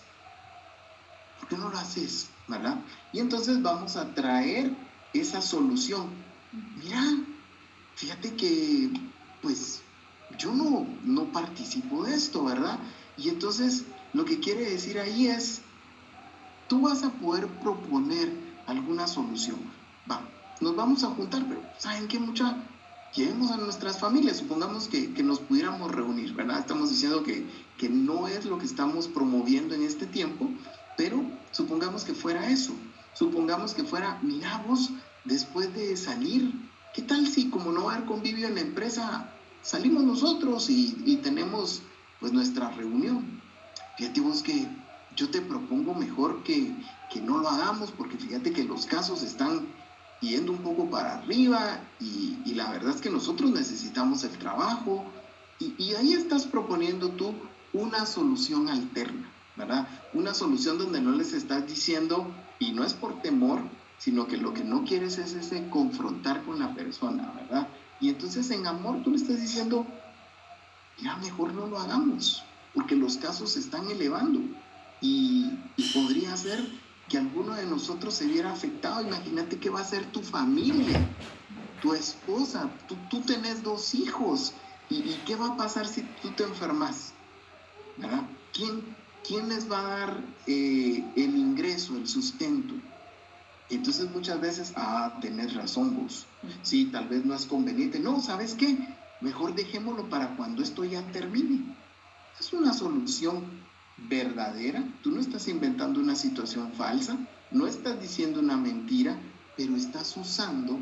¿por 1.39 1.49
qué 1.49 1.57
no 1.57 1.69
lo 1.69 1.77
haces? 1.77 2.29
¿Verdad? 2.47 2.79
Y 3.13 3.19
entonces 3.19 3.61
vamos 3.61 3.95
a 3.95 4.13
traer 4.13 4.75
esa 5.13 5.41
solución. 5.41 6.09
Mira, 6.83 7.01
fíjate 7.95 8.35
que, 8.35 8.91
pues, 9.41 9.81
yo 10.37 10.53
no, 10.53 10.85
no 11.03 11.31
participo 11.31 12.03
de 12.03 12.15
esto, 12.15 12.43
¿verdad? 12.43 12.77
Y 13.17 13.29
entonces 13.29 13.85
lo 14.13 14.25
que 14.25 14.39
quiere 14.39 14.69
decir 14.69 14.99
ahí 14.99 15.27
es, 15.27 15.61
tú 16.71 16.79
vas 16.79 17.03
a 17.03 17.09
poder 17.09 17.47
proponer 17.59 18.31
alguna 18.65 19.05
solución. 19.05 19.57
Va, 20.09 20.21
nos 20.61 20.73
vamos 20.73 21.03
a 21.03 21.07
juntar, 21.07 21.45
pero 21.45 21.61
¿saben 21.77 22.07
qué 22.07 22.17
mucha? 22.17 22.55
Llevemos 23.13 23.51
a 23.51 23.57
nuestras 23.57 23.99
familias, 23.99 24.37
supongamos 24.37 24.87
que, 24.87 25.13
que, 25.13 25.21
nos 25.21 25.41
pudiéramos 25.41 25.91
reunir, 25.91 26.33
¿verdad? 26.33 26.59
Estamos 26.59 26.89
diciendo 26.89 27.23
que, 27.23 27.45
que 27.77 27.89
no 27.89 28.29
es 28.29 28.45
lo 28.45 28.57
que 28.57 28.65
estamos 28.65 29.09
promoviendo 29.09 29.75
en 29.75 29.83
este 29.83 30.05
tiempo, 30.05 30.49
pero 30.95 31.21
supongamos 31.51 32.05
que 32.05 32.13
fuera 32.13 32.49
eso, 32.49 32.71
supongamos 33.15 33.73
que 33.73 33.83
fuera, 33.83 34.17
miramos, 34.21 34.91
después 35.25 35.75
de 35.75 35.97
salir, 35.97 36.53
¿qué 36.93 37.01
tal 37.01 37.27
si 37.27 37.49
como 37.49 37.73
no 37.73 37.83
va 37.83 37.91
a 37.91 37.95
haber 37.97 38.07
convivio 38.07 38.47
en 38.47 38.55
la 38.55 38.61
empresa, 38.61 39.29
salimos 39.61 40.05
nosotros 40.05 40.69
y, 40.69 40.95
y 41.05 41.17
tenemos 41.17 41.81
pues 42.21 42.31
nuestra 42.31 42.69
reunión? 42.69 43.41
Fíjate 43.97 44.21
vos 44.21 44.41
que 44.41 44.69
yo 45.15 45.29
te 45.29 45.41
propongo 45.41 45.93
mejor 45.93 46.43
que, 46.43 46.73
que 47.11 47.21
no 47.21 47.39
lo 47.39 47.49
hagamos 47.49 47.91
porque 47.91 48.17
fíjate 48.17 48.51
que 48.51 48.63
los 48.63 48.85
casos 48.85 49.23
están 49.23 49.67
yendo 50.21 50.51
un 50.51 50.59
poco 50.59 50.89
para 50.89 51.15
arriba 51.15 51.79
y, 51.99 52.37
y 52.45 52.53
la 52.53 52.71
verdad 52.71 52.95
es 52.95 53.01
que 53.01 53.09
nosotros 53.09 53.51
necesitamos 53.51 54.23
el 54.23 54.37
trabajo 54.37 55.03
y, 55.59 55.73
y, 55.77 55.93
ahí 55.95 56.13
estás 56.13 56.45
proponiendo 56.45 57.09
tú 57.09 57.33
una 57.73 58.05
solución 58.05 58.67
alterna, 58.69 59.29
¿verdad? 59.55 59.87
Una 60.13 60.33
solución 60.33 60.77
donde 60.79 61.01
no 61.01 61.11
les 61.11 61.33
estás 61.33 61.67
diciendo, 61.67 62.25
y 62.57 62.71
no 62.71 62.83
es 62.83 62.93
por 62.93 63.21
temor, 63.21 63.61
sino 63.97 64.27
que 64.27 64.37
lo 64.37 64.53
que 64.53 64.63
no 64.63 64.83
quieres 64.83 65.19
es 65.19 65.33
ese 65.33 65.69
confrontar 65.69 66.43
con 66.43 66.59
la 66.59 66.73
persona, 66.73 67.31
¿verdad? 67.35 67.67
Y 67.99 68.09
entonces 68.09 68.49
en 68.49 68.65
amor 68.65 69.03
tú 69.03 69.11
le 69.11 69.17
estás 69.17 69.39
diciendo, 69.39 69.85
ya 70.99 71.17
mejor 71.17 71.53
no 71.53 71.67
lo 71.67 71.79
hagamos, 71.79 72.43
porque 72.73 72.95
los 72.95 73.17
casos 73.17 73.51
se 73.51 73.59
están 73.59 73.89
elevando 73.89 74.39
y, 75.01 75.57
podría 75.93 76.37
ser 76.37 76.63
que 77.09 77.17
alguno 77.17 77.55
de 77.55 77.65
nosotros 77.65 78.13
se 78.13 78.27
viera 78.27 78.51
afectado. 78.51 79.01
Imagínate 79.01 79.59
qué 79.59 79.69
va 79.69 79.81
a 79.81 79.85
ser 79.85 80.05
tu 80.11 80.21
familia, 80.21 81.01
tu 81.81 81.93
esposa, 81.93 82.69
tú, 82.87 82.95
tú 83.09 83.21
tenés 83.21 83.63
dos 83.63 83.95
hijos. 83.95 84.53
¿Y, 84.89 85.01
qué 85.25 85.35
va 85.35 85.47
a 85.47 85.57
pasar 85.57 85.87
si 85.87 86.03
tú 86.21 86.29
te 86.31 86.43
enfermas? 86.43 87.13
¿Verdad? 87.97 88.23
¿Quién, 88.53 88.95
¿Quién 89.27 89.49
les 89.49 89.69
va 89.69 89.79
a 89.79 89.99
dar 89.99 90.23
eh, 90.47 91.03
el 91.15 91.35
ingreso, 91.35 91.97
el 91.97 92.07
sustento? 92.07 92.75
Entonces 93.69 94.11
muchas 94.11 94.39
veces, 94.39 94.73
ah, 94.75 95.17
tenés 95.21 95.53
razón 95.53 95.95
vos. 95.95 96.27
Sí, 96.61 96.85
tal 96.85 97.07
vez 97.07 97.25
no 97.25 97.33
es 97.33 97.45
conveniente. 97.45 97.99
No, 97.99 98.21
¿sabes 98.21 98.53
qué? 98.55 98.77
Mejor 99.21 99.55
dejémoslo 99.55 100.09
para 100.09 100.35
cuando 100.35 100.61
esto 100.61 100.83
ya 100.83 101.01
termine. 101.11 101.75
Es 102.39 102.51
una 102.51 102.73
solución 102.73 103.45
verdadera, 104.09 104.83
tú 105.01 105.11
no 105.11 105.19
estás 105.19 105.47
inventando 105.47 105.99
una 105.99 106.15
situación 106.15 106.71
falsa, 106.73 107.17
no 107.51 107.67
estás 107.67 108.01
diciendo 108.01 108.39
una 108.39 108.57
mentira, 108.57 109.17
pero 109.57 109.75
estás 109.75 110.15
usando 110.17 110.79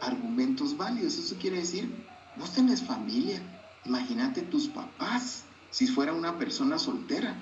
argumentos 0.00 0.76
válidos. 0.76 1.18
Eso 1.18 1.36
quiere 1.40 1.58
decir, 1.58 1.90
vos 2.36 2.52
tenés 2.52 2.82
familia, 2.82 3.40
imagínate 3.84 4.42
tus 4.42 4.68
papás, 4.68 5.44
si 5.70 5.86
fuera 5.86 6.12
una 6.12 6.38
persona 6.38 6.78
soltera, 6.78 7.36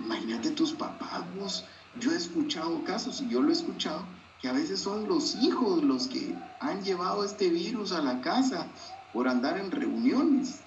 imagínate 0.00 0.50
tus 0.50 0.72
papás, 0.72 1.22
vos. 1.38 1.64
Yo 2.00 2.12
he 2.12 2.16
escuchado 2.16 2.84
casos, 2.84 3.20
y 3.20 3.28
yo 3.28 3.42
lo 3.42 3.50
he 3.50 3.52
escuchado, 3.52 4.06
que 4.40 4.48
a 4.48 4.52
veces 4.52 4.80
son 4.80 5.06
los 5.08 5.36
hijos 5.36 5.84
los 5.84 6.08
que 6.08 6.34
han 6.60 6.82
llevado 6.82 7.24
este 7.24 7.50
virus 7.50 7.92
a 7.92 8.00
la 8.00 8.20
casa 8.20 8.66
por 9.12 9.28
andar 9.28 9.58
en 9.58 9.70
reuniones. 9.70 10.60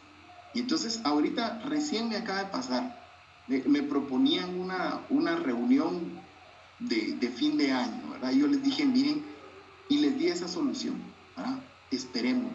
Y 0.54 0.60
entonces 0.60 1.02
ahorita 1.04 1.62
recién 1.66 2.08
me 2.08 2.16
acaba 2.16 2.44
de 2.44 2.52
pasar, 2.52 3.05
me, 3.48 3.84
proponían 3.84 4.60
una, 4.60 5.02
una 5.10 5.36
reunión 5.36 6.20
de, 6.80 7.16
de, 7.20 7.30
fin 7.30 7.58
de 7.58 7.72
año, 7.72 8.10
¿verdad? 8.12 8.32
Yo 8.32 8.48
les 8.48 8.64
dije, 8.64 8.86
miren, 8.86 9.24
y 9.90 9.98
les 10.00 10.18
di 10.18 10.28
esa 10.28 10.48
solución, 10.48 10.96
¿verdad? 11.38 11.60
Esperemos, 11.92 12.52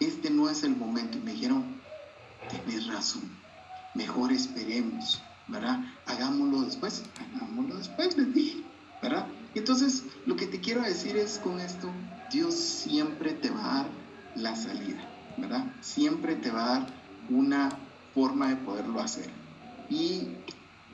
este 0.00 0.30
no 0.30 0.48
es 0.48 0.62
el 0.62 0.76
momento. 0.76 1.18
Y 1.18 1.22
me 1.22 1.32
dijeron, 1.32 1.64
tienes 2.48 2.86
razón, 2.86 3.22
mejor 3.94 4.32
esperemos, 4.32 5.20
¿verdad? 5.48 5.80
Hagámoslo 6.06 6.62
después, 6.62 7.02
hagámoslo 7.34 7.76
después, 7.76 8.16
les 8.16 8.32
dije, 8.32 8.62
¿verdad? 9.02 9.26
Entonces, 9.54 10.04
lo 10.26 10.36
que 10.36 10.46
te 10.46 10.60
quiero 10.60 10.82
decir 10.82 11.16
es 11.16 11.38
con 11.38 11.60
esto, 11.60 11.90
Dios 12.32 12.54
siempre 12.54 13.32
te 13.32 13.50
va 13.50 13.64
a 13.64 13.74
dar 13.76 13.86
la 14.36 14.56
salida, 14.56 15.08
¿verdad? 15.36 15.64
Siempre 15.80 16.36
te 16.36 16.50
va 16.50 16.64
a 16.64 16.78
dar 16.78 16.86
una 17.30 17.70
forma 18.14 18.48
de 18.48 18.56
poderlo 18.56 19.00
hacer 19.00 19.43
y 19.90 20.28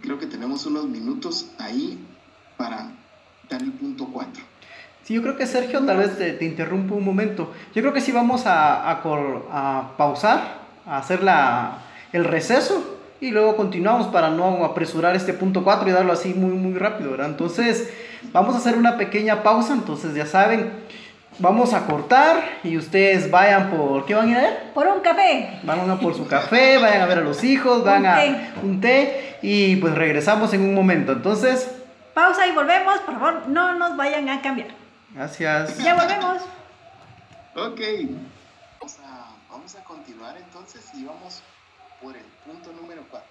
creo 0.03 0.19
que 0.19 0.27
tenemos 0.27 0.67
unos 0.67 0.85
minutos 0.85 1.47
ahí 1.59 1.99
para 2.57 2.91
dar 3.49 3.63
el 3.63 3.73
punto 3.73 4.09
4. 4.13 4.43
Sí, 5.03 5.15
yo 5.15 5.23
creo 5.23 5.37
que 5.37 5.47
Sergio, 5.47 5.81
tal 5.85 5.97
vez 5.97 6.17
te, 6.19 6.45
interrumpo 6.45 6.95
un 6.95 7.05
momento. 7.05 7.53
Yo 7.75 7.83
creo 7.83 7.93
que 7.93 8.01
sí 8.01 8.13
vamos 8.13 8.47
a, 8.47 8.91
a, 8.91 9.97
pausar, 9.97 10.61
a 10.87 10.99
hacer 10.99 11.23
la, 11.23 11.79
el 12.13 12.25
receso 12.25 12.99
y 13.21 13.31
luego 13.31 13.57
continuamos 13.57 14.09
para 14.09 14.31
no 14.31 14.65
apresurar 14.65 15.17
este 15.17 15.33
punto 15.33 15.65
4 15.65 15.89
y 15.89 15.93
darlo 15.93 16.13
así 16.13 16.35
muy, 16.35 16.53
muy 16.53 16.79
rápido, 16.79 17.13
¿verdad? 17.13 17.29
Entonces, 17.29 17.93
vamos 18.33 18.55
a 18.55 18.59
hacer 18.59 18.77
una 18.77 18.97
pequeña 18.97 19.43
pausa, 19.43 19.73
entonces 19.75 20.15
ya 20.15 20.27
saben, 20.27 20.71
Vamos 21.41 21.73
a 21.73 21.87
cortar 21.87 22.61
y 22.63 22.77
ustedes 22.77 23.31
vayan 23.31 23.71
por. 23.71 24.05
¿Qué 24.07 24.15
van 24.15 24.29
a 24.29 24.31
ir 24.31 24.37
a 24.37 24.41
ver? 24.41 24.73
Por 24.73 24.87
un 24.87 25.01
café. 25.01 25.61
Van 25.63 25.91
a 25.91 25.99
por 25.99 26.15
su 26.15 26.27
café, 26.27 26.79
vayan 26.79 27.03
a 27.03 27.07
ver 27.07 27.19
a 27.19 27.23
los 27.23 27.43
hijos, 27.43 27.85
van 27.85 28.07
a 28.07 28.21
un 28.63 28.81
té 28.81 29.39
y 29.43 29.77
pues 29.77 29.95
regresamos 29.95 30.53
en 30.53 30.63
un 30.63 30.75
momento. 30.75 31.13
Entonces. 31.13 31.71
Pausa 32.15 32.47
y 32.47 32.53
volvemos. 32.53 32.99
Por 33.01 33.15
favor, 33.15 33.49
no 33.49 33.75
nos 33.75 33.97
vayan 33.97 34.29
a 34.29 34.43
cambiar. 34.43 34.69
Gracias. 35.15 35.79
Ya 35.79 35.95
volvemos. 35.95 36.43
Ok. 37.57 37.81
Vamos 38.79 38.99
a 39.01 39.31
Vamos 39.51 39.75
a 39.75 39.83
continuar 39.83 40.37
entonces 40.37 40.89
y 40.95 41.05
vamos 41.05 41.43
por 42.01 42.17
el 42.17 42.25
punto 42.47 42.73
número 42.73 43.05
4. 43.11 43.29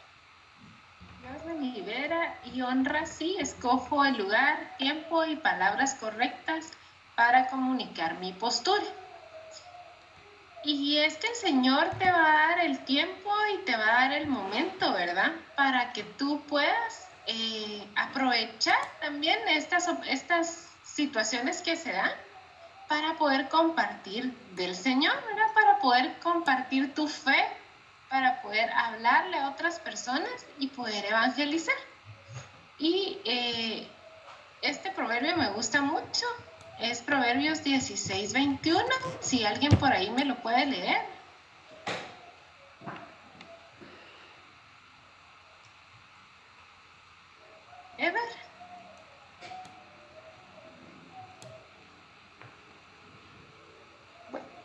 Dios 1.21 1.45
me 1.45 1.65
libera 1.65 2.35
y 2.53 2.61
honra, 2.61 3.05
sí, 3.05 3.37
escojo 3.39 4.03
el 4.03 4.17
lugar, 4.17 4.75
tiempo 4.77 5.25
y 5.25 5.37
palabras 5.37 5.95
correctas 5.95 6.71
para 7.19 7.47
comunicar 7.47 8.17
mi 8.19 8.31
postura. 8.31 8.81
Y 10.63 10.99
es 10.99 11.17
que 11.17 11.27
el 11.27 11.35
Señor 11.35 11.89
te 11.99 12.09
va 12.09 12.25
a 12.25 12.47
dar 12.47 12.59
el 12.61 12.79
tiempo 12.85 13.29
y 13.53 13.65
te 13.65 13.75
va 13.75 13.83
a 13.83 14.01
dar 14.03 14.13
el 14.13 14.27
momento, 14.27 14.93
¿verdad? 14.93 15.33
Para 15.57 15.91
que 15.91 16.03
tú 16.03 16.41
puedas 16.47 17.09
eh, 17.27 17.85
aprovechar 17.97 18.79
también 19.01 19.37
estas, 19.49 19.89
estas 20.07 20.69
situaciones 20.85 21.61
que 21.61 21.75
se 21.75 21.91
dan 21.91 22.13
para 22.87 23.17
poder 23.17 23.49
compartir 23.49 24.33
del 24.55 24.73
Señor, 24.73 25.21
¿verdad? 25.25 25.53
Para 25.53 25.79
poder 25.79 26.19
compartir 26.19 26.93
tu 26.93 27.09
fe, 27.09 27.45
para 28.07 28.41
poder 28.41 28.71
hablarle 28.71 29.39
a 29.39 29.49
otras 29.49 29.77
personas 29.79 30.45
y 30.57 30.67
poder 30.67 31.03
evangelizar. 31.03 31.75
Y 32.77 33.19
eh, 33.25 33.89
este 34.61 34.89
proverbio 34.91 35.35
me 35.35 35.49
gusta 35.49 35.81
mucho 35.81 36.25
es 36.81 37.01
Proverbios 37.01 37.63
16, 37.63 38.33
21. 38.33 38.83
Si 39.19 39.45
alguien 39.45 39.71
por 39.77 39.91
ahí 39.91 40.09
me 40.11 40.25
lo 40.25 40.35
puede 40.35 40.65
leer. 40.65 41.01
Ever. 47.97 48.21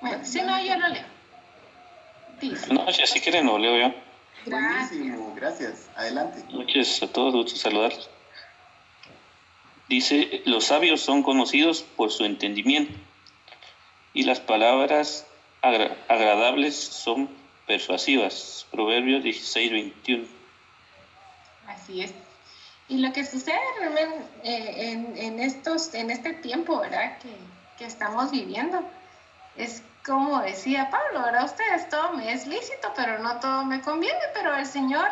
Bueno, 0.01 0.25
si 0.25 0.41
no, 0.43 0.61
yo 0.63 0.77
lo 0.77 0.89
leo. 0.89 1.15
No, 2.71 2.93
si 2.93 3.03
así 3.03 3.21
quieren, 3.21 3.47
lo 3.47 3.59
leo 3.59 3.89
yo. 3.89 3.95
Buenísimo, 4.47 5.35
gracias. 5.35 5.89
Adelante. 5.97 6.45
Noches 6.51 7.03
a 7.03 7.09
todos, 7.09 7.35
gusto 7.35 7.57
saludarlos. 7.57 8.11
Dice, 9.89 10.43
los 10.47 10.65
sabios 10.65 11.01
son 11.01 11.23
conocidos 11.23 11.83
por 11.83 12.11
su 12.11 12.25
entendimiento 12.25 12.99
y 14.15 14.23
las 14.23 14.41
palabras 14.41 15.27
agradables 15.63 16.77
son 16.77 17.29
persuasivas. 17.67 18.67
Proverbios 18.71 19.23
16, 19.23 19.73
21. 19.73 20.25
Así 21.69 22.03
es. 22.03 22.15
Y 22.89 22.99
lo 22.99 23.13
que 23.13 23.25
sucede 23.25 23.59
eh, 24.43 24.93
en, 24.93 25.17
en, 25.17 25.41
estos, 25.41 25.95
en 25.95 26.11
este 26.11 26.35
tiempo, 26.35 26.81
¿verdad? 26.81 27.19
Que, 27.19 27.35
que, 27.79 27.87
estamos 27.87 28.31
viviendo, 28.31 28.83
es 29.57 29.83
como 30.05 30.43
decía 30.43 30.91
Pablo, 30.91 31.25
¿verdad? 31.25 31.47
Ustedes, 31.47 31.89
todo 31.89 32.13
me 32.13 32.31
es 32.31 32.47
lícito, 32.47 32.93
pero 32.95 33.19
no 33.21 33.41
todo 33.41 33.65
me 33.65 33.81
conviene, 33.81 34.21
pero 34.35 34.55
el 34.55 34.67
Señor 34.67 35.09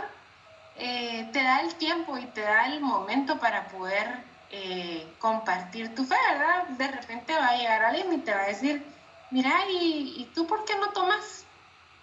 eh, 0.76 1.28
te 1.32 1.42
da 1.42 1.60
el 1.60 1.74
tiempo 1.76 2.18
y 2.18 2.26
te 2.26 2.42
da 2.42 2.66
el 2.66 2.80
momento 2.80 3.38
para 3.38 3.68
poder 3.68 4.31
eh, 4.54 5.10
compartir 5.18 5.94
tu 5.94 6.04
fe, 6.04 6.14
¿verdad? 6.30 6.68
De 6.68 6.86
repente 6.88 7.34
va 7.34 7.48
a 7.48 7.56
llegar 7.56 7.82
alguien 7.82 8.12
y 8.12 8.18
te 8.18 8.34
va 8.34 8.42
a 8.42 8.48
decir, 8.48 8.84
mira, 9.30 9.50
¿y, 9.70 10.30
tú 10.34 10.46
por 10.46 10.66
qué 10.66 10.76
no 10.76 10.90
tomas? 10.90 11.46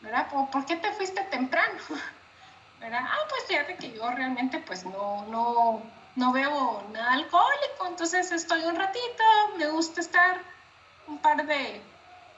¿Verdad? 0.02 0.28
¿Por, 0.52 0.66
qué 0.66 0.76
te 0.76 0.92
fuiste 0.94 1.22
temprano? 1.26 1.80
¿Verdad? 2.80 3.02
Ah, 3.04 3.20
pues 3.30 3.44
fíjate 3.46 3.76
que 3.76 3.92
yo 3.92 4.10
realmente 4.10 4.58
pues 4.60 4.84
no, 4.84 5.26
no, 5.28 5.84
no 6.16 6.32
bebo 6.32 6.84
nada 6.92 7.14
alcohólico, 7.14 7.86
entonces 7.88 8.32
estoy 8.32 8.64
un 8.64 8.76
ratito, 8.76 9.24
me 9.58 9.68
gusta 9.68 10.02
estar 10.02 10.42
un 11.06 11.20
par 11.20 11.46
de 11.46 11.82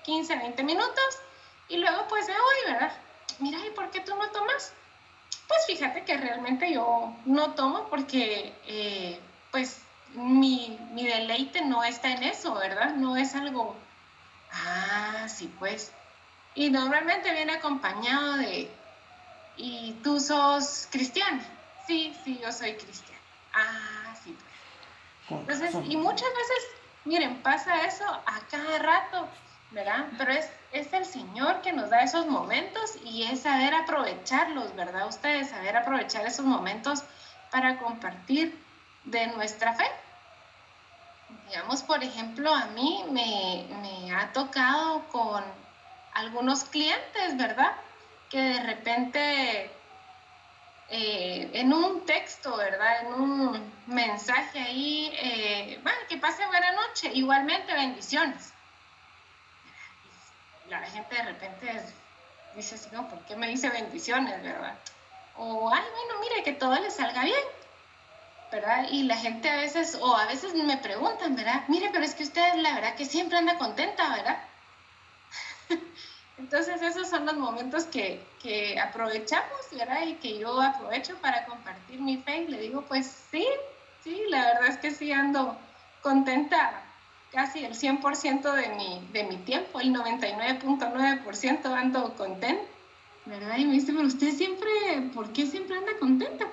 15, 0.03 0.35
20 0.35 0.63
minutos 0.63 1.19
y 1.69 1.77
luego 1.77 2.05
pues 2.09 2.27
de 2.27 2.33
hoy, 2.33 2.73
¿verdad? 2.73 2.91
Mira, 3.39 3.59
¿y 3.65 3.69
por 3.69 3.89
qué 3.91 4.01
tú 4.01 4.13
no 4.15 4.29
tomas? 4.31 4.73
Pues 5.47 5.65
fíjate 5.67 6.03
que 6.03 6.17
realmente 6.17 6.73
yo 6.73 7.15
no 7.25 7.53
tomo 7.53 7.87
porque 7.87 8.53
eh, 8.67 9.21
pues 9.51 9.81
mi, 10.13 10.77
deleite 10.93 11.61
no 11.61 11.83
está 11.83 12.11
en 12.11 12.23
eso, 12.23 12.53
¿verdad? 12.55 12.95
No 12.95 13.17
es 13.17 13.35
algo, 13.35 13.75
ah, 14.51 15.27
sí, 15.27 15.53
pues. 15.59 15.91
Y 16.55 16.69
normalmente 16.69 17.31
viene 17.31 17.53
acompañado 17.53 18.37
de, 18.37 18.69
¿y 19.57 19.93
tú 20.03 20.19
sos 20.19 20.87
cristiana? 20.91 21.43
Sí, 21.87 22.15
sí, 22.23 22.39
yo 22.41 22.51
soy 22.51 22.73
cristiana. 22.73 23.21
Ah, 23.53 24.15
sí, 24.23 24.35
pues. 25.27 25.61
Entonces, 25.61 25.75
y 25.89 25.95
muchas 25.95 26.29
veces, 26.29 26.67
miren, 27.05 27.41
pasa 27.41 27.85
eso 27.85 28.05
a 28.05 28.39
cada 28.49 28.79
rato, 28.79 29.27
¿verdad? 29.71 30.07
Pero 30.17 30.31
es, 30.31 30.49
es 30.73 30.91
el 30.93 31.05
Señor 31.05 31.61
que 31.61 31.71
nos 31.71 31.89
da 31.89 32.03
esos 32.03 32.27
momentos 32.27 32.97
y 33.05 33.23
es 33.23 33.41
saber 33.41 33.73
aprovecharlos, 33.73 34.75
¿verdad? 34.75 35.07
Ustedes 35.07 35.49
saber 35.49 35.77
aprovechar 35.77 36.25
esos 36.25 36.45
momentos 36.45 37.03
para 37.49 37.79
compartir 37.79 38.57
de 39.05 39.27
nuestra 39.27 39.73
fe. 39.73 39.89
Digamos, 41.47 41.83
por 41.83 42.03
ejemplo, 42.03 42.53
a 42.53 42.65
mí 42.67 43.05
me, 43.09 44.13
ha 44.13 44.31
tocado 44.33 45.07
con 45.09 45.43
algunos 46.13 46.63
clientes, 46.65 47.37
¿verdad? 47.37 47.73
Que 48.29 48.39
de 48.39 48.63
repente 48.63 49.71
eh, 50.89 51.49
en 51.53 51.73
un 51.73 52.05
texto, 52.05 52.55
¿verdad? 52.57 53.01
En 53.01 53.13
un 53.13 53.73
mensaje 53.87 54.59
ahí, 54.59 55.11
eh, 55.13 55.81
que 56.09 56.17
pase 56.17 56.45
buena 56.47 56.71
noche, 56.73 57.11
igualmente 57.13 57.73
bendiciones. 57.73 58.53
La 60.69 60.79
gente 60.81 61.15
de 61.15 61.23
repente 61.23 61.81
dice 62.55 62.89
no, 62.91 63.07
¿por 63.09 63.19
qué 63.25 63.35
me 63.35 63.47
dice 63.47 63.69
bendiciones, 63.69 64.41
verdad? 64.41 64.77
O, 65.37 65.73
ay, 65.73 65.83
bueno, 65.93 66.19
mire, 66.21 66.43
que 66.43 66.53
todo 66.53 66.75
le 66.75 66.91
salga 66.91 67.23
bien. 67.23 67.43
¿Verdad? 68.51 68.87
Y 68.91 69.03
la 69.03 69.17
gente 69.17 69.49
a 69.49 69.55
veces, 69.55 69.97
o 69.99 70.15
a 70.15 70.27
veces 70.27 70.53
me 70.53 70.77
preguntan, 70.77 71.35
¿verdad? 71.35 71.63
Mire, 71.69 71.89
pero 71.91 72.03
es 72.03 72.13
que 72.13 72.23
usted 72.23 72.55
la 72.57 72.75
verdad 72.75 72.95
que 72.95 73.05
siempre 73.05 73.37
anda 73.37 73.57
contenta, 73.57 74.09
¿verdad? 74.09 74.37
Entonces 76.37 76.81
esos 76.81 77.07
son 77.07 77.25
los 77.25 77.37
momentos 77.37 77.85
que, 77.85 78.21
que, 78.41 78.79
aprovechamos, 78.79 79.59
¿verdad? 79.71 80.05
Y 80.05 80.15
que 80.15 80.37
yo 80.37 80.59
aprovecho 80.59 81.15
para 81.21 81.45
compartir 81.45 82.01
mi 82.01 82.17
fe 82.17 82.43
y 82.43 82.47
le 82.47 82.59
digo, 82.59 82.81
pues 82.87 83.25
sí, 83.31 83.47
sí, 84.03 84.21
la 84.29 84.45
verdad 84.45 84.67
es 84.67 84.77
que 84.77 84.91
sí 84.91 85.11
ando 85.11 85.57
contenta 86.01 86.83
casi 87.31 87.63
el 87.63 87.73
100% 87.73 88.53
de 88.53 88.69
mi, 88.69 89.07
de 89.13 89.23
mi 89.23 89.37
tiempo, 89.37 89.79
el 89.79 89.93
99.9% 89.93 91.65
ando 91.73 92.15
contenta, 92.15 92.63
¿verdad? 93.25 93.57
Y 93.57 93.65
me 93.65 93.73
dice, 93.73 93.93
pero 93.93 94.07
usted 94.07 94.33
siempre, 94.33 94.69
¿por 95.13 95.31
qué 95.31 95.45
siempre 95.45 95.77
anda 95.77 95.93
contenta? 95.99 96.47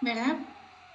¿Verdad? 0.00 0.36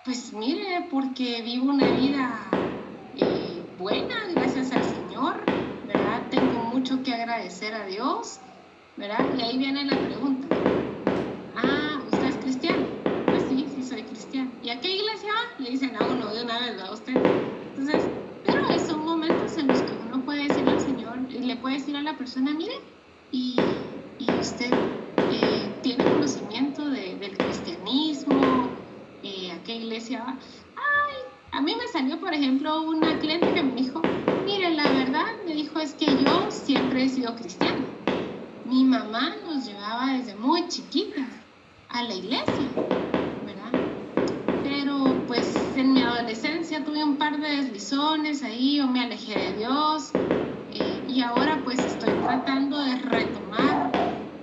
Pues 0.04 0.34
mire, 0.34 0.88
porque 0.90 1.42
vivo 1.44 1.66
una 1.70 1.92
vida 1.92 2.74
eh, 3.14 3.68
buena, 3.78 4.14
gracias 4.32 4.72
al 4.72 4.84
Señor, 4.84 5.48
¿verdad? 5.82 6.28
Tengo 6.30 6.64
mucho 6.64 7.04
que 7.04 7.14
agradecer 7.14 7.74
a 7.76 7.86
Dios, 7.86 8.42
¿verdad? 8.96 9.30
Y 9.34 9.42
ahí 9.42 9.58
viene 9.60 9.86
la 9.86 10.02
pregunta. 10.02 10.50
Ah, 11.54 12.04
¿usted 12.08 12.28
es 12.30 12.38
cristiano? 12.40 12.88
Pues 13.30 13.48
sí, 13.48 13.70
sí 13.70 13.84
soy 13.84 14.06
cristiano. 14.06 14.58
¿Y 14.62 14.70
a 14.70 14.80
qué 14.82 14.90
iglesia 14.96 15.30
va? 15.30 15.64
Le 15.64 15.70
dicen 15.72 15.96
a 15.96 16.08
uno 16.08 16.34
de 16.34 16.44
una 16.44 16.60
vez, 16.60 16.76
¿verdad? 16.76 16.94
Usted. 16.94 17.24
Entonces, 17.76 18.12
pero 18.42 18.62
son 18.86 19.04
momentos 19.06 19.58
en 19.58 19.68
los 19.70 19.84
que 19.84 19.94
uno 19.96 20.24
puede 20.26 20.44
decir 20.44 20.68
al 20.70 20.80
Señor, 20.80 21.30
le 21.32 21.58
puede 21.58 21.76
decir 21.76 21.96
a 21.96 22.02
la 22.02 22.18
persona, 22.18 22.54
mire, 22.54 22.74
y, 23.30 24.14
y 24.18 24.38
usted 24.40 24.82
eh, 25.28 25.80
tiene 25.84 26.08
conocimiento 26.08 26.90
de, 26.90 27.18
del 27.18 27.38
cristianismo, 27.40 28.81
eh, 29.24 29.52
a 29.52 29.64
qué 29.64 29.76
iglesia 29.76 30.24
va. 30.24 30.40
Ay, 30.76 31.16
a 31.52 31.62
mí 31.62 31.74
me 31.76 31.88
salió, 31.92 32.20
por 32.20 32.34
ejemplo, 32.34 32.82
una 32.84 33.20
cliente 33.20 33.54
que 33.54 33.64
me 33.64 33.74
dijo, 33.76 34.10
mire, 34.46 34.72
la 34.72 34.92
verdad, 34.92 35.26
me 35.46 35.54
dijo, 35.54 35.80
es 35.80 35.94
que 35.96 36.16
yo 36.18 36.52
siempre 36.52 37.04
he 37.04 37.10
sido 37.10 37.36
cristiana. 37.36 37.88
Mi 38.64 38.84
mamá 38.84 39.36
nos 39.46 39.66
llevaba 39.66 40.14
desde 40.14 40.36
muy 40.36 40.68
chiquita 40.68 41.28
a 41.88 42.04
la 42.04 42.14
iglesia, 42.16 42.70
¿verdad? 43.40 43.74
Pero 44.62 45.26
pues 45.28 45.76
en 45.76 45.94
mi 45.94 46.02
adolescencia 46.04 46.84
tuve 46.84 47.04
un 47.04 47.18
par 47.18 47.40
de 47.40 47.50
deslizones 47.58 48.44
ahí, 48.44 48.78
yo 48.78 48.88
me 48.88 49.02
alejé 49.02 49.36
de 49.36 49.54
Dios 49.54 50.14
eh, 50.70 51.04
y 51.08 51.22
ahora 51.22 51.64
pues 51.64 51.86
estoy 51.86 52.20
tratando 52.20 52.78
de 52.80 52.96
retomar 52.98 53.92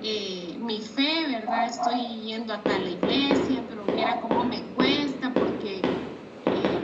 eh, 0.00 0.56
mi 0.58 0.80
fe, 0.82 1.26
¿verdad? 1.28 1.66
Estoy 1.66 2.22
yendo 2.24 2.52
a 2.54 2.64
la 2.66 2.90
iglesia, 2.90 3.47
mira 3.98 4.20
cómo 4.20 4.44
me 4.44 4.72
cuesta 4.74 5.36
porque 5.36 5.98
eh, 6.52 6.82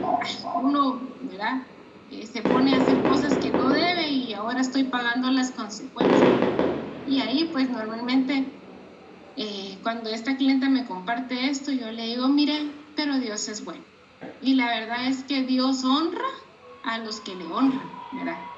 uno, 0.61 1.17
¿verdad? 1.21 1.67
Eh, 2.09 2.27
se 2.27 2.43
pone 2.43 2.73
a 2.75 2.77
hacer 2.77 3.03
cosas 3.03 3.37
que 3.37 3.51
no 3.51 3.71
debe 3.71 4.09
y 4.09 4.33
ahora 4.33 4.61
estoy 4.61 4.85
pagando 4.85 5.31
las 5.31 5.51
consecuencias. 5.51 6.35
Y 7.03 7.19
ahí 7.21 7.49
pues 7.53 7.69
normalmente 7.69 8.61
cuando 9.83 10.09
esta 10.09 10.35
clienta 10.35 10.67
me 10.67 10.85
comparte 10.85 11.49
esto, 11.49 11.71
yo 11.71 11.91
le 11.91 12.07
digo, 12.07 12.27
mire, 12.27 12.87
pero 12.95 13.19
Dios 13.19 13.47
es 13.49 13.63
bueno. 13.63 13.85
Y 14.39 14.55
la 14.55 14.67
verdad 14.67 15.07
es 15.07 15.23
que 15.23 15.43
Dios 15.43 15.83
honra 15.83 16.25
a 16.81 16.97
los 16.97 17.21
que 17.21 17.35
le 17.35 17.45
honran, 17.45 18.07
¿verdad? 18.11 18.54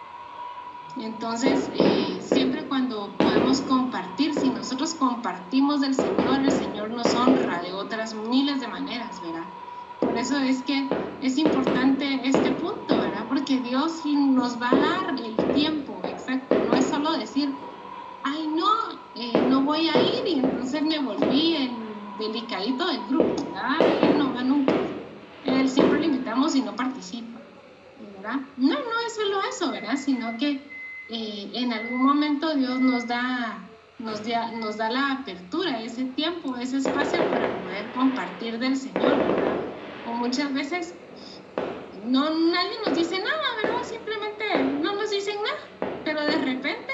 Entonces, 1.01 1.69
eh, 1.73 2.21
siempre 2.21 2.67
cuando 2.67 3.19
podemos 3.19 3.61
compartir, 3.61 4.33
si 4.35 4.49
nosotros 4.51 4.93
compartimos 4.95 5.81
del 5.81 5.95
Señor, 5.95 6.41
el 6.43 6.51
Señor 6.51 6.91
nos 6.91 7.15
honra 7.15 7.61
de 7.61 7.73
otras 7.73 8.13
miles 8.15 8.59
de 8.59 8.67
maneras, 8.67 9.21
¿verdad? 9.21 9.53
Por 10.01 10.17
eso 10.17 10.37
es 10.39 10.63
que 10.63 10.97
es 11.19 11.37
importante 11.37 12.27
este 12.27 12.51
punto, 12.51 12.99
¿verdad? 12.99 13.27
Porque 13.27 13.59
Dios 13.61 14.03
nos 14.05 14.61
va 14.61 14.75
a 14.75 14.79
dar 14.79 15.19
el 15.19 15.49
tiempo 15.51 16.03
exacto, 16.05 16.59
no 16.59 16.75
es 16.75 16.87
solo 16.89 17.13
decir, 17.17 17.59
ay 18.23 18.47
no, 18.47 18.65
eh, 19.15 19.41
no 19.43 19.63
voy 19.63 19.89
a 19.89 20.01
ir 20.01 20.27
y 20.27 20.39
entonces 20.39 20.81
me 20.83 20.99
volví 20.99 21.55
el 21.55 22.17
delicadito 22.17 22.87
del 22.87 23.07
grupo, 23.07 23.45
¿verdad? 23.45 23.87
Él 23.99 24.17
no 24.17 24.33
va 24.33 24.43
nunca. 24.43 24.91
Él 25.41 25.69
siempre 25.69 25.99
lo 25.99 26.05
invitamos 26.05 26.55
y 26.55 26.61
no 26.63 26.75
participa, 26.75 27.43
¿verdad? 27.97 28.35
No, 28.55 28.75
no 28.75 28.99
es 29.07 29.15
solo 29.15 29.41
eso, 29.49 29.71
¿verdad? 29.71 29.95
Sino 29.97 30.37
que 30.37 30.76
en 31.07 31.73
algún 31.73 32.03
momento 32.03 32.55
Dios 32.55 32.79
nos 32.81 33.07
da, 33.07 33.71
nos, 33.97 34.23
da, 34.25 34.51
nos 34.51 34.77
da 34.77 34.89
la 34.89 35.11
apertura, 35.13 35.81
ese 35.81 36.05
tiempo, 36.13 36.55
ese 36.57 36.77
espacio 36.77 37.27
para 37.29 37.57
poder 37.57 37.91
compartir 37.91 38.59
del 38.59 38.75
Señor. 38.77 39.35
O 40.03 40.13
muchas 40.13 40.53
veces 40.53 40.95
no, 41.91 42.29
nadie 42.51 42.77
nos 42.85 42.95
dice 42.95 43.17
nada, 43.17 43.47
¿verdad? 43.57 43.83
Simplemente 43.89 44.63
no 44.81 44.95
nos 44.95 45.09
dicen 45.11 45.35
nada, 45.37 45.59
pero 46.03 46.25
de 46.25 46.37
repente 46.39 46.93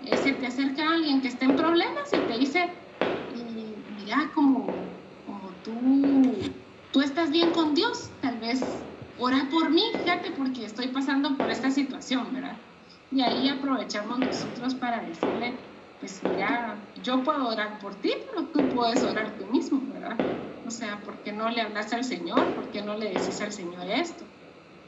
eh, 0.00 0.16
se 0.16 0.34
te 0.34 0.46
acerca 0.46 0.90
alguien 0.92 1.20
que 1.20 1.28
está 1.28 1.44
en 1.46 1.56
problemas 1.56 2.12
y 2.14 2.26
te 2.26 2.38
dice, 2.38 2.74
mira, 3.26 4.32
como, 4.34 5.02
como 5.24 5.60
tú, 5.62 6.60
tú 6.90 7.00
estás 7.00 7.30
bien 7.30 7.52
con 7.52 7.74
Dios, 7.74 8.18
tal 8.20 8.38
vez 8.38 8.86
ora 9.14 9.48
por 9.50 9.70
mí, 9.70 9.82
fíjate, 10.02 10.32
porque 10.32 10.64
estoy 10.64 10.88
pasando 10.88 11.36
por 11.36 11.50
esta 11.50 11.70
situación, 11.70 12.32
¿verdad? 12.32 12.67
Y 13.10 13.22
ahí 13.22 13.48
aprovechamos 13.48 14.18
nosotros 14.18 14.74
para 14.74 15.00
decirle, 15.02 15.58
pues 16.00 16.22
mira, 16.22 16.76
yo 17.02 17.22
puedo 17.22 17.48
orar 17.48 17.78
por 17.78 17.94
ti, 17.96 18.12
pero 18.30 18.46
tú 18.48 18.68
puedes 18.68 19.02
orar 19.02 19.36
tú 19.38 19.46
mismo, 19.46 19.80
¿verdad? 19.92 20.18
O 20.66 20.70
sea, 20.70 21.00
¿por 21.00 21.22
qué 21.22 21.32
no 21.32 21.48
le 21.48 21.62
hablas 21.62 21.92
al 21.92 22.04
Señor? 22.04 22.54
¿Por 22.54 22.70
qué 22.70 22.82
no 22.82 22.96
le 22.96 23.08
decís 23.08 23.40
al 23.40 23.52
Señor 23.52 23.86
esto? 23.88 24.24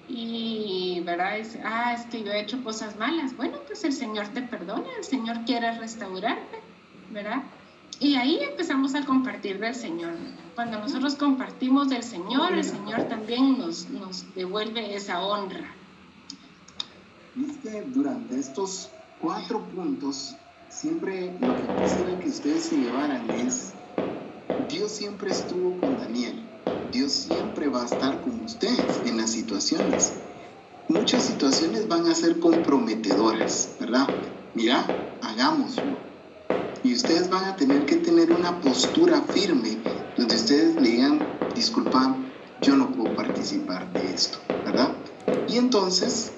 Y, 0.06 1.02
¿verdad? 1.04 1.38
Es, 1.38 1.58
ah, 1.64 1.94
es 1.94 2.06
que 2.06 2.22
yo 2.22 2.32
he 2.32 2.40
hecho 2.40 2.62
cosas 2.62 2.96
malas. 2.96 3.36
Bueno, 3.36 3.58
pues 3.66 3.84
el 3.84 3.92
Señor 3.92 4.28
te 4.28 4.42
perdona, 4.42 4.88
el 4.98 5.04
Señor 5.04 5.44
quiere 5.44 5.72
restaurarte, 5.78 6.58
¿verdad? 7.08 7.44
Y 7.98 8.16
ahí 8.16 8.38
empezamos 8.42 8.94
a 8.94 9.04
compartir 9.04 9.58
del 9.58 9.74
Señor. 9.74 10.18
Cuando 10.54 10.78
nosotros 10.78 11.16
compartimos 11.16 11.88
del 11.88 12.02
Señor, 12.02 12.52
el 12.54 12.64
Señor 12.64 13.04
también 13.04 13.58
nos, 13.58 13.88
nos 13.88 14.32
devuelve 14.34 14.94
esa 14.94 15.22
honra, 15.22 15.79
que 17.62 17.82
durante 17.82 18.38
estos 18.38 18.90
cuatro 19.20 19.60
puntos, 19.74 20.36
siempre 20.68 21.36
lo 21.40 21.54
que 21.56 21.82
quisiera 21.82 22.18
que 22.18 22.28
ustedes 22.28 22.64
se 22.64 22.76
llevaran 22.76 23.30
es, 23.30 23.72
Dios 24.68 24.92
siempre 24.92 25.30
estuvo 25.30 25.80
con 25.80 25.96
Daniel, 25.96 26.46
Dios 26.92 27.12
siempre 27.12 27.68
va 27.68 27.82
a 27.82 27.86
estar 27.86 28.20
con 28.20 28.40
ustedes 28.44 29.00
en 29.06 29.16
las 29.16 29.30
situaciones. 29.30 30.12
Muchas 30.88 31.22
situaciones 31.22 31.88
van 31.88 32.06
a 32.06 32.14
ser 32.14 32.40
comprometedoras, 32.40 33.76
¿verdad? 33.78 34.08
Mira, 34.54 34.84
hagámoslo. 35.22 35.98
Y 36.82 36.94
ustedes 36.94 37.30
van 37.30 37.44
a 37.44 37.56
tener 37.56 37.86
que 37.86 37.96
tener 37.96 38.32
una 38.32 38.60
postura 38.60 39.20
firme 39.22 39.78
donde 40.16 40.34
ustedes 40.34 40.80
le 40.80 40.88
digan, 40.88 41.20
disculpa, 41.54 42.16
yo 42.62 42.76
no 42.76 42.90
puedo 42.90 43.14
participar 43.14 43.92
de 43.92 44.12
esto, 44.12 44.38
¿verdad? 44.64 44.92
Y 45.46 45.58
entonces 45.58 46.32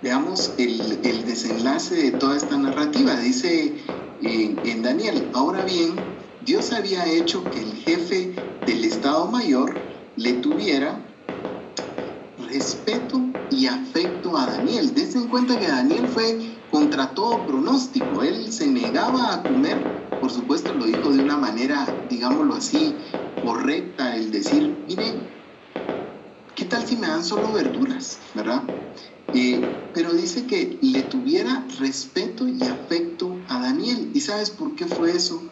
Veamos 0.00 0.54
el, 0.58 1.24
desenlace 1.26 1.96
de 1.96 2.10
toda 2.12 2.36
esta 2.36 2.56
narrativa. 2.56 3.18
Dice 3.18 3.76
eh, 4.22 4.60
en 4.64 4.82
Daniel, 4.82 5.30
ahora 5.34 5.64
bien, 5.64 6.16
Dios 6.40 6.72
había 6.72 7.04
hecho 7.06 7.50
que 7.50 7.60
el 7.60 7.74
jefe 7.74 8.34
del 8.64 8.84
Estado 8.84 9.26
Mayor 9.26 9.76
le 10.16 10.34
tuviera 10.34 11.04
respeto 12.48 13.20
y 13.50 13.66
afecto 13.66 14.36
a 14.36 14.46
Daniel. 14.46 14.94
Dense 14.94 15.18
en 15.18 15.28
cuenta 15.28 15.58
que 15.58 15.66
Daniel 15.66 16.06
fue 16.06 16.62
contra 16.70 17.12
todo 17.14 17.44
pronóstico. 17.44 18.22
Él 18.22 18.52
se 18.52 18.68
negaba 18.68 19.34
a 19.34 19.42
comer, 19.44 19.84
por 20.20 20.30
supuesto 20.30 20.74
lo 20.74 20.86
dijo 20.86 21.10
de 21.10 21.24
una 21.24 21.36
manera, 21.36 22.06
digámoslo 22.08 22.54
así, 22.54 22.96
correcta, 23.42 24.16
el 24.16 24.30
decir, 24.30 24.84
miren, 24.86 25.28
¿qué 26.54 26.66
tal 26.66 26.86
si 26.86 26.96
me 26.96 27.08
dan 27.08 27.24
solo 27.24 27.52
verduras? 27.52 28.18
¿Verdad? 28.34 28.62
Pero 29.30 30.12
dice 30.14 30.46
que 30.46 30.78
le 30.80 31.02
tuviera 31.04 31.66
respeto 31.78 32.48
y 32.48 32.66
afecto 32.66 33.44
a 33.48 33.60
Daniel. 33.60 34.10
¿Y 34.14 34.20
sabes 34.20 34.50
por 34.50 34.74
qué 34.74 34.86
fue 34.86 35.10
eso? 35.12 35.42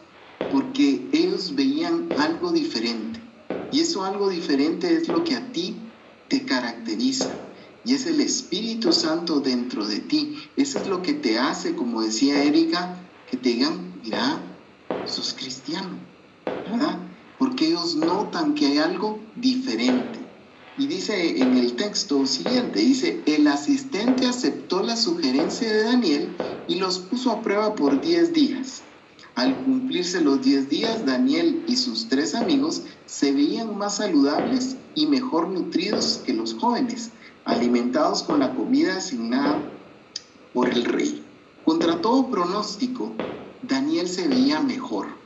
Porque 0.48 1.08
ellos 1.12 1.54
veían 1.54 2.12
algo 2.16 2.52
diferente. 2.52 3.20
Y 3.70 3.80
eso 3.80 4.04
algo 4.04 4.28
diferente 4.28 4.94
es 4.94 5.08
lo 5.08 5.24
que 5.24 5.34
a 5.34 5.52
ti 5.52 5.92
te 6.28 6.44
caracteriza. 6.44 7.34
Y 7.84 7.94
es 7.94 8.06
el 8.06 8.20
Espíritu 8.20 8.92
Santo 8.92 9.40
dentro 9.40 9.86
de 9.86 10.00
ti. 10.00 10.38
Eso 10.56 10.78
es 10.78 10.86
lo 10.86 11.02
que 11.02 11.14
te 11.14 11.38
hace, 11.38 11.74
como 11.74 12.02
decía 12.02 12.42
Erika, 12.42 13.12
que 13.26 13.36
te 13.36 13.50
digan, 13.50 14.00
mira, 14.02 14.58
sos 15.04 15.34
cristiano. 15.34 15.98
¿Verdad? 16.64 16.98
Porque 17.38 17.68
ellos 17.68 17.94
notan 17.94 18.54
que 18.54 18.66
hay 18.66 18.78
algo 18.78 19.32
diferente. 19.36 20.25
Y 20.78 20.86
dice 20.88 21.40
en 21.40 21.56
el 21.56 21.74
texto 21.74 22.26
siguiente, 22.26 22.80
dice, 22.80 23.22
el 23.24 23.46
asistente 23.46 24.26
aceptó 24.26 24.82
la 24.82 24.96
sugerencia 24.96 25.72
de 25.72 25.84
Daniel 25.84 26.36
y 26.68 26.74
los 26.74 26.98
puso 26.98 27.30
a 27.30 27.40
prueba 27.40 27.74
por 27.74 28.02
10 28.02 28.34
días. 28.34 28.82
Al 29.36 29.56
cumplirse 29.64 30.20
los 30.20 30.42
10 30.42 30.68
días, 30.68 31.06
Daniel 31.06 31.64
y 31.66 31.76
sus 31.76 32.08
tres 32.08 32.34
amigos 32.34 32.82
se 33.06 33.32
veían 33.32 33.76
más 33.78 33.96
saludables 33.96 34.76
y 34.94 35.06
mejor 35.06 35.48
nutridos 35.48 36.20
que 36.26 36.34
los 36.34 36.52
jóvenes, 36.52 37.10
alimentados 37.46 38.22
con 38.22 38.40
la 38.40 38.54
comida 38.54 38.98
asignada 38.98 39.62
por 40.52 40.68
el 40.68 40.84
rey. 40.84 41.22
Contra 41.64 42.02
todo 42.02 42.30
pronóstico, 42.30 43.12
Daniel 43.62 44.08
se 44.08 44.28
veía 44.28 44.60
mejor 44.60 45.25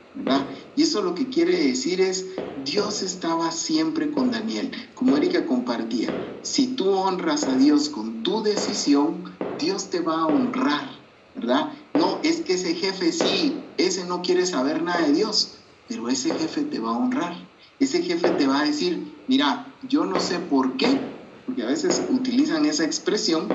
y 0.75 0.83
eso 0.83 1.01
lo 1.01 1.15
que 1.15 1.29
quiere 1.29 1.57
decir 1.67 2.01
es, 2.01 2.25
Dios 2.65 3.01
estaba 3.01 3.51
siempre 3.51 4.11
con 4.11 4.31
Daniel. 4.31 4.71
Como 4.95 5.17
Erika 5.17 5.45
compartía, 5.45 6.09
si 6.43 6.67
tú 6.75 6.89
honras 6.89 7.43
a 7.43 7.55
Dios 7.57 7.89
con 7.89 8.23
tu 8.23 8.43
decisión, 8.43 9.37
Dios 9.59 9.89
te 9.89 9.99
va 10.01 10.21
a 10.21 10.27
honrar, 10.27 10.89
¿verdad? 11.35 11.71
No, 11.93 12.19
es 12.23 12.41
que 12.41 12.53
ese 12.53 12.73
jefe 12.73 13.11
sí, 13.11 13.63
ese 13.77 14.05
no 14.05 14.21
quiere 14.21 14.45
saber 14.45 14.83
nada 14.83 15.05
de 15.05 15.13
Dios, 15.13 15.59
pero 15.87 16.09
ese 16.09 16.31
jefe 16.31 16.63
te 16.63 16.79
va 16.79 16.89
a 16.89 16.97
honrar. 16.97 17.35
Ese 17.79 18.01
jefe 18.01 18.31
te 18.31 18.47
va 18.47 18.61
a 18.61 18.65
decir, 18.65 19.23
mira, 19.27 19.73
yo 19.87 20.05
no 20.05 20.19
sé 20.19 20.39
por 20.39 20.77
qué, 20.77 20.99
porque 21.45 21.63
a 21.63 21.67
veces 21.67 22.01
utilizan 22.09 22.65
esa 22.65 22.85
expresión, 22.85 23.47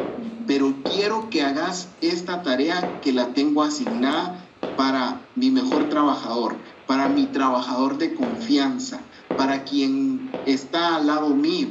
pero 0.47 0.75
quiero 0.85 1.29
que 1.31 1.43
hagas 1.43 1.89
esta 2.01 2.43
tarea 2.43 3.01
que 3.03 3.13
la 3.13 3.33
tengo 3.35 3.63
asignada 3.63 4.46
para 4.77 5.21
mi 5.35 5.51
mejor 5.51 5.89
trabajador, 5.89 6.57
para 6.87 7.09
mi 7.09 7.27
trabajador 7.27 7.99
de 7.99 8.15
confianza, 8.15 9.01
para 9.37 9.65
quien 9.65 10.31
está 10.47 10.97
al 10.97 11.07
lado 11.07 11.29
mío, 11.31 11.69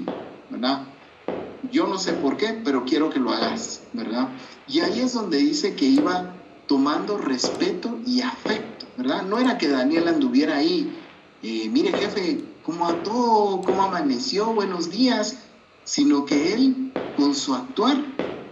¿verdad? 0.50 0.84
Yo 1.72 1.88
no 1.88 1.98
sé 1.98 2.14
por 2.14 2.38
qué, 2.38 2.62
pero 2.64 2.86
quiero 2.86 3.10
que 3.10 3.20
lo 3.20 3.32
hagas, 3.32 3.84
¿verdad? 3.94 4.30
Y 4.68 4.80
ahí 4.80 5.00
es 5.00 5.14
donde 5.14 5.38
dice 5.38 5.76
que 5.76 5.86
iba 5.86 6.34
tomando 6.68 7.18
respeto 7.18 8.00
y 8.06 8.22
afecto, 8.22 8.86
¿verdad? 8.98 9.24
No 9.24 9.40
era 9.40 9.58
que 9.58 9.68
Daniel 9.68 10.08
anduviera 10.08 10.58
ahí, 10.58 10.96
eh, 11.44 11.70
mire 11.70 11.92
jefe, 11.92 12.44
¿cómo 12.64 12.88
a 12.88 13.04
todo? 13.04 13.62
¿Cómo 13.62 13.84
amaneció? 13.84 14.54
Buenos 14.54 14.90
días, 14.90 15.38
sino 15.84 16.26
que 16.26 16.54
él 16.54 16.92
con 17.18 17.36
su 17.36 17.54
actuar 17.54 17.98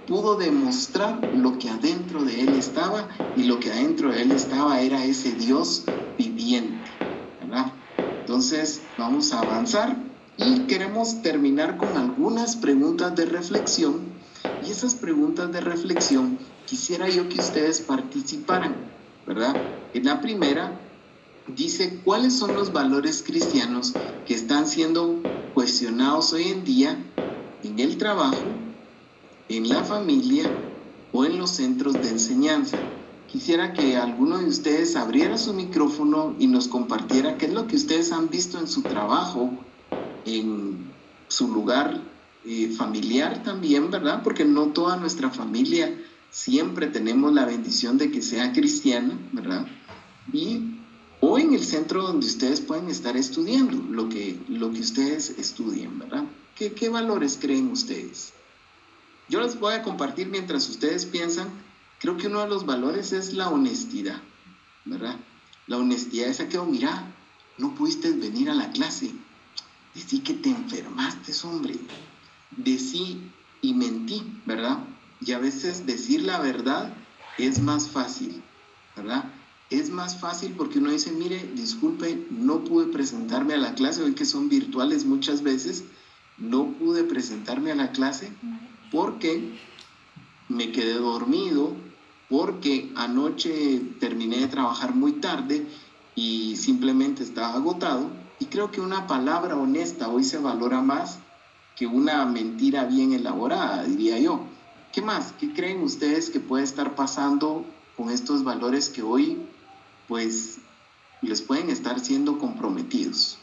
pudo 0.06 0.36
demostrar 0.36 1.30
lo 1.32 1.58
que 1.58 1.70
adentro 1.70 2.24
de 2.24 2.42
él 2.42 2.56
estaba 2.56 3.10
y 3.36 3.44
lo 3.44 3.60
que 3.60 3.72
adentro 3.72 4.12
de 4.12 4.22
él 4.22 4.32
estaba 4.32 4.82
era 4.82 5.06
ese 5.06 5.34
Dios 5.34 5.86
viviente, 6.18 6.92
¿verdad? 7.40 7.74
Entonces 8.20 8.94
vamos 8.98 9.32
a 9.34 9.42
avanzar 9.42 10.14
y 10.36 10.68
queremos 10.68 11.22
terminar 11.22 11.78
con 11.78 11.98
algunas 11.98 12.56
preguntas 12.58 13.16
de 13.16 13.26
reflexión 13.26 14.20
y 14.60 14.72
esas 14.72 14.96
preguntas 14.96 15.52
de 15.52 15.62
reflexión 15.62 16.40
quisiera 16.66 17.10
yo 17.10 17.30
que 17.30 17.40
ustedes 17.40 17.82
participaran, 17.82 18.98
¿verdad? 19.26 19.68
En 19.94 20.06
la 20.06 20.22
primera 20.22 20.90
dice 21.46 22.02
cuáles 22.04 22.38
son 22.38 22.54
los 22.54 22.72
valores 22.72 23.24
cristianos 23.24 23.98
que 24.26 24.34
están 24.34 24.68
siendo 24.68 25.30
cuestionados 25.52 26.34
hoy 26.34 26.50
en 26.50 26.64
día 26.64 27.14
en 27.62 27.80
el 27.80 27.98
trabajo 27.98 28.63
en 29.58 29.70
la 29.70 29.84
familia 29.84 30.50
o 31.12 31.26
en 31.26 31.38
los 31.38 31.52
centros 31.52 32.02
de 32.02 32.10
enseñanza. 32.10 32.78
Quisiera 33.28 33.74
que 33.74 33.98
alguno 33.98 34.40
de 34.40 34.46
ustedes 34.46 34.96
abriera 34.96 35.38
su 35.38 35.54
micrófono 35.54 36.36
y 36.40 36.48
nos 36.48 36.68
compartiera 36.68 37.38
qué 37.38 37.48
es 37.48 37.54
lo 37.54 37.68
que 37.68 37.76
ustedes 37.76 38.12
han 38.12 38.30
visto 38.30 38.60
en 38.60 38.68
su 38.68 38.82
trabajo, 38.84 39.52
en 40.26 40.92
su 41.28 41.48
lugar 41.48 42.02
eh, 42.46 42.70
familiar 42.78 43.44
también, 43.44 43.90
¿verdad? 43.90 44.22
Porque 44.24 44.46
no 44.46 44.68
toda 44.68 44.98
nuestra 44.98 45.30
familia 45.30 45.98
siempre 46.30 46.88
tenemos 46.88 47.34
la 47.34 47.46
bendición 47.46 47.98
de 47.98 48.12
que 48.12 48.22
sea 48.22 48.54
cristiana, 48.54 49.18
¿verdad? 49.32 49.68
Y 50.32 50.80
o 51.20 51.38
en 51.38 51.54
el 51.54 51.64
centro 51.64 52.04
donde 52.04 52.26
ustedes 52.26 52.60
pueden 52.60 52.90
estar 52.90 53.16
estudiando 53.16 53.78
lo 53.78 54.10
que, 54.10 54.40
lo 54.48 54.72
que 54.72 54.82
ustedes 54.82 55.30
estudien, 55.38 56.00
¿verdad? 56.00 56.26
¿Qué, 56.56 56.74
¿Qué 56.74 56.90
valores 56.90 57.38
creen 57.40 57.72
ustedes? 57.72 58.34
Yo 59.34 59.42
les 59.42 59.60
voy 59.60 59.74
a 59.74 59.82
compartir 59.82 60.28
mientras 60.28 60.70
ustedes 60.70 61.08
piensan, 61.08 61.50
creo 61.98 62.18
que 62.18 62.28
uno 62.28 62.42
de 62.42 62.50
los 62.50 62.68
valores 62.68 63.14
es 63.14 63.34
la 63.34 63.50
honestidad, 63.50 64.22
¿verdad? 64.86 65.16
La 65.66 65.78
honestidad 65.78 66.30
esa 66.30 66.48
que, 66.48 66.60
oh, 66.60 66.66
mira, 66.66 67.12
no 67.58 67.74
pudiste 67.74 68.12
venir 68.12 68.52
a 68.52 68.54
la 68.54 68.70
clase, 68.70 69.12
decí 69.96 70.20
que 70.20 70.36
te 70.36 70.50
enfermaste, 70.50 71.34
hombre, 71.48 71.80
decí 72.52 73.28
y 73.64 73.74
mentí, 73.74 74.22
¿verdad? 74.46 74.78
Y 75.20 75.32
a 75.32 75.40
veces 75.40 75.88
decir 75.88 76.22
la 76.22 76.40
verdad 76.40 76.94
es 77.40 77.60
más 77.60 77.90
fácil, 77.90 78.40
¿verdad? 78.96 79.34
Es 79.72 79.90
más 79.90 80.16
fácil 80.16 80.54
porque 80.56 80.78
uno 80.78 80.92
dice, 80.92 81.12
mire, 81.12 81.44
disculpe, 81.56 82.24
no 82.30 82.64
pude 82.64 82.86
presentarme 82.86 83.56
a 83.56 83.58
la 83.58 83.74
clase, 83.74 84.04
hoy 84.04 84.14
que 84.14 84.26
son 84.26 84.48
virtuales 84.48 85.06
muchas 85.06 85.42
veces, 85.42 85.86
no 86.38 86.68
pude 86.74 87.04
presentarme 87.04 87.72
a 87.72 87.76
la 87.76 87.92
clase 87.92 88.32
porque 88.94 89.58
me 90.48 90.72
quedé 90.72 90.94
dormido, 90.94 91.74
porque 92.30 92.92
anoche 92.96 93.82
terminé 94.00 94.38
de 94.38 94.48
trabajar 94.48 94.94
muy 94.94 95.14
tarde 95.14 95.68
y 96.16 96.56
simplemente 96.56 97.24
estaba 97.24 97.56
agotado. 97.56 98.10
Y 98.40 98.46
creo 98.46 98.72
que 98.72 98.82
una 98.82 99.08
palabra 99.08 99.56
honesta 99.56 100.10
hoy 100.10 100.24
se 100.24 100.38
valora 100.38 100.82
más 100.82 101.18
que 101.76 101.88
una 101.88 102.24
mentira 102.26 102.86
bien 102.86 103.14
elaborada, 103.14 103.84
diría 103.84 104.20
yo. 104.20 104.46
¿Qué 104.94 105.02
más? 105.02 105.34
¿Qué 105.40 105.52
creen 105.52 105.82
ustedes 105.82 106.30
que 106.30 106.40
puede 106.40 106.64
estar 106.64 106.96
pasando 106.96 107.66
con 107.98 108.12
estos 108.12 108.44
valores 108.44 108.90
que 108.90 109.02
hoy 109.02 109.40
pues 110.08 110.60
les 111.22 111.42
pueden 111.42 111.72
estar 111.72 112.00
siendo 112.00 112.38
comprometidos? 112.38 113.40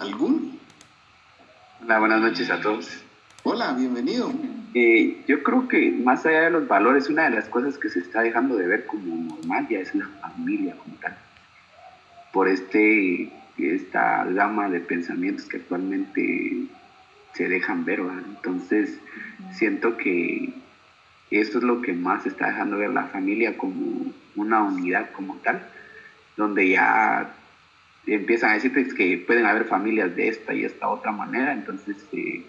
¿Algún? 0.00 0.58
Hola, 1.82 1.98
buenas 1.98 2.20
noches 2.20 2.50
a 2.50 2.60
todos. 2.60 3.02
Hola, 3.42 3.72
bienvenido. 3.72 4.32
Eh, 4.74 5.24
yo 5.26 5.42
creo 5.42 5.66
que 5.66 5.90
más 5.90 6.24
allá 6.24 6.42
de 6.42 6.50
los 6.50 6.68
valores, 6.68 7.08
una 7.08 7.24
de 7.24 7.30
las 7.30 7.48
cosas 7.48 7.78
que 7.78 7.88
se 7.88 7.98
está 7.98 8.22
dejando 8.22 8.56
de 8.56 8.68
ver 8.68 8.86
como 8.86 9.34
normal 9.34 9.66
ya 9.68 9.80
es 9.80 9.92
la 9.96 10.06
familia 10.20 10.76
como 10.76 10.94
tal. 10.96 11.16
Por 12.32 12.48
este 12.48 13.32
esta 13.58 14.24
gama 14.24 14.68
de 14.68 14.78
pensamientos 14.78 15.46
que 15.46 15.56
actualmente 15.56 16.66
se 17.34 17.48
dejan 17.48 17.84
ver, 17.84 18.00
Entonces, 18.00 19.00
siento 19.52 19.96
que 19.96 20.52
esto 21.32 21.58
es 21.58 21.64
lo 21.64 21.82
que 21.82 21.92
más 21.92 22.24
está 22.24 22.46
dejando 22.48 22.78
ver 22.78 22.90
la 22.90 23.06
familia 23.06 23.56
como 23.56 24.12
una 24.36 24.62
unidad 24.62 25.10
como 25.10 25.34
tal, 25.36 25.60
donde 26.36 26.68
ya 26.68 27.34
empiezan 28.14 28.50
a 28.50 28.54
decirte 28.54 28.86
que 28.94 29.18
pueden 29.26 29.46
haber 29.46 29.64
familias 29.64 30.14
de 30.16 30.28
esta 30.28 30.54
y 30.54 30.64
esta 30.64 30.88
otra 30.88 31.12
manera, 31.12 31.52
entonces 31.52 31.96
eh, 32.12 32.44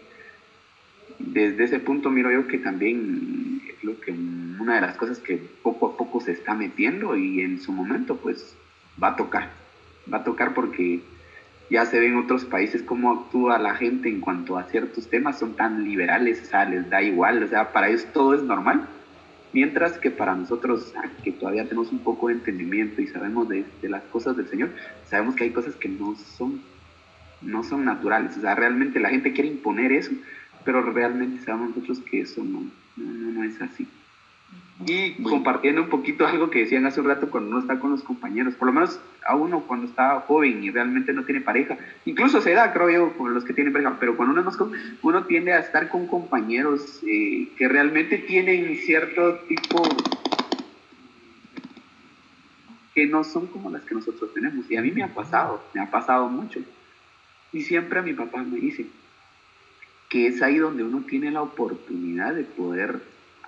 desde 1.19 1.65
ese 1.65 1.79
punto 1.79 2.09
miro 2.09 2.31
yo 2.31 2.47
que 2.47 2.57
también 2.57 3.61
lo 3.81 3.99
que 3.99 4.11
una 4.11 4.75
de 4.75 4.81
las 4.81 4.97
cosas 4.97 5.19
que 5.19 5.37
poco 5.37 5.87
a 5.87 5.97
poco 5.97 6.21
se 6.21 6.31
está 6.31 6.53
metiendo 6.53 7.15
y 7.15 7.41
en 7.41 7.61
su 7.61 7.71
momento 7.71 8.17
pues 8.17 8.55
va 9.01 9.09
a 9.09 9.15
tocar. 9.15 9.49
Va 10.11 10.19
a 10.19 10.23
tocar 10.23 10.53
porque 10.53 11.01
ya 11.69 11.85
se 11.85 11.99
ve 11.99 12.07
en 12.07 12.17
otros 12.17 12.45
países 12.45 12.81
cómo 12.81 13.11
actúa 13.11 13.59
la 13.59 13.75
gente 13.75 14.09
en 14.09 14.21
cuanto 14.21 14.57
a 14.57 14.63
ciertos 14.63 15.09
temas, 15.09 15.37
son 15.37 15.55
tan 15.55 15.83
liberales, 15.83 16.41
o 16.41 16.45
sea, 16.45 16.65
les 16.65 16.89
da 16.89 17.01
igual, 17.01 17.43
o 17.43 17.47
sea, 17.47 17.71
para 17.71 17.89
ellos 17.89 18.07
todo 18.11 18.33
es 18.33 18.41
normal, 18.41 18.87
mientras 19.53 19.97
que 19.97 20.11
para 20.11 20.35
nosotros, 20.35 20.93
que 21.23 21.31
todavía 21.31 21.63
tenemos 21.63 21.91
un 21.91 21.99
poco 21.99 22.27
de 22.27 22.35
entendimiento 22.35 23.01
y 23.01 23.07
sabemos 23.07 23.49
de, 23.49 23.65
las 23.83 24.03
cosas 24.05 24.37
del 24.37 24.47
Señor, 24.47 24.69
sabemos 25.05 25.35
que 25.35 25.45
hay 25.45 25.51
cosas 25.51 25.75
que 25.75 25.89
no 25.89 26.15
son, 26.15 26.61
no 27.41 27.63
son 27.63 27.85
naturales, 27.85 28.37
o 28.37 28.41
sea, 28.41 28.55
realmente 28.55 28.99
la 28.99 29.09
gente 29.09 29.33
quiere 29.33 29.49
imponer 29.49 29.91
eso, 29.91 30.11
pero 30.63 30.81
realmente 30.81 31.43
sabemos 31.43 31.69
nosotros 31.69 31.99
que 31.99 32.21
eso 32.21 32.43
no, 32.43 32.63
no, 32.97 33.31
no 33.31 33.43
es 33.43 33.61
así. 33.61 33.87
Y 34.85 35.21
compartiendo 35.21 35.81
un 35.81 35.89
poquito 35.89 36.25
algo 36.25 36.49
que 36.49 36.59
decían 36.59 36.85
hace 36.85 37.01
un 37.01 37.07
rato 37.07 37.29
cuando 37.29 37.49
uno 37.49 37.59
está 37.59 37.79
con 37.79 37.91
los 37.91 38.01
compañeros, 38.01 38.55
por 38.55 38.67
lo 38.67 38.73
menos 38.73 38.99
a 39.27 39.35
uno 39.35 39.65
cuando 39.67 39.87
está 39.87 40.21
joven 40.21 40.63
y 40.63 40.71
realmente 40.71 41.11
no 41.11 41.25
tiene 41.25 41.41
pareja, 41.41 41.77
incluso 42.05 42.39
se 42.39 42.53
da, 42.53 42.71
creo 42.71 42.89
yo, 42.89 43.17
con 43.17 43.33
los 43.33 43.43
que 43.43 43.53
tienen 43.53 43.73
pareja, 43.73 43.97
pero 43.99 44.15
cuando 44.15 44.31
uno 44.31 44.49
es 44.49 44.57
más 44.57 44.69
uno 45.01 45.25
tiende 45.25 45.51
a 45.51 45.59
estar 45.59 45.89
con 45.89 46.07
compañeros 46.07 47.01
eh, 47.05 47.49
que 47.57 47.67
realmente 47.67 48.19
tienen 48.19 48.77
cierto 48.77 49.39
tipo 49.49 49.97
que 52.95 53.05
no 53.05 53.23
son 53.25 53.47
como 53.47 53.69
las 53.69 53.83
que 53.83 53.95
nosotros 53.95 54.33
tenemos. 54.33 54.69
Y 54.71 54.77
a 54.77 54.81
mí 54.81 54.91
me 54.91 55.03
ha 55.03 55.13
pasado, 55.13 55.61
me 55.73 55.81
ha 55.81 55.91
pasado 55.91 56.27
mucho. 56.29 56.61
Y 57.51 57.63
siempre 57.63 57.99
a 57.99 58.03
mi 58.03 58.13
papá 58.13 58.43
me 58.43 58.59
dice 58.59 58.87
que 60.09 60.27
es 60.27 60.41
ahí 60.41 60.57
donde 60.57 60.83
uno 60.83 61.03
tiene 61.07 61.31
la 61.31 61.41
oportunidad 61.41 62.33
de 62.33 62.43
poder 62.43 63.01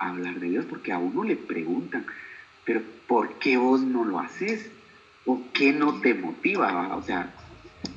hablar 0.08 0.40
de 0.40 0.48
Dios, 0.48 0.66
porque 0.66 0.92
a 0.92 0.98
uno 0.98 1.24
le 1.24 1.36
preguntan, 1.36 2.06
pero 2.64 2.82
¿por 3.06 3.38
qué 3.38 3.56
vos 3.56 3.82
no 3.82 4.04
lo 4.04 4.18
haces? 4.20 4.70
¿O 5.24 5.40
qué 5.52 5.72
no 5.72 6.00
te 6.00 6.14
motiva? 6.14 6.96
O 6.96 7.02
sea, 7.02 7.32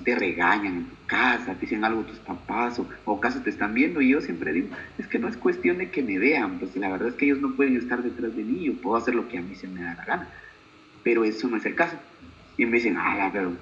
te 0.03 0.15
regañan 0.15 0.75
en 0.75 0.85
tu 0.85 0.95
casa, 1.07 1.53
te 1.55 1.61
dicen 1.61 1.83
algo 1.83 2.03
tus 2.03 2.19
papás, 2.19 2.79
o, 2.79 2.87
o 3.05 3.17
acaso 3.17 3.41
te 3.41 3.49
están 3.49 3.73
viendo, 3.73 4.01
y 4.01 4.09
yo 4.09 4.21
siempre 4.21 4.53
digo, 4.53 4.69
es 4.97 5.07
que 5.07 5.19
no 5.19 5.27
es 5.27 5.37
cuestión 5.37 5.77
de 5.77 5.89
que 5.89 6.03
me 6.03 6.17
vean, 6.19 6.59
pues 6.59 6.75
la 6.75 6.89
verdad 6.89 7.09
es 7.09 7.15
que 7.15 7.25
ellos 7.25 7.41
no 7.41 7.55
pueden 7.55 7.77
estar 7.77 8.01
detrás 8.01 8.35
de 8.35 8.43
mí, 8.43 8.65
yo 8.65 8.73
puedo 8.75 8.97
hacer 8.97 9.15
lo 9.15 9.27
que 9.27 9.37
a 9.37 9.41
mí 9.41 9.55
se 9.55 9.67
me 9.67 9.81
da 9.81 9.95
la 9.95 10.05
gana, 10.05 10.29
pero 11.03 11.23
eso 11.23 11.47
no 11.47 11.57
es 11.57 11.65
el 11.65 11.75
caso. 11.75 11.97
Y 12.57 12.65
me 12.65 12.77
dicen, 12.77 12.95
ah, 12.97 13.29
pero 13.33 13.53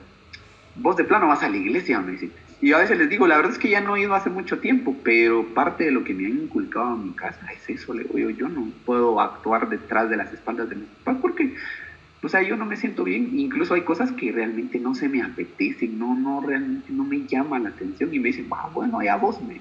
vos 0.76 0.96
de 0.96 1.04
plano 1.04 1.28
vas 1.28 1.44
a 1.44 1.50
la 1.50 1.58
iglesia, 1.58 2.00
me 2.00 2.14
dicen, 2.14 2.32
y 2.64 2.72
a 2.72 2.78
veces 2.78 2.97
les 2.97 3.09
digo, 3.09 3.28
la 3.28 3.36
verdad 3.36 3.51
es 3.51 3.59
que 3.59 3.68
ya 3.68 3.82
no 3.82 3.97
he 3.97 4.03
ido 4.03 4.16
hace 4.16 4.30
mucho 4.30 4.59
tiempo, 4.59 4.95
pero 5.03 5.45
parte 5.53 5.84
de 5.84 5.91
lo 5.91 6.05
que 6.05 6.14
me 6.14 6.28
han 6.28 6.43
inculcado 6.43 6.95
en 6.95 7.07
mi 7.07 7.11
casa 7.11 7.45
es 7.51 7.70
eso, 7.70 7.93
le 7.93 8.05
digo 8.05 8.30
yo, 8.30 8.47
no 8.47 8.70
puedo 8.86 9.20
actuar 9.20 9.68
detrás 9.68 10.09
de 10.09 10.16
las 10.16 10.32
espaldas 10.32 10.70
de 10.70 10.76
mis 10.76 10.88
papás 11.03 11.18
porque, 11.22 11.55
o 12.22 12.30
sea, 12.30 12.41
yo 12.41 12.55
no 12.55 12.66
me 12.66 12.78
siento 12.78 13.03
bien, 13.03 13.38
incluso 13.38 13.74
hay 13.74 13.82
cosas 13.82 14.14
que 14.14 14.32
realmente 14.32 14.80
no 14.80 14.95
se 14.95 15.09
me 15.09 15.22
apetecen, 15.22 15.99
no, 15.99 16.16
no, 16.16 16.39
realmente 16.39 16.93
no 16.93 17.03
me 17.03 17.28
llaman 17.28 17.64
la 17.64 17.70
atención 17.72 18.14
y 18.14 18.20
me 18.20 18.30
dicen, 18.30 18.47
ah, 18.51 18.70
bueno, 18.74 19.03
ya 19.03 19.18
vos 19.18 19.41
me... 19.43 19.59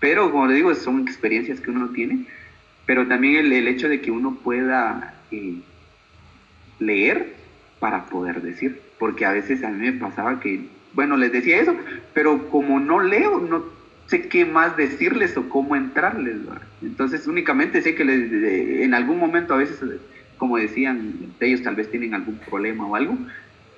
Pero 0.00 0.32
como 0.32 0.48
le 0.48 0.54
digo, 0.54 0.74
son 0.74 0.98
experiencias 1.02 1.60
que 1.60 1.70
uno 1.70 1.90
tiene, 1.90 2.26
pero 2.86 3.06
también 3.06 3.36
el, 3.36 3.52
el 3.52 3.68
hecho 3.68 3.88
de 3.88 4.00
que 4.00 4.10
uno 4.10 4.34
pueda 4.42 5.14
eh, 5.30 5.60
leer 6.80 7.34
para 7.78 8.06
poder 8.06 8.42
decir, 8.42 8.80
porque 8.98 9.26
a 9.26 9.30
veces 9.30 9.62
a 9.62 9.68
mí 9.68 9.78
me 9.78 9.92
pasaba 9.92 10.40
que 10.40 10.81
bueno, 10.94 11.16
les 11.16 11.32
decía 11.32 11.60
eso, 11.60 11.76
pero 12.14 12.48
como 12.48 12.80
no 12.80 13.00
leo, 13.00 13.40
no 13.40 13.64
sé 14.06 14.28
qué 14.28 14.44
más 14.44 14.76
decirles 14.76 15.36
o 15.36 15.48
cómo 15.48 15.76
entrarles. 15.76 16.36
Entonces 16.82 17.26
únicamente 17.26 17.82
sé 17.82 17.94
que 17.94 18.04
les, 18.04 18.30
en 18.82 18.94
algún 18.94 19.18
momento 19.18 19.54
a 19.54 19.58
veces, 19.58 19.78
como 20.36 20.56
decían, 20.56 21.14
ellos 21.40 21.62
tal 21.62 21.76
vez 21.76 21.90
tienen 21.90 22.14
algún 22.14 22.36
problema 22.36 22.86
o 22.86 22.96
algo, 22.96 23.16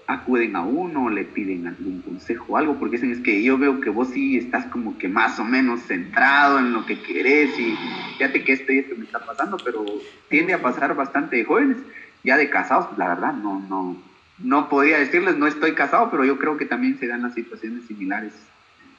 acuden 0.06 0.54
a 0.56 0.62
uno, 0.62 1.08
le 1.08 1.24
piden 1.24 1.66
algún 1.66 2.02
consejo 2.02 2.44
o 2.48 2.56
algo, 2.56 2.74
porque 2.78 2.96
dicen 2.96 3.12
es 3.12 3.20
que 3.20 3.42
yo 3.42 3.56
veo 3.56 3.80
que 3.80 3.90
vos 3.90 4.08
sí 4.08 4.36
estás 4.36 4.66
como 4.66 4.98
que 4.98 5.08
más 5.08 5.38
o 5.38 5.44
menos 5.44 5.80
centrado 5.82 6.58
en 6.58 6.72
lo 6.72 6.84
que 6.84 7.00
querés 7.00 7.58
y 7.58 7.74
fíjate 8.18 8.44
que 8.44 8.52
esto 8.52 8.72
esto 8.72 8.94
me 8.96 9.04
está 9.04 9.24
pasando, 9.24 9.56
pero 9.64 9.84
tiende 10.28 10.52
a 10.52 10.60
pasar 10.60 10.94
bastante 10.94 11.36
de 11.36 11.44
jóvenes, 11.44 11.78
ya 12.22 12.36
de 12.36 12.50
casados, 12.50 12.86
la 12.98 13.08
verdad, 13.08 13.32
no, 13.34 13.60
no, 13.68 13.96
no 14.38 14.68
podía 14.68 14.98
decirles, 14.98 15.36
no 15.36 15.46
estoy 15.46 15.74
casado, 15.74 16.10
pero 16.10 16.24
yo 16.24 16.38
creo 16.38 16.56
que 16.56 16.66
también 16.66 16.98
se 16.98 17.06
dan 17.06 17.22
las 17.22 17.34
situaciones 17.34 17.86
similares. 17.86 18.32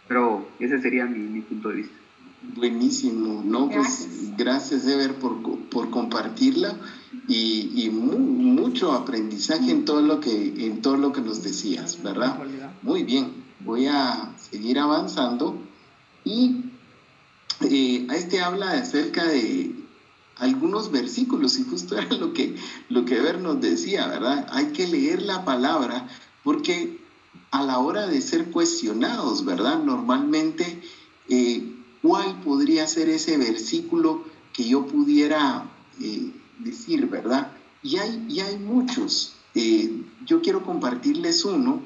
Pero 0.08 0.48
ese 0.60 0.80
sería 0.82 1.06
mi, 1.06 1.42
punto 1.42 1.70
de 1.70 1.76
vista. 1.76 1.96
Buenísimo, 2.56 3.44
¿no? 3.44 3.70
Pues 3.70 4.08
gracias, 4.38 4.88
Ever, 4.88 5.16
por, 5.16 5.42
por 5.70 5.90
compartirla 5.90 6.76
y, 7.28 7.90
mucho 7.92 8.94
aprendizaje 8.94 9.72
en 9.72 9.86
todo, 9.86 10.02
lo 10.02 10.20
que, 10.20 10.66
en 10.66 10.82
todo 10.82 10.98
lo 10.98 11.12
que 11.12 11.22
nos 11.22 11.44
decías, 11.44 12.02
¿verdad? 12.02 12.38
Muy 12.82 13.04
bien, 13.04 13.32
voy 13.60 13.88
a 13.88 14.32
seguir 14.38 14.80
avanzando 14.80 15.58
y 16.24 16.66
eh, 17.62 18.08
a 18.10 18.16
este 18.16 18.42
habla 18.42 18.72
acerca 18.72 19.24
de 19.26 19.75
algunos 20.38 20.92
versículos 20.92 21.58
y 21.60 21.64
justo 21.64 21.98
era 21.98 22.16
lo 22.16 22.34
que, 22.34 22.56
lo 22.90 23.06
que 23.06 23.20
Ver 23.20 23.40
nos 23.40 23.62
decía, 23.62 24.08
¿verdad? 24.08 24.48
Hay 24.52 24.68
que 24.68 24.88
leer 24.88 25.22
la 25.22 25.46
palabra 25.46 26.08
porque 26.44 27.00
a 27.52 27.64
la 27.64 27.80
hora 27.80 28.08
de 28.08 28.22
ser 28.22 28.52
cuestionados, 28.52 29.46
¿verdad? 29.46 29.82
Normalmente, 29.84 30.82
eh, 31.30 31.74
¿cuál 32.02 32.42
podría 32.42 32.86
ser 32.88 33.10
ese 33.10 33.38
versículo 33.38 34.24
que 34.54 34.68
yo 34.68 34.86
pudiera 34.86 35.70
eh, 36.02 36.32
decir, 36.60 37.08
¿verdad? 37.08 37.52
Y 37.82 37.98
hay, 37.98 38.26
y 38.30 38.40
hay 38.40 38.58
muchos. 38.58 39.34
Eh, 39.54 40.04
yo 40.26 40.42
quiero 40.42 40.64
compartirles 40.64 41.46
uno 41.46 41.82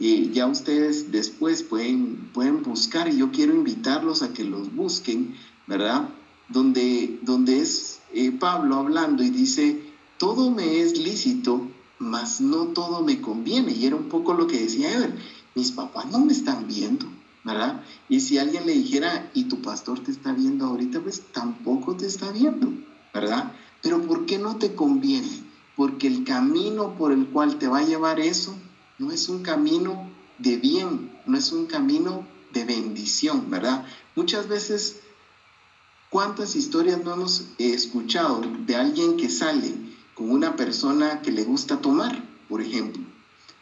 ya 0.00 0.46
ustedes 0.46 1.12
después 1.12 1.62
pueden, 1.62 2.30
pueden 2.32 2.62
buscar 2.62 3.08
y 3.08 3.18
yo 3.18 3.30
quiero 3.30 3.54
invitarlos 3.54 4.22
a 4.22 4.32
que 4.32 4.44
los 4.44 4.74
busquen, 4.74 5.34
¿verdad? 5.66 6.08
Donde, 6.50 7.18
donde 7.22 7.60
es 7.60 8.00
eh, 8.12 8.32
Pablo 8.32 8.76
hablando 8.76 9.22
y 9.22 9.30
dice, 9.30 9.82
todo 10.18 10.50
me 10.50 10.80
es 10.80 10.98
lícito, 10.98 11.68
mas 11.98 12.40
no 12.40 12.66
todo 12.66 13.02
me 13.02 13.20
conviene. 13.20 13.72
Y 13.72 13.86
era 13.86 13.96
un 13.96 14.08
poco 14.08 14.34
lo 14.34 14.46
que 14.46 14.60
decía 14.60 14.92
Ever, 14.92 15.16
mis 15.54 15.72
papás 15.72 16.06
no 16.10 16.18
me 16.18 16.32
están 16.32 16.66
viendo, 16.66 17.06
¿verdad? 17.44 17.82
Y 18.08 18.20
si 18.20 18.38
alguien 18.38 18.66
le 18.66 18.72
dijera, 18.72 19.30
y 19.32 19.44
tu 19.44 19.62
pastor 19.62 20.00
te 20.00 20.10
está 20.10 20.32
viendo 20.32 20.66
ahorita, 20.66 21.00
pues 21.00 21.22
tampoco 21.32 21.96
te 21.96 22.06
está 22.06 22.30
viendo, 22.32 22.72
¿verdad? 23.14 23.52
Pero 23.82 24.02
¿por 24.02 24.26
qué 24.26 24.38
no 24.38 24.56
te 24.56 24.74
conviene? 24.74 25.44
Porque 25.76 26.06
el 26.06 26.24
camino 26.24 26.98
por 26.98 27.12
el 27.12 27.26
cual 27.28 27.58
te 27.58 27.68
va 27.68 27.78
a 27.78 27.86
llevar 27.86 28.20
eso 28.20 28.54
no 29.00 29.10
es 29.10 29.30
un 29.30 29.42
camino 29.42 30.10
de 30.38 30.58
bien, 30.58 31.10
no 31.24 31.38
es 31.38 31.52
un 31.52 31.66
camino 31.66 32.26
de 32.52 32.64
bendición, 32.64 33.50
¿verdad? 33.50 33.86
Muchas 34.14 34.46
veces, 34.46 35.00
¿cuántas 36.10 36.56
historias 36.56 37.02
no 37.02 37.14
hemos 37.14 37.44
escuchado 37.58 38.42
de 38.66 38.76
alguien 38.76 39.16
que 39.16 39.30
sale 39.30 39.72
con 40.14 40.30
una 40.30 40.56
persona 40.56 41.22
que 41.22 41.30
le 41.30 41.44
gusta 41.44 41.80
tomar, 41.80 42.22
por 42.48 42.60
ejemplo? 42.60 43.02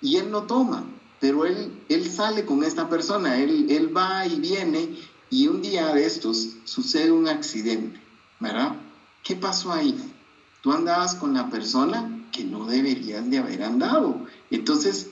Y 0.00 0.16
él 0.16 0.30
no 0.30 0.44
toma, 0.44 0.84
pero 1.20 1.44
él, 1.44 1.72
él 1.88 2.10
sale 2.10 2.44
con 2.44 2.64
esta 2.64 2.88
persona, 2.88 3.38
él, 3.38 3.66
él 3.70 3.96
va 3.96 4.26
y 4.26 4.40
viene 4.40 4.96
y 5.30 5.46
un 5.46 5.62
día 5.62 5.92
de 5.94 6.06
estos 6.06 6.56
sucede 6.64 7.12
un 7.12 7.28
accidente, 7.28 8.00
¿verdad? 8.40 8.76
¿Qué 9.22 9.36
pasó 9.36 9.72
ahí? 9.72 9.96
Tú 10.62 10.72
andabas 10.72 11.14
con 11.14 11.34
la 11.34 11.50
persona 11.50 12.26
que 12.32 12.44
no 12.44 12.66
deberías 12.66 13.28
de 13.30 13.38
haber 13.38 13.62
andado. 13.62 14.26
Entonces, 14.50 15.10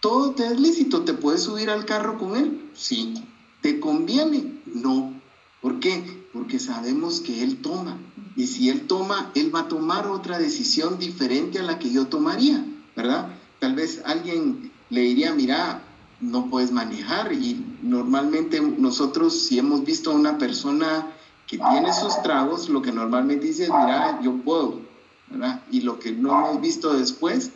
todo 0.00 0.32
te 0.32 0.46
es 0.46 0.60
lícito, 0.60 1.02
¿te 1.02 1.14
puedes 1.14 1.42
subir 1.42 1.70
al 1.70 1.86
carro 1.86 2.18
con 2.18 2.36
él? 2.36 2.70
Sí. 2.74 3.14
¿Te 3.62 3.80
conviene? 3.80 4.60
No. 4.66 5.14
¿Por 5.62 5.80
qué? 5.80 6.23
Porque 6.34 6.58
sabemos 6.58 7.20
que 7.20 7.42
él 7.42 7.62
toma. 7.62 7.96
Y 8.36 8.46
si 8.48 8.68
él 8.68 8.86
toma, 8.86 9.30
él 9.34 9.54
va 9.54 9.60
a 9.60 9.68
tomar 9.68 10.08
otra 10.08 10.38
decisión 10.38 10.98
diferente 10.98 11.60
a 11.60 11.62
la 11.62 11.78
que 11.78 11.90
yo 11.90 12.08
tomaría, 12.08 12.66
¿verdad? 12.96 13.28
Tal 13.60 13.74
vez 13.74 14.02
alguien 14.04 14.72
le 14.90 15.00
diría, 15.00 15.32
mira, 15.32 15.80
no 16.20 16.50
puedes 16.50 16.72
manejar. 16.72 17.32
Y 17.32 17.64
normalmente 17.82 18.60
nosotros, 18.60 19.38
si 19.46 19.58
hemos 19.58 19.84
visto 19.84 20.10
a 20.10 20.14
una 20.14 20.36
persona 20.36 21.06
que 21.46 21.56
tiene 21.56 21.92
sus 21.92 22.20
tragos, 22.22 22.68
lo 22.68 22.82
que 22.82 22.92
normalmente 22.92 23.46
dice 23.46 23.64
es, 23.64 23.70
mira, 23.70 24.20
yo 24.22 24.36
puedo, 24.38 24.80
¿verdad? 25.30 25.62
Y 25.70 25.82
lo 25.82 25.98
que 26.00 26.12
no 26.12 26.48
hemos 26.48 26.60
visto 26.60 26.92
después 26.94 27.52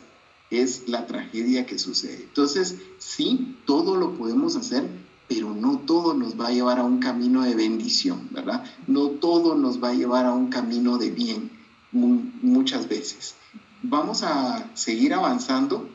es 0.51 0.87
la 0.87 1.05
tragedia 1.05 1.65
que 1.65 1.77
sucede. 1.77 2.23
Entonces, 2.23 2.77
sí, 2.97 3.57
todo 3.65 3.97
lo 3.97 4.13
podemos 4.13 4.55
hacer, 4.55 4.89
pero 5.29 5.53
no 5.53 5.77
todo 5.77 6.15
nos 6.15 6.37
va 6.37 6.47
a 6.47 6.51
llevar 6.51 6.79
a 6.79 6.83
un 6.83 6.99
camino 6.99 7.43
de 7.43 7.55
bendición, 7.55 8.27
¿verdad? 8.31 8.65
No 8.87 9.09
todo 9.09 9.55
nos 9.55 9.81
va 9.81 9.89
a 9.89 9.93
llevar 9.93 10.25
a 10.25 10.33
un 10.33 10.49
camino 10.49 10.97
de 10.97 11.11
bien 11.11 11.51
muchas 11.91 12.89
veces. 12.89 13.35
Vamos 13.83 14.23
a 14.23 14.69
seguir 14.73 15.13
avanzando 15.13 15.87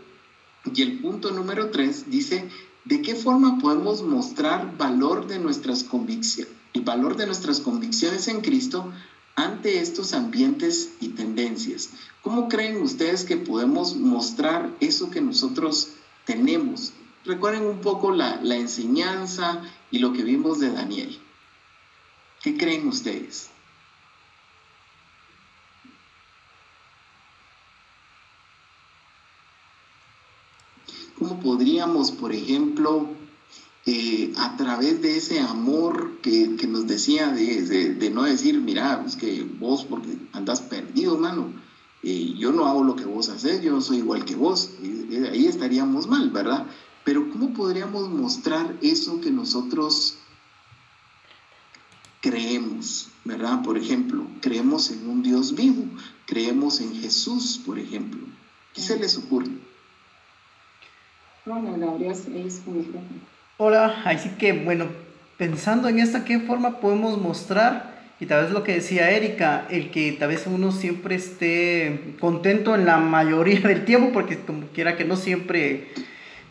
y 0.72 0.82
el 0.82 1.00
punto 1.00 1.32
número 1.32 1.70
tres 1.70 2.10
dice, 2.10 2.48
¿de 2.84 3.02
qué 3.02 3.16
forma 3.16 3.58
podemos 3.58 4.02
mostrar 4.02 4.78
valor 4.78 5.26
de 5.26 5.40
nuestras 5.40 5.82
convicciones? 5.82 6.54
El 6.72 6.82
valor 6.82 7.16
de 7.16 7.26
nuestras 7.26 7.60
convicciones 7.60 8.28
en 8.28 8.40
Cristo 8.40 8.90
ante 9.34 9.80
estos 9.80 10.12
ambientes 10.12 10.92
y 11.00 11.08
tendencias. 11.08 11.90
¿Cómo 12.22 12.48
creen 12.48 12.80
ustedes 12.80 13.24
que 13.24 13.36
podemos 13.36 13.96
mostrar 13.96 14.70
eso 14.80 15.10
que 15.10 15.20
nosotros 15.20 15.90
tenemos? 16.24 16.92
Recuerden 17.24 17.64
un 17.64 17.80
poco 17.80 18.12
la, 18.12 18.38
enseñanza 18.54 19.62
y 19.90 19.98
lo 19.98 20.12
que 20.12 20.22
vimos 20.22 20.60
de 20.60 20.70
Daniel. 20.70 21.18
¿Qué 22.42 22.56
creen 22.56 22.86
ustedes? 22.86 23.48
¿Cómo 31.18 31.40
podríamos, 31.40 32.12
por 32.12 32.32
ejemplo, 32.32 33.08
eh, 33.86 34.34
a 34.36 34.56
través 34.58 35.00
de 35.00 35.16
ese 35.16 35.40
amor 35.40 36.18
que, 36.20 36.56
que 36.56 36.66
nos 36.66 36.86
decía 36.86 37.28
de, 37.28 37.94
de, 37.94 38.10
no 38.10 38.24
decir, 38.24 38.60
mira, 38.60 39.02
es 39.06 39.16
que 39.16 39.44
vos 39.44 39.84
porque 39.84 40.18
andas 40.32 40.60
perdido, 40.60 41.16
mano, 41.16 41.52
eh, 42.02 42.34
yo 42.36 42.52
no 42.52 42.66
hago 42.66 42.84
lo 42.84 42.96
que 42.96 43.06
vos 43.06 43.30
haces, 43.30 43.62
yo 43.62 43.72
no 43.72 43.80
soy 43.80 43.98
igual 43.98 44.26
que 44.26 44.34
vos, 44.34 44.72
ahí 45.32 45.46
estaríamos 45.46 46.06
mal, 46.06 46.28
¿verdad? 46.30 46.66
Pero 47.04 47.28
¿cómo 47.30 47.52
podríamos 47.52 48.08
mostrar 48.08 48.74
eso 48.82 49.20
que 49.20 49.30
nosotros 49.30 50.18
creemos, 52.20 53.08
¿verdad? 53.24 53.62
Por 53.62 53.76
ejemplo, 53.76 54.26
creemos 54.40 54.90
en 54.90 55.08
un 55.08 55.22
Dios 55.22 55.54
vivo, 55.54 55.84
creemos 56.26 56.80
en 56.80 56.94
Jesús, 56.94 57.60
por 57.64 57.78
ejemplo. 57.78 58.20
¿Qué 58.72 58.80
se 58.80 58.98
les 58.98 59.18
ocurre? 59.18 59.50
Bueno, 61.44 61.76
Gabriel 61.76 62.12
es 62.12 62.62
Hola, 63.58 64.02
así 64.06 64.30
que 64.38 64.54
bueno, 64.54 64.86
pensando 65.36 65.88
en 65.88 65.98
esta, 65.98 66.24
¿qué 66.24 66.40
forma 66.40 66.80
podemos 66.80 67.20
mostrar? 67.20 67.94
Y 68.18 68.26
tal 68.26 68.44
vez 68.44 68.52
lo 68.52 68.64
que 68.64 68.72
decía 68.72 69.10
Erika, 69.10 69.66
el 69.68 69.90
que 69.90 70.12
tal 70.12 70.28
vez 70.28 70.46
uno 70.46 70.72
siempre 70.72 71.16
esté 71.16 72.16
contento 72.18 72.74
en 72.74 72.86
la 72.86 72.96
mayoría 72.96 73.60
del 73.60 73.84
tiempo, 73.84 74.10
porque 74.12 74.38
como 74.38 74.68
quiera 74.68 74.96
que 74.96 75.04
no 75.04 75.16
siempre, 75.16 75.92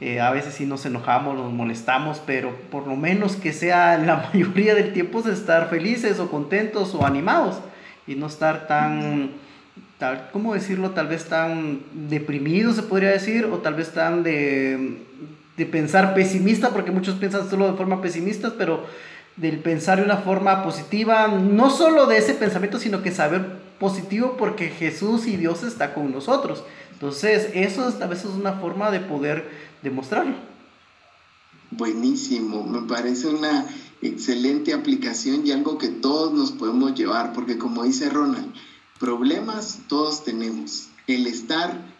eh, 0.03 0.21
a 0.21 0.31
veces 0.31 0.55
sí 0.55 0.65
nos 0.65 0.85
enojamos, 0.85 1.35
nos 1.35 1.51
molestamos, 1.51 2.21
pero 2.25 2.51
por 2.71 2.87
lo 2.87 2.95
menos 2.95 3.35
que 3.35 3.53
sea 3.53 3.97
la 3.97 4.29
mayoría 4.33 4.75
del 4.75 4.93
tiempo 4.93 5.19
es 5.19 5.25
estar 5.27 5.69
felices 5.69 6.19
o 6.19 6.29
contentos 6.29 6.93
o 6.95 7.05
animados 7.05 7.59
y 8.05 8.15
no 8.15 8.27
estar 8.27 8.67
tan, 8.67 9.31
tal, 9.97 10.29
¿cómo 10.31 10.53
decirlo? 10.53 10.91
Tal 10.91 11.07
vez 11.07 11.25
tan 11.25 11.79
deprimidos 11.93 12.75
se 12.75 12.83
podría 12.83 13.11
decir, 13.11 13.45
o 13.45 13.59
tal 13.59 13.75
vez 13.75 13.91
tan 13.91 14.23
de 14.23 14.99
de 15.57 15.65
pensar 15.65 16.13
pesimista, 16.13 16.69
porque 16.69 16.91
muchos 16.91 17.15
piensan 17.15 17.49
solo 17.49 17.71
de 17.71 17.77
forma 17.77 18.01
pesimista, 18.01 18.53
pero 18.57 18.85
del 19.35 19.59
pensar 19.59 19.99
de 19.99 20.05
una 20.05 20.17
forma 20.17 20.63
positiva, 20.63 21.27
no 21.27 21.69
solo 21.69 22.05
de 22.05 22.17
ese 22.17 22.33
pensamiento, 22.33 22.79
sino 22.79 23.01
que 23.01 23.11
saber 23.11 23.45
positivo 23.79 24.35
porque 24.37 24.69
Jesús 24.69 25.27
y 25.27 25.37
Dios 25.37 25.63
está 25.63 25.93
con 25.93 26.11
nosotros. 26.11 26.63
Entonces, 26.91 27.49
eso 27.53 27.93
a 28.01 28.07
veces 28.07 28.25
es 28.25 28.31
una 28.31 28.53
forma 28.53 28.91
de 28.91 28.99
poder 28.99 29.72
demostrarlo. 29.83 30.35
Buenísimo, 31.71 32.63
me 32.63 32.87
parece 32.87 33.27
una 33.27 33.67
excelente 34.01 34.73
aplicación 34.73 35.45
y 35.45 35.51
algo 35.51 35.77
que 35.77 35.89
todos 35.89 36.33
nos 36.33 36.51
podemos 36.51 36.95
llevar, 36.95 37.33
porque 37.33 37.57
como 37.57 37.83
dice 37.83 38.09
Ronald, 38.09 38.53
problemas 38.99 39.79
todos 39.87 40.23
tenemos. 40.23 40.89
El 41.07 41.27
estar 41.27 41.93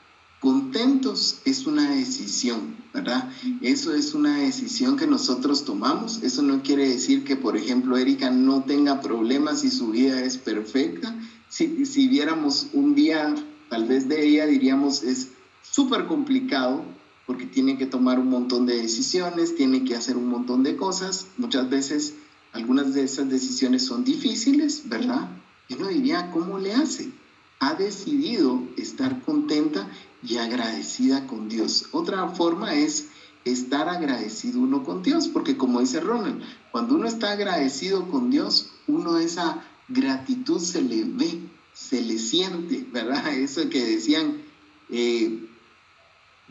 Contentos 0.43 1.39
es 1.45 1.65
una 1.67 1.89
decisión, 1.91 2.75
¿verdad? 2.93 3.31
Eso 3.61 3.95
es 3.95 4.13
una 4.13 4.39
decisión 4.39 4.97
que 4.97 5.07
nosotros 5.07 5.63
tomamos. 5.63 6.21
Eso 6.21 6.41
no 6.41 6.61
quiere 6.63 6.89
decir 6.89 7.23
que, 7.23 7.37
por 7.37 7.55
ejemplo, 7.55 7.95
Erika 7.95 8.29
no 8.29 8.61
tenga 8.65 8.99
problemas 8.99 9.63
y 9.63 9.69
su 9.69 9.91
vida 9.91 10.21
es 10.21 10.37
perfecta. 10.37 11.15
Si, 11.47 11.85
si 11.85 12.09
viéramos 12.09 12.67
un 12.73 12.93
día, 12.93 13.33
tal 13.69 13.85
vez 13.85 14.09
de 14.09 14.27
ella, 14.27 14.45
diríamos, 14.45 15.03
es 15.03 15.29
súper 15.61 16.07
complicado 16.07 16.83
porque 17.25 17.45
tiene 17.45 17.77
que 17.77 17.85
tomar 17.85 18.19
un 18.19 18.29
montón 18.29 18.65
de 18.65 18.81
decisiones, 18.81 19.55
tiene 19.55 19.83
que 19.83 19.95
hacer 19.95 20.17
un 20.17 20.27
montón 20.27 20.63
de 20.63 20.75
cosas. 20.75 21.27
Muchas 21.37 21.69
veces 21.69 22.15
algunas 22.51 22.93
de 22.93 23.03
esas 23.03 23.29
decisiones 23.29 23.85
son 23.85 24.03
difíciles, 24.03 24.89
¿verdad? 24.89 25.29
Yo 25.69 25.77
no 25.77 25.87
diría, 25.87 26.31
¿cómo 26.31 26.59
le 26.59 26.73
hace? 26.73 27.11
Ha 27.59 27.75
decidido 27.75 28.61
estar 28.77 29.21
contenta 29.21 29.89
y 30.21 30.37
agradecida 30.37 31.27
con 31.27 31.49
Dios. 31.49 31.85
Otra 31.91 32.27
forma 32.29 32.75
es 32.75 33.07
estar 33.45 33.89
agradecido 33.89 34.59
uno 34.59 34.83
con 34.83 35.03
Dios, 35.03 35.27
porque 35.27 35.57
como 35.57 35.79
dice 35.79 35.99
Ronald, 35.99 36.41
cuando 36.71 36.95
uno 36.95 37.07
está 37.07 37.31
agradecido 37.31 38.09
con 38.09 38.29
Dios, 38.29 38.71
uno 38.87 39.17
esa 39.17 39.63
gratitud 39.87 40.59
se 40.59 40.81
le 40.81 41.03
ve, 41.03 41.41
se 41.73 42.01
le 42.01 42.17
siente, 42.17 42.85
¿verdad? 42.91 43.33
Eso 43.33 43.69
que 43.69 43.83
decían, 43.83 44.37
eh, 44.89 45.42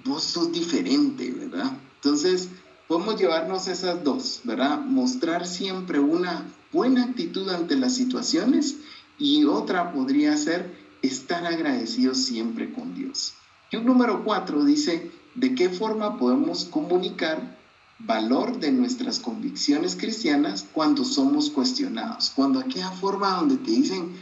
vos 0.05 0.25
sos 0.25 0.53
diferente, 0.53 1.31
¿verdad? 1.31 1.73
Entonces, 1.97 2.49
podemos 2.89 3.19
llevarnos 3.19 3.69
esas 3.69 4.03
dos, 4.03 4.41
¿verdad? 4.45 4.81
Mostrar 4.81 5.47
siempre 5.47 5.99
una 5.99 6.47
buena 6.73 7.05
actitud 7.05 7.49
ante 7.49 7.77
las 7.77 7.95
situaciones 7.95 8.77
y 9.19 9.45
otra 9.45 9.93
podría 9.93 10.37
ser 10.37 10.77
estar 11.03 11.47
agradecido 11.47 12.15
siempre 12.15 12.73
con 12.73 12.95
Dios. 12.95 13.35
Y 13.71 13.77
un 13.77 13.87
número 13.87 14.25
cuatro 14.25 14.65
dice, 14.65 15.11
¿de 15.35 15.55
qué 15.55 15.71
forma 15.71 16.19
podemos 16.19 16.65
comunicar 16.65 17.59
valor 17.99 18.59
de 18.59 18.73
nuestras 18.73 19.19
convicciones 19.19 19.97
cristianas 19.97 20.67
cuando 20.73 21.05
somos 21.05 21.51
cuestionados? 21.51 22.31
Cuando 22.31 22.61
aquella 22.61 22.91
forma 22.91 23.37
donde 23.37 23.57
te 23.57 23.71
dicen, 23.71 24.13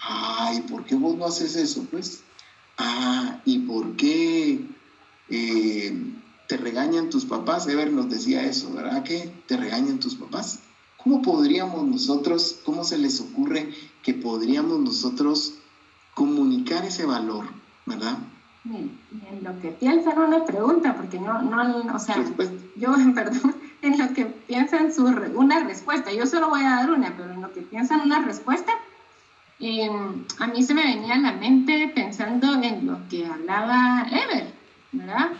ay, 0.00 0.62
¿por 0.62 0.84
qué 0.84 0.94
vos 0.94 1.16
no 1.16 1.26
haces 1.26 1.56
eso? 1.56 1.86
Pues, 1.90 2.22
ah, 2.76 3.40
¿y 3.44 3.60
por 3.60 3.96
qué? 3.96 4.66
Eh, 5.30 5.92
te 6.48 6.56
regañan 6.56 7.10
tus 7.10 7.26
papás, 7.26 7.66
Ever 7.66 7.92
nos 7.92 8.08
decía 8.08 8.42
eso, 8.42 8.72
¿verdad? 8.72 9.02
Que 9.02 9.30
te 9.46 9.56
regañan 9.56 10.00
tus 10.00 10.14
papás. 10.14 10.60
¿Cómo 10.96 11.22
podríamos 11.22 11.84
nosotros, 11.84 12.58
cómo 12.64 12.84
se 12.84 12.98
les 12.98 13.20
ocurre 13.20 13.68
que 14.02 14.14
podríamos 14.14 14.80
nosotros 14.80 15.54
comunicar 16.14 16.84
ese 16.84 17.04
valor, 17.04 17.44
¿verdad? 17.86 18.18
En 18.64 19.44
lo 19.44 19.60
que 19.60 19.68
piensan 19.68 20.18
una 20.18 20.44
pregunta, 20.44 20.96
porque 20.96 21.20
no, 21.20 21.40
no, 21.42 21.94
o 21.94 21.98
sea, 21.98 22.16
yo, 22.76 22.94
perdón, 23.14 23.54
en 23.82 23.98
lo 23.98 24.12
que 24.12 24.26
piensan 24.26 24.92
su, 24.92 25.06
una 25.06 25.60
respuesta, 25.60 26.12
yo 26.12 26.26
solo 26.26 26.48
voy 26.48 26.62
a 26.62 26.76
dar 26.76 26.90
una, 26.90 27.16
pero 27.16 27.32
en 27.32 27.42
lo 27.42 27.52
que 27.52 27.62
piensan 27.62 28.00
una 28.00 28.20
respuesta, 28.20 28.72
em, 29.60 30.24
a 30.38 30.46
mí 30.48 30.62
se 30.62 30.74
me 30.74 30.84
venía 30.84 31.14
a 31.14 31.18
la 31.18 31.32
mente 31.32 31.92
pensando 31.94 32.54
en 32.62 32.86
lo 32.86 32.98
que 33.08 33.24
hablaba 33.24 34.06
Ever, 34.10 34.57
¿verdad? 34.92 35.30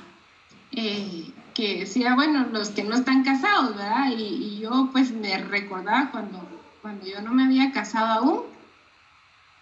Eh, 0.72 1.30
que 1.54 1.80
decía, 1.80 2.14
bueno, 2.14 2.46
los 2.52 2.70
que 2.70 2.84
no 2.84 2.94
están 2.94 3.24
casados, 3.24 3.74
¿verdad? 3.76 4.12
Y, 4.16 4.58
yo 4.60 4.90
pues 4.92 5.12
me 5.12 5.38
recordaba 5.38 6.10
cuando, 6.10 6.40
cuando 6.82 7.06
yo 7.06 7.20
no 7.22 7.32
me 7.32 7.44
había 7.44 7.72
casado 7.72 8.06
aún, 8.06 8.42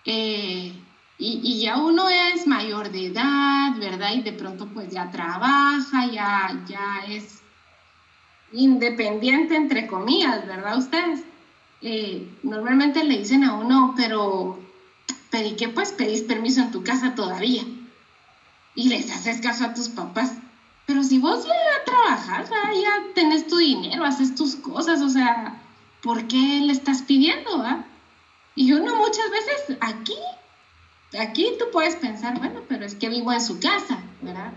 eh, 0.04 0.72
y, 1.18 1.40
y, 1.42 1.60
ya 1.60 1.78
uno 1.78 2.08
es 2.08 2.46
mayor 2.46 2.90
de 2.90 3.06
edad, 3.06 3.76
¿verdad? 3.78 4.12
Y 4.14 4.22
de 4.22 4.32
pronto 4.32 4.66
pues 4.66 4.90
ya 4.90 5.10
trabaja, 5.10 6.06
ya, 6.06 6.62
ya 6.68 7.04
es 7.08 7.42
independiente, 8.52 9.56
entre 9.56 9.86
comillas, 9.86 10.46
¿verdad? 10.46 10.78
Ustedes 10.78 11.20
eh, 11.82 12.26
normalmente 12.42 13.04
le 13.04 13.18
dicen 13.18 13.44
a 13.44 13.54
uno, 13.54 13.94
pero, 13.96 14.58
¿pedí 15.30 15.56
qué? 15.56 15.68
Pues 15.68 15.92
pedís 15.92 16.22
permiso 16.22 16.60
en 16.60 16.70
tu 16.70 16.82
casa 16.82 17.14
todavía. 17.14 17.62
Y 18.76 18.88
les 18.88 19.10
haces 19.10 19.40
caso 19.40 19.64
a 19.64 19.74
tus 19.74 19.88
papás. 19.88 20.30
Pero 20.86 21.02
si 21.02 21.18
vos 21.18 21.44
ya 21.44 21.84
trabajas, 21.84 22.48
ya 22.48 23.12
tenés 23.14 23.48
tu 23.48 23.56
dinero, 23.56 24.04
haces 24.04 24.36
tus 24.36 24.54
cosas, 24.54 25.02
o 25.02 25.08
sea, 25.08 25.60
¿por 26.00 26.28
qué 26.28 26.60
le 26.62 26.72
estás 26.72 27.02
pidiendo? 27.02 27.58
¿va? 27.58 27.84
Y 28.54 28.72
uno 28.72 28.94
muchas 28.94 29.28
veces 29.30 29.76
aquí, 29.80 30.14
aquí 31.18 31.48
tú 31.58 31.64
puedes 31.72 31.96
pensar, 31.96 32.38
bueno, 32.38 32.60
pero 32.68 32.86
es 32.86 32.94
que 32.94 33.08
vivo 33.08 33.32
en 33.32 33.40
su 33.40 33.58
casa, 33.58 33.98
¿verdad? 34.22 34.52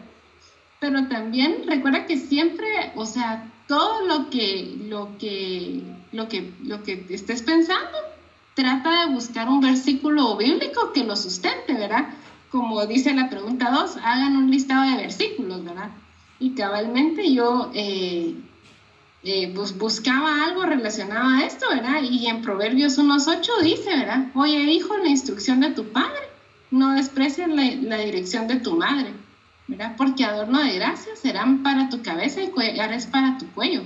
Pero 0.80 1.08
también 1.08 1.64
recuerda 1.66 2.06
que 2.06 2.18
siempre, 2.18 2.94
o 2.96 3.06
sea, 3.08 3.52
todo 3.68 4.06
lo 4.06 4.30
que, 4.30 4.78
lo 4.88 5.18
que, 5.18 5.82
lo 6.12 6.30
que, 6.30 6.54
lo 6.64 6.84
que 6.84 7.06
estés 7.10 7.42
pensando, 7.42 7.98
trata 8.54 9.06
de 9.06 9.14
buscar 9.14 9.50
un 9.50 9.62
versículo 9.62 10.38
bíblico 10.38 10.94
que 10.94 11.04
lo 11.04 11.16
sustente, 11.16 11.74
¿verdad? 11.74 12.10
Como 12.50 12.86
dice 12.88 13.14
la 13.14 13.30
pregunta 13.30 13.70
2, 13.70 13.98
hagan 13.98 14.36
un 14.36 14.50
listado 14.50 14.90
de 14.90 14.98
versículos, 14.98 15.64
¿verdad? 15.64 15.92
Y 16.40 16.52
cabalmente 16.56 17.32
yo 17.34 17.70
eh, 17.76 18.36
eh, 19.24 19.54
buscaba 19.54 20.46
algo 20.46 20.64
relacionado 20.64 21.30
a 21.30 21.44
esto, 21.44 21.68
¿verdad? 21.70 22.02
Y 22.02 22.28
en 22.28 22.42
Proverbios 22.42 22.98
1.8 22.98 23.62
dice, 23.62 23.90
¿verdad? 23.90 24.28
Oye, 24.34 24.58
hijo, 24.72 24.98
la 24.98 25.10
instrucción 25.10 25.60
de 25.60 25.72
tu 25.72 25.90
padre, 25.90 26.30
no 26.72 26.94
desprecies 26.96 27.48
la, 27.50 27.98
dirección 27.98 28.48
de 28.48 28.56
tu 28.56 28.78
madre, 28.78 29.14
¿verdad? 29.68 29.96
Porque 29.98 30.24
adorno 30.24 30.64
de 30.64 30.74
gracia 30.74 31.16
serán 31.16 31.62
para 31.64 31.90
tu 31.90 32.02
cabeza 32.02 32.42
y 32.42 32.50
collares 32.50 33.08
para 33.08 33.38
tu 33.38 33.46
cuello, 33.52 33.84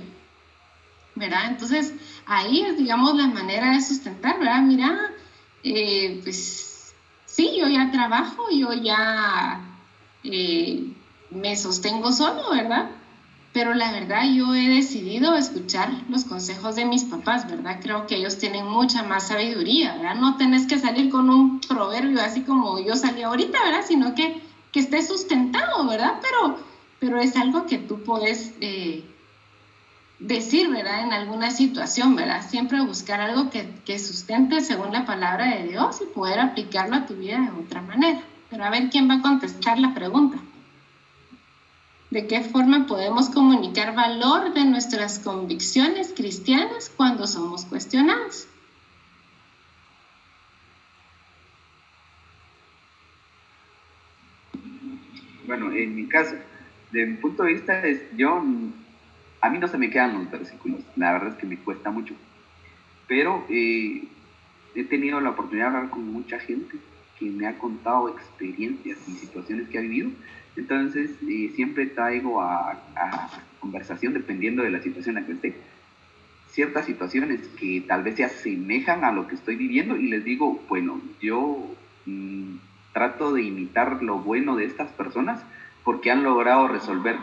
¿verdad? 1.16 1.48
Entonces, 1.48 1.92
ahí 2.26 2.62
es, 2.62 2.78
digamos, 2.78 3.16
la 3.16 3.26
manera 3.26 3.72
de 3.72 3.82
sustentar, 3.82 4.38
¿verdad? 4.38 4.62
Mira, 4.62 5.12
eh, 5.64 6.20
pues 6.22 6.73
sí, 7.34 7.50
yo 7.58 7.66
ya 7.66 7.90
trabajo, 7.90 8.44
yo 8.50 8.72
ya 8.72 9.60
me 10.22 11.56
sostengo 11.56 12.12
solo, 12.12 12.50
¿verdad? 12.52 12.90
Pero 13.52 13.74
la 13.74 13.92
verdad 13.92 14.24
yo 14.32 14.54
he 14.54 14.68
decidido 14.68 15.34
escuchar 15.34 15.90
los 16.08 16.24
consejos 16.24 16.76
de 16.76 16.84
mis 16.84 17.04
papás, 17.04 17.48
¿verdad? 17.48 17.78
Creo 17.82 18.06
que 18.06 18.16
ellos 18.16 18.38
tienen 18.38 18.66
mucha 18.66 19.02
más 19.02 19.28
sabiduría, 19.28 19.96
¿verdad? 19.96 20.14
No 20.14 20.36
tenés 20.36 20.66
que 20.66 20.78
salir 20.78 21.10
con 21.10 21.28
un 21.28 21.60
proverbio 21.60 22.20
así 22.20 22.42
como 22.42 22.78
yo 22.78 22.94
salí 22.94 23.22
ahorita, 23.22 23.62
¿verdad? 23.64 23.84
Sino 23.86 24.14
que, 24.14 24.40
que 24.72 24.80
esté 24.80 25.02
sustentado, 25.02 25.86
¿verdad? 25.88 26.20
Pero, 26.22 26.58
pero 27.00 27.20
es 27.20 27.36
algo 27.36 27.66
que 27.66 27.78
tú 27.78 28.02
puedes 28.02 28.54
eh, 28.60 29.04
decir, 30.18 30.70
¿verdad? 30.70 31.04
En 31.04 31.12
alguna 31.12 31.50
situación, 31.50 32.16
¿verdad? 32.16 32.48
Siempre 32.48 32.80
buscar 32.80 33.20
algo 33.20 33.50
que, 33.50 33.68
que 33.84 33.98
sustente 33.98 34.60
según 34.60 34.92
la 34.92 35.04
palabra 35.04 35.56
de 35.56 35.68
Dios 35.68 36.00
y 36.02 36.14
poder 36.14 36.40
aplicarlo 36.40 36.96
a 36.96 37.06
tu 37.06 37.14
vida 37.14 37.38
de 37.38 37.62
otra 37.62 37.82
manera. 37.82 38.22
Pero 38.50 38.64
a 38.64 38.70
ver 38.70 38.90
quién 38.90 39.08
va 39.08 39.14
a 39.14 39.22
contestar 39.22 39.78
la 39.78 39.94
pregunta 39.94 40.38
de 42.14 42.28
qué 42.28 42.42
forma 42.42 42.86
podemos 42.86 43.28
comunicar 43.28 43.92
valor 43.92 44.54
de 44.54 44.64
nuestras 44.64 45.18
convicciones 45.18 46.12
cristianas 46.14 46.88
cuando 46.96 47.26
somos 47.26 47.64
cuestionados. 47.64 48.46
Bueno, 55.44 55.72
en 55.72 55.96
mi 55.96 56.06
caso, 56.06 56.36
de 56.92 57.04
mi 57.04 57.16
punto 57.16 57.42
de 57.42 57.54
vista, 57.54 57.84
es, 57.84 58.00
yo, 58.16 58.40
a 59.44 59.50
mí 59.50 59.58
no 59.58 59.68
se 59.68 59.78
me 59.78 59.90
quedan 59.90 60.14
los 60.14 60.30
versículos, 60.30 60.80
la 60.96 61.12
verdad 61.12 61.30
es 61.30 61.34
que 61.36 61.46
me 61.46 61.58
cuesta 61.58 61.90
mucho, 61.90 62.14
pero 63.06 63.44
eh, 63.48 64.04
he 64.74 64.84
tenido 64.84 65.20
la 65.20 65.30
oportunidad 65.30 65.70
de 65.70 65.76
hablar 65.76 65.90
con 65.90 66.12
mucha 66.12 66.38
gente 66.38 66.78
que 67.18 67.26
me 67.26 67.46
ha 67.46 67.58
contado 67.58 68.08
experiencias 68.08 68.98
y 69.08 69.12
situaciones 69.12 69.68
que 69.68 69.78
ha 69.78 69.82
vivido 69.82 70.10
entonces, 70.56 71.10
eh, 71.28 71.52
siempre 71.54 71.86
traigo 71.86 72.40
a, 72.40 72.80
conversación, 73.60 74.12
dependiendo 74.12 74.62
de 74.62 74.70
la 74.70 74.82
situación 74.82 75.16
en 75.16 75.22
la 75.22 75.26
que 75.26 75.32
esté, 75.32 75.54
ciertas 76.50 76.84
situaciones 76.84 77.40
que 77.58 77.82
tal 77.88 78.02
vez 78.02 78.16
se 78.16 78.24
asemejan 78.24 79.04
a 79.04 79.10
lo 79.10 79.26
que 79.26 79.34
estoy 79.34 79.56
viviendo 79.56 79.96
y 79.96 80.08
les 80.08 80.22
digo, 80.22 80.60
bueno, 80.68 81.00
yo 81.20 81.74
mm, 82.04 82.56
trato 82.92 83.32
de 83.32 83.42
imitar 83.42 84.02
lo 84.02 84.18
bueno 84.18 84.54
de 84.54 84.66
estas 84.66 84.90
personas 84.92 85.40
porque 85.82 86.10
han 86.10 86.22
logrado 86.22 86.68
resolver 86.68 87.16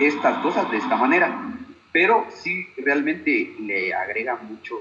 estas 0.00 0.38
cosas 0.42 0.68
de 0.72 0.78
esta 0.78 0.96
manera. 0.96 1.54
Pero 1.94 2.26
sí 2.28 2.66
realmente 2.76 3.54
le 3.60 3.94
agrega 3.94 4.34
mucho 4.34 4.74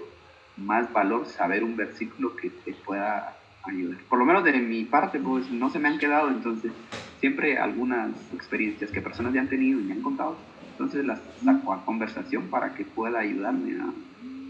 más 0.57 0.91
valor 0.91 1.27
saber 1.27 1.63
un 1.63 1.75
versículo 1.75 2.35
que 2.35 2.49
te 2.49 2.73
pueda 2.73 3.37
ayudar. 3.63 3.99
Por 4.09 4.17
lo 4.17 4.25
menos 4.25 4.43
de 4.43 4.53
mi 4.53 4.83
parte, 4.85 5.19
pues 5.19 5.47
no 5.51 5.69
se 5.69 5.77
me 5.77 5.89
han 5.89 5.99
quedado, 5.99 6.29
entonces 6.29 6.71
siempre 7.19 7.59
algunas 7.59 8.09
experiencias 8.33 8.89
que 8.89 8.99
personas 8.99 9.31
ya 9.31 9.41
han 9.41 9.47
tenido 9.47 9.79
y 9.79 9.83
me 9.83 9.93
han 9.93 10.01
contado, 10.01 10.39
entonces 10.71 11.05
las 11.05 11.19
saco 11.45 11.73
a 11.73 11.85
conversación 11.85 12.49
para 12.49 12.73
que 12.73 12.83
pueda 12.83 13.19
ayudarme 13.19 13.77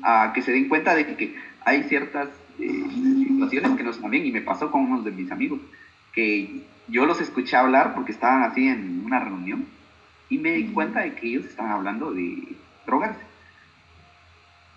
a, 0.02 0.32
que 0.32 0.42
se 0.42 0.54
den 0.54 0.70
cuenta 0.70 0.96
de 0.96 1.18
que, 1.18 1.36
hay 1.66 1.84
ciertas 1.84 2.30
eh, 2.60 2.84
situaciones 3.28 3.76
que 3.76 3.84
nos 3.84 4.00
también, 4.00 4.26
y 4.26 4.32
me 4.32 4.42
pasó 4.42 4.72
con 4.72 4.84
unos 4.84 5.04
de 5.04 5.12
mis 5.12 5.30
amigos, 5.34 5.60
que 6.14 6.66
yo 6.88 7.06
los 7.06 7.20
escuché 7.20 7.58
hablar 7.58 7.94
porque 7.94 8.14
estaban 8.14 8.44
así 8.44 8.70
en 8.70 9.04
una 9.06 9.20
reunión 9.20 9.66
y 10.34 10.38
me 10.38 10.52
di 10.52 10.68
cuenta 10.68 11.02
de 11.02 11.14
que 11.14 11.28
ellos 11.28 11.46
estaban 11.46 11.72
hablando 11.72 12.12
de 12.12 12.56
drogarse 12.86 13.34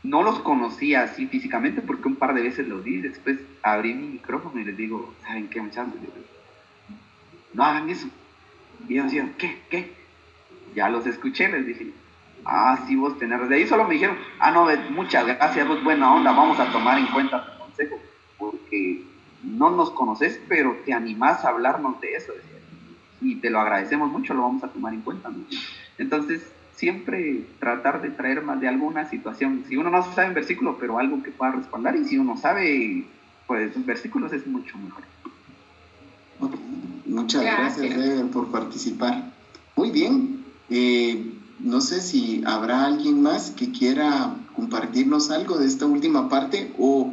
no 0.07 0.23
los 0.23 0.39
conocía 0.39 1.03
así 1.03 1.27
físicamente 1.27 1.83
porque 1.83 2.09
un 2.09 2.15
par 2.17 2.35
de 2.35 2.43
veces 2.43 2.69
los 2.69 2.83
vi. 2.85 2.99
Después 2.99 3.39
abrí 3.63 3.93
mi 3.93 4.07
micrófono 4.09 4.61
y 4.61 4.65
les 4.65 4.77
digo, 4.77 5.13
¿saben 5.23 5.49
qué, 5.49 5.61
muchachos? 5.61 5.95
No 7.53 7.65
hagan 7.65 7.91
eso. 7.91 8.07
Y 8.89 8.95
ellos 8.95 9.07
decían, 9.07 9.35
¿qué? 9.37 9.59
¿Qué? 9.69 9.93
Ya 10.75 10.89
los 10.89 11.07
escuché, 11.07 11.49
les 11.49 11.67
dije, 11.67 11.91
ah, 12.45 12.85
sí, 12.87 12.95
vos 12.95 13.19
tenés. 13.19 13.49
De 13.49 13.57
ahí 13.57 13.67
solo 13.67 13.85
me 13.85 13.95
dijeron, 13.95 14.17
ah, 14.39 14.51
no, 14.51 14.69
muchas 14.91 15.27
gracias, 15.27 15.67
vos 15.67 15.83
buena 15.83 16.15
onda, 16.15 16.33
vamos 16.33 16.61
a 16.61 16.71
tomar 16.71 16.99
en 16.99 17.07
cuenta 17.07 17.45
tu 17.45 17.59
consejo, 17.59 17.99
porque 18.39 19.03
no 19.43 19.71
nos 19.71 19.91
conoces, 19.91 20.41
pero 20.49 20.77
te 20.85 20.93
animás 20.93 21.45
a 21.45 21.49
hablarnos 21.49 22.01
de 22.01 22.15
eso. 22.15 22.33
Y 23.21 23.37
te 23.37 23.51
lo 23.51 23.61
agradecemos 23.61 24.11
mucho, 24.11 24.35
lo 24.35 24.43
vamos 24.43 24.63
a 24.65 24.69
tomar 24.69 24.93
en 24.93 25.01
cuenta. 25.01 25.31
Entonces, 25.99 26.43
siempre 26.77 27.47
tratar 27.59 28.03
de 28.03 28.11
traer 28.11 28.43
más 28.43 28.61
de 28.61 28.69
alguna 28.69 29.09
situación. 29.09 29.65
Si 29.69 29.77
uno 29.77 29.91
no 29.91 30.03
sabe 30.15 30.29
en 30.29 30.35
versículo, 30.35 30.77
pero 30.79 30.99
algo 30.99 31.23
que 31.23 31.31
pueda 31.31 31.53
respaldar, 31.53 31.97
y 31.97 32.05
si 32.05 32.19
uno 32.19 32.37
sabe, 32.37 33.07
pues 33.47 33.73
versículos 33.87 34.33
es 34.33 34.47
mucho 34.47 34.77
mejor. 34.79 35.03
Muchas 37.07 37.43
gracias, 37.43 38.23
por 38.33 38.51
participar. 38.51 39.33
Muy 39.75 39.91
bien. 39.91 40.45
Eh, 40.69 41.33
no 41.61 41.81
sé 41.81 42.03
si 42.03 42.43
habrá 42.45 42.85
alguien 42.85 43.23
más 43.23 43.51
que 43.51 43.71
quiera 43.73 44.35
compartirnos 44.55 45.31
algo 45.31 45.57
de 45.59 45.67
esta 45.67 45.87
última 45.87 46.29
parte 46.29 46.73
o 46.79 47.13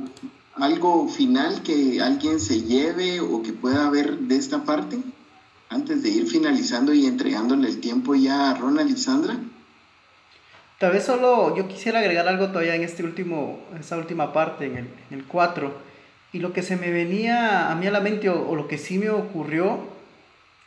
algo 0.55 1.07
final 1.07 1.61
que 1.63 2.01
alguien 2.01 2.39
se 2.39 2.61
lleve 2.61 3.21
o 3.21 3.41
que 3.41 3.53
pueda 3.53 3.89
ver 3.89 4.19
de 4.19 4.35
esta 4.35 4.63
parte 4.63 4.99
antes 5.73 6.03
de 6.03 6.09
ir 6.09 6.27
finalizando 6.27 6.93
y 6.93 7.05
entregándole 7.05 7.67
el 7.67 7.79
tiempo 7.79 8.13
ya 8.15 8.51
a 8.51 8.53
Ronald 8.53 8.91
y 8.91 8.97
Sandra. 8.97 9.35
Tal 10.79 10.91
vez 10.91 11.03
solo 11.03 11.55
yo 11.55 11.67
quisiera 11.67 11.99
agregar 11.99 12.27
algo 12.27 12.47
todavía 12.47 12.75
en 12.75 12.83
este 12.83 13.03
último, 13.03 13.59
esta 13.79 13.97
última 13.97 14.33
parte, 14.33 14.65
en 14.65 14.89
el, 15.09 15.23
4. 15.25 15.73
Y 16.33 16.39
lo 16.39 16.51
que 16.53 16.61
se 16.61 16.75
me 16.75 16.91
venía 16.91 17.71
a 17.71 17.75
mí 17.75 17.87
a 17.87 17.91
la 17.91 18.01
mente, 18.01 18.29
o, 18.29 18.55
lo 18.55 18.67
que 18.67 18.77
sí 18.77 18.97
me 18.97 19.09
ocurrió, 19.09 19.79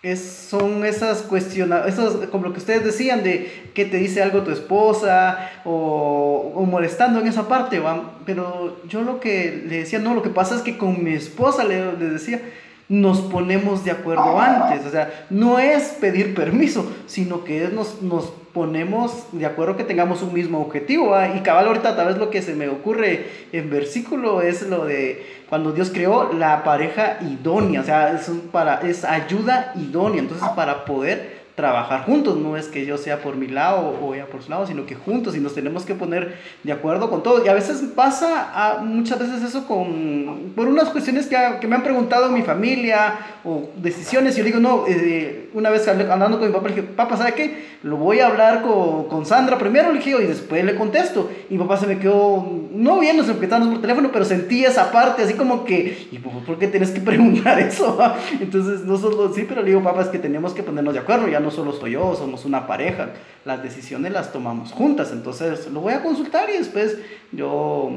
es, 0.02 0.20
son 0.20 0.84
esas 0.84 1.22
cuestiones, 1.22 1.96
como 2.30 2.46
lo 2.46 2.52
que 2.52 2.60
ustedes 2.60 2.84
decían, 2.84 3.22
de 3.22 3.70
que 3.74 3.84
te 3.84 3.96
dice 3.98 4.22
algo 4.22 4.42
tu 4.42 4.52
esposa 4.52 5.50
o, 5.64 6.52
o 6.54 6.64
molestando 6.64 7.20
en 7.20 7.26
esa 7.26 7.48
parte, 7.48 7.80
¿va? 7.80 8.14
pero 8.24 8.80
yo 8.88 9.02
lo 9.02 9.18
que 9.20 9.64
le 9.68 9.78
decía, 9.78 9.98
no, 9.98 10.14
lo 10.14 10.22
que 10.22 10.30
pasa 10.30 10.54
es 10.54 10.62
que 10.62 10.78
con 10.78 11.02
mi 11.02 11.12
esposa 11.12 11.64
le, 11.64 11.96
le 11.96 12.10
decía, 12.10 12.40
nos 12.88 13.20
ponemos 13.20 13.84
de 13.84 13.90
acuerdo 13.90 14.38
antes. 14.40 14.86
O 14.86 14.90
sea, 14.90 15.26
no 15.30 15.58
es 15.58 15.96
pedir 16.00 16.34
permiso, 16.34 16.90
sino 17.06 17.44
que 17.44 17.68
nos, 17.68 18.02
nos 18.02 18.32
ponemos 18.52 19.26
de 19.32 19.44
acuerdo 19.44 19.76
que 19.76 19.84
tengamos 19.84 20.22
un 20.22 20.32
mismo 20.32 20.60
objetivo. 20.60 21.14
Y 21.34 21.40
cabal, 21.40 21.66
ahorita 21.66 21.96
tal 21.96 22.08
vez 22.08 22.18
lo 22.18 22.30
que 22.30 22.42
se 22.42 22.54
me 22.54 22.68
ocurre 22.68 23.26
en 23.52 23.70
versículo 23.70 24.40
es 24.40 24.62
lo 24.62 24.84
de 24.84 25.26
cuando 25.48 25.72
Dios 25.72 25.90
creó 25.92 26.32
la 26.32 26.62
pareja 26.64 27.18
idónea. 27.20 27.80
O 27.80 27.84
sea, 27.84 28.12
es, 28.12 28.30
para, 28.52 28.80
es 28.80 29.04
ayuda 29.04 29.72
idónea. 29.76 30.20
Entonces, 30.20 30.48
para 30.50 30.84
poder 30.84 31.45
trabajar 31.56 32.04
juntos, 32.04 32.36
no 32.36 32.58
es 32.58 32.68
que 32.68 32.84
yo 32.84 32.98
sea 32.98 33.22
por 33.22 33.36
mi 33.36 33.48
lado 33.48 33.96
o 34.02 34.14
ella 34.14 34.26
por 34.26 34.42
su 34.42 34.50
lado, 34.50 34.66
sino 34.66 34.84
que 34.84 34.94
juntos 34.94 35.34
y 35.34 35.40
nos 35.40 35.54
tenemos 35.54 35.86
que 35.86 35.94
poner 35.94 36.36
de 36.62 36.70
acuerdo 36.70 37.08
con 37.08 37.22
todo. 37.22 37.42
Y 37.44 37.48
a 37.48 37.54
veces 37.54 37.82
pasa, 37.94 38.50
a, 38.54 38.82
muchas 38.82 39.18
veces 39.18 39.42
eso 39.42 39.66
con, 39.66 40.52
por 40.54 40.68
unas 40.68 40.90
cuestiones 40.90 41.26
que, 41.26 41.36
que, 41.58 41.66
me 41.66 41.76
han 41.76 41.82
preguntado 41.82 42.30
mi 42.30 42.42
familia 42.42 43.18
o 43.42 43.70
decisiones, 43.76 44.34
y 44.34 44.38
yo 44.38 44.44
digo, 44.44 44.60
no, 44.60 44.84
eh, 44.86 45.48
una 45.54 45.70
vez 45.70 45.88
hablando 45.88 46.38
con 46.38 46.48
mi 46.48 46.54
papá, 46.54 46.68
le 46.68 46.74
dije, 46.74 46.86
papá, 46.88 47.16
¿sabe 47.16 47.32
qué? 47.32 47.76
Lo 47.82 47.96
voy 47.96 48.20
a 48.20 48.26
hablar 48.26 48.60
con, 48.60 49.08
con 49.08 49.24
Sandra 49.24 49.56
primero, 49.56 49.92
le 49.92 49.98
dije, 50.00 50.10
y 50.10 50.26
después 50.26 50.62
le 50.62 50.74
contesto. 50.74 51.30
Y 51.48 51.54
mi 51.54 51.60
papá 51.60 51.78
se 51.78 51.86
me 51.86 51.98
quedó, 51.98 52.46
no 52.70 52.98
viendo, 52.98 53.24
se 53.24 53.32
me 53.32 53.40
quedamos 53.40 53.68
por 53.68 53.80
teléfono, 53.80 54.10
pero 54.12 54.26
sentí 54.26 54.64
esa 54.64 54.92
parte 54.92 55.22
así 55.22 55.34
como 55.34 55.64
que, 55.64 56.08
¿y 56.10 56.18
por 56.18 56.58
qué 56.58 56.66
tienes 56.66 56.90
que 56.90 57.00
preguntar 57.00 57.58
eso? 57.60 57.98
Entonces, 58.40 58.84
no 58.84 58.98
solo, 58.98 59.32
sí, 59.32 59.46
pero 59.48 59.62
le 59.62 59.68
digo, 59.68 59.82
papá, 59.82 60.02
es 60.02 60.08
que 60.08 60.18
tenemos 60.18 60.52
que 60.52 60.62
ponernos 60.62 60.92
de 60.92 61.00
acuerdo, 61.00 61.28
ya 61.28 61.40
no 61.40 61.45
solo 61.50 61.72
estoy 61.72 61.92
yo, 61.92 62.14
somos 62.14 62.44
una 62.44 62.66
pareja, 62.66 63.10
las 63.44 63.62
decisiones 63.62 64.12
las 64.12 64.32
tomamos 64.32 64.72
juntas, 64.72 65.12
entonces 65.12 65.70
lo 65.70 65.80
voy 65.80 65.94
a 65.94 66.02
consultar 66.02 66.48
y 66.50 66.58
después 66.58 66.98
yo 67.32 67.90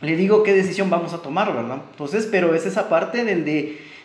le 0.00 0.16
digo 0.16 0.42
qué 0.42 0.52
decisión 0.52 0.90
vamos 0.90 1.12
a 1.12 1.18
tomar, 1.18 1.54
¿verdad? 1.54 1.78
Entonces, 1.90 2.28
pero 2.30 2.54
es 2.54 2.66
esa 2.66 2.88
parte 2.88 3.24
de, 3.24 3.36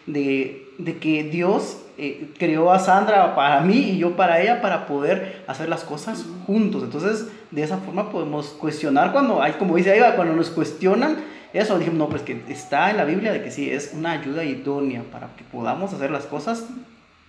de, 0.06 0.68
de 0.78 0.98
que 0.98 1.24
Dios 1.26 1.78
eh, 2.02 2.30
creó 2.38 2.72
a 2.72 2.80
Sandra 2.80 3.36
para 3.36 3.60
mí 3.60 3.76
y 3.76 3.98
yo 3.98 4.16
para 4.16 4.42
ella 4.42 4.62
para 4.62 4.88
poder 4.88 5.44
hacer 5.48 5.68
las 5.68 5.84
cosas 5.84 6.26
juntos. 6.48 6.84
Entonces, 6.84 7.28
de 7.52 7.62
esa 7.62 7.78
forma 7.78 8.10
podemos 8.10 8.48
cuestionar 8.52 9.12
cuando 9.12 9.44
hay, 9.44 9.52
como 9.54 9.76
dice 9.76 9.98
Eva, 9.98 10.16
cuando 10.16 10.34
nos 10.34 10.50
cuestionan, 10.50 11.18
eso 11.52 11.78
dijimos, 11.78 12.00
no, 12.00 12.08
pues 12.08 12.22
que 12.22 12.42
está 12.48 12.90
en 12.90 12.96
la 12.96 13.04
Biblia 13.04 13.34
de 13.34 13.44
que 13.44 13.52
sí, 13.52 13.70
es 13.70 13.92
una 13.94 14.12
ayuda 14.12 14.46
idónea 14.46 15.04
para 15.12 15.36
que 15.36 15.44
podamos 15.44 15.92
hacer 15.94 16.10
las 16.10 16.26
cosas 16.26 16.68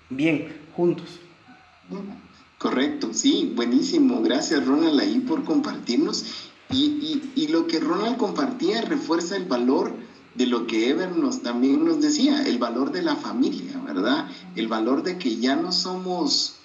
bien, 0.09 0.55
juntos. 0.76 1.18
Correcto, 2.59 3.11
sí, 3.12 3.53
buenísimo. 3.57 4.20
Gracias 4.22 4.66
Ronald 4.66 5.01
ahí 5.01 5.20
por 5.20 5.45
compartirnos. 5.45 6.24
Y, 6.72 7.22
y, 7.34 7.49
lo 7.49 7.66
que 7.66 7.80
Ronald 7.80 8.16
compartía 8.16 8.82
refuerza 8.82 9.36
el 9.36 9.47
valor 9.47 9.93
de 10.36 10.47
lo 10.47 10.68
que 10.68 10.88
Ever 10.88 11.11
también 11.43 11.84
nos 11.84 12.01
decía, 12.01 12.47
el 12.47 12.59
valor 12.59 12.93
de 12.93 13.03
la 13.03 13.16
familia, 13.16 13.80
¿verdad? 13.84 14.28
El 14.55 14.68
valor 14.68 15.03
de 15.03 15.18
que 15.18 15.36
ya 15.36 15.57
no 15.57 15.72
somos 15.72 16.61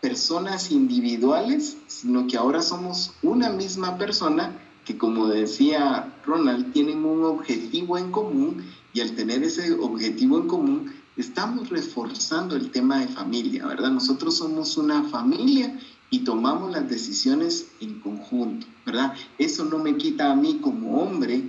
personas 0.00 0.70
individuales, 0.70 1.76
sino 1.88 2.26
que 2.26 2.38
ahora 2.38 2.62
somos 2.62 3.12
una 3.22 3.50
misma 3.50 3.98
persona 3.98 4.56
que, 4.84 4.96
como 4.96 5.28
decía 5.28 6.14
Ronald, 6.24 6.72
tienen 6.72 7.04
un 7.04 7.24
objetivo 7.24 7.98
en 7.98 8.10
común 8.10 8.64
y 8.92 9.00
al 9.00 9.14
tener 9.14 9.42
ese 9.42 9.72
objetivo 9.74 10.38
en 10.38 10.48
común, 10.48 10.92
estamos 11.16 11.68
reforzando 11.68 12.56
el 12.56 12.70
tema 12.70 13.00
de 13.00 13.08
familia, 13.08 13.66
¿verdad? 13.66 13.90
Nosotros 13.90 14.36
somos 14.36 14.76
una 14.76 15.02
familia 15.04 15.78
y 16.10 16.20
tomamos 16.20 16.72
las 16.72 16.88
decisiones 16.88 17.68
en 17.80 18.00
conjunto, 18.00 18.66
¿verdad? 18.84 19.14
Eso 19.38 19.64
no 19.64 19.78
me 19.78 19.96
quita 19.96 20.32
a 20.32 20.36
mí 20.36 20.58
como 20.60 21.00
hombre, 21.00 21.42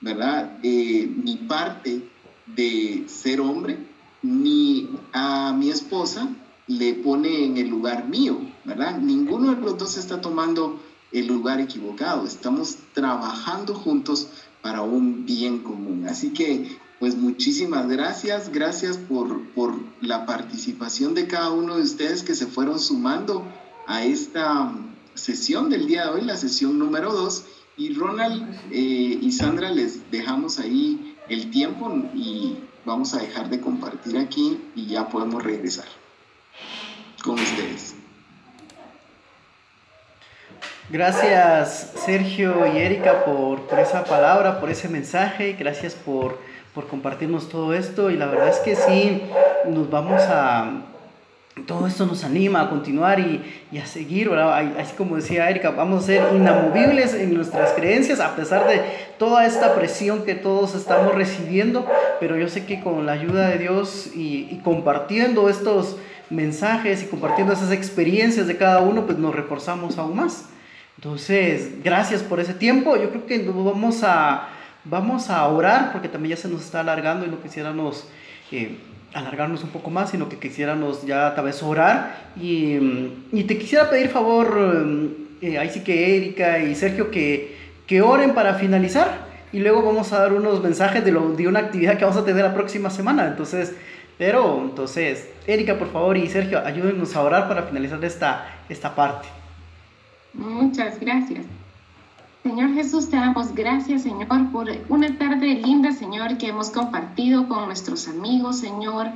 ¿verdad? 0.00 0.58
Eh, 0.62 1.06
mi 1.06 1.36
parte 1.36 2.08
de 2.46 3.04
ser 3.06 3.40
hombre, 3.40 3.78
ni 4.22 4.88
a 5.12 5.52
mi 5.52 5.70
esposa 5.70 6.28
le 6.66 6.94
pone 6.94 7.44
en 7.44 7.56
el 7.56 7.68
lugar 7.68 8.08
mío, 8.08 8.40
¿verdad? 8.64 8.98
Ninguno 8.98 9.54
de 9.54 9.60
los 9.60 9.78
dos 9.78 9.96
está 9.96 10.20
tomando 10.20 10.80
el 11.12 11.26
lugar 11.26 11.60
equivocado, 11.60 12.26
estamos 12.26 12.76
trabajando 12.92 13.74
juntos 13.74 14.28
para 14.60 14.82
un 14.82 15.24
bien 15.24 15.60
común. 15.60 16.06
Así 16.06 16.32
que 16.32 16.78
pues 16.98 17.16
muchísimas 17.16 17.88
gracias, 17.88 18.50
gracias 18.50 18.96
por, 18.96 19.44
por, 19.50 19.74
la 20.00 20.26
participación 20.26 21.14
de 21.14 21.26
cada 21.26 21.50
uno 21.50 21.76
de 21.76 21.82
ustedes 21.82 22.22
que 22.22 22.34
se 22.34 22.46
fueron 22.46 22.78
sumando 22.78 23.44
a 23.86 24.04
esta 24.04 24.72
sesión 25.14 25.70
del 25.70 25.86
día 25.86 26.04
de 26.04 26.10
hoy, 26.10 26.20
la 26.22 26.36
sesión 26.36 26.78
número 26.78 27.12
2. 27.12 27.44
Y 27.76 27.94
Ronald 27.94 28.42
eh, 28.72 29.18
y 29.20 29.32
Sandra 29.32 29.70
les 29.70 30.10
dejamos 30.10 30.58
ahí 30.58 31.16
el 31.28 31.50
tiempo 31.50 31.92
y 32.14 32.56
vamos 32.84 33.14
a 33.14 33.18
dejar 33.18 33.48
de 33.50 33.60
compartir 33.60 34.18
aquí 34.18 34.60
y 34.74 34.86
ya 34.86 35.08
podemos 35.08 35.42
regresar 35.44 35.86
con 37.22 37.34
ustedes. 37.34 37.94
Gracias 40.90 41.92
Sergio 42.04 42.66
y 42.66 42.78
Erika 42.78 43.24
por, 43.24 43.60
por 43.68 43.78
esa 43.78 44.04
palabra, 44.04 44.58
por 44.58 44.70
ese 44.70 44.88
mensaje, 44.88 45.52
gracias 45.52 45.94
por 45.94 46.38
por 46.78 46.86
compartirnos 46.86 47.48
todo 47.48 47.74
esto 47.74 48.08
y 48.08 48.16
la 48.16 48.26
verdad 48.26 48.50
es 48.50 48.58
que 48.58 48.76
sí, 48.76 49.20
nos 49.68 49.90
vamos 49.90 50.22
a... 50.28 50.84
Todo 51.66 51.88
esto 51.88 52.06
nos 52.06 52.22
anima 52.22 52.60
a 52.60 52.70
continuar 52.70 53.18
y, 53.18 53.42
y 53.72 53.78
a 53.78 53.86
seguir, 53.86 54.28
¿verdad? 54.28 54.76
Así 54.78 54.94
como 54.96 55.16
decía 55.16 55.50
Erika, 55.50 55.70
vamos 55.70 56.04
a 56.04 56.06
ser 56.06 56.22
inamovibles 56.36 57.14
en 57.14 57.34
nuestras 57.34 57.72
creencias 57.72 58.20
a 58.20 58.36
pesar 58.36 58.68
de 58.68 58.80
toda 59.18 59.44
esta 59.44 59.74
presión 59.74 60.24
que 60.24 60.36
todos 60.36 60.76
estamos 60.76 61.16
recibiendo, 61.16 61.84
pero 62.20 62.36
yo 62.36 62.46
sé 62.46 62.64
que 62.64 62.80
con 62.80 63.06
la 63.06 63.10
ayuda 63.10 63.48
de 63.48 63.58
Dios 63.58 64.12
y, 64.14 64.46
y 64.48 64.60
compartiendo 64.62 65.48
estos 65.48 65.96
mensajes 66.30 67.02
y 67.02 67.06
compartiendo 67.06 67.54
esas 67.54 67.72
experiencias 67.72 68.46
de 68.46 68.56
cada 68.56 68.82
uno, 68.82 69.04
pues 69.04 69.18
nos 69.18 69.34
reforzamos 69.34 69.98
aún 69.98 70.14
más. 70.14 70.44
Entonces, 70.96 71.82
gracias 71.82 72.22
por 72.22 72.38
ese 72.38 72.54
tiempo. 72.54 72.96
Yo 72.96 73.10
creo 73.10 73.26
que 73.26 73.38
nos 73.40 73.64
vamos 73.64 74.04
a 74.04 74.50
Vamos 74.90 75.28
a 75.28 75.46
orar 75.46 75.92
porque 75.92 76.08
también 76.08 76.36
ya 76.36 76.42
se 76.42 76.48
nos 76.48 76.62
está 76.62 76.80
alargando 76.80 77.26
y 77.26 77.28
no 77.28 77.40
quisiéramos 77.42 78.08
eh, 78.50 78.78
alargarnos 79.12 79.62
un 79.62 79.70
poco 79.70 79.90
más, 79.90 80.10
sino 80.10 80.28
que 80.28 80.38
quisiéramos 80.38 81.04
ya 81.04 81.34
tal 81.34 81.44
vez 81.44 81.62
orar. 81.62 82.30
Y, 82.40 82.78
y 83.32 83.44
te 83.44 83.58
quisiera 83.58 83.90
pedir 83.90 84.08
favor, 84.08 84.56
eh, 85.42 85.58
ahí 85.58 85.68
sí 85.70 85.80
que 85.80 86.16
Erika 86.16 86.58
y 86.60 86.74
Sergio, 86.74 87.10
que, 87.10 87.56
que 87.86 88.00
oren 88.00 88.32
para 88.32 88.54
finalizar. 88.54 89.28
Y 89.52 89.60
luego 89.60 89.82
vamos 89.82 90.12
a 90.12 90.20
dar 90.20 90.32
unos 90.32 90.62
mensajes 90.62 91.04
de, 91.04 91.12
lo, 91.12 91.30
de 91.32 91.48
una 91.48 91.60
actividad 91.60 91.96
que 91.96 92.04
vamos 92.04 92.20
a 92.20 92.24
tener 92.24 92.44
la 92.44 92.54
próxima 92.54 92.90
semana. 92.90 93.26
Entonces, 93.26 93.74
pero, 94.18 94.60
entonces, 94.62 95.28
Erika, 95.46 95.78
por 95.78 95.92
favor, 95.92 96.16
y 96.16 96.28
Sergio, 96.28 96.64
ayúdenos 96.64 97.14
a 97.14 97.22
orar 97.22 97.46
para 97.46 97.62
finalizar 97.62 98.04
esta, 98.04 98.46
esta 98.68 98.94
parte. 98.94 99.28
Muchas 100.34 100.98
gracias. 100.98 101.46
Señor 102.42 102.72
Jesús, 102.74 103.10
te 103.10 103.16
damos 103.16 103.54
gracias, 103.54 104.02
Señor, 104.02 104.50
por 104.52 104.68
una 104.88 105.18
tarde 105.18 105.54
linda, 105.54 105.92
Señor, 105.92 106.38
que 106.38 106.48
hemos 106.48 106.70
compartido 106.70 107.48
con 107.48 107.66
nuestros 107.66 108.06
amigos, 108.06 108.58
Señor. 108.58 109.08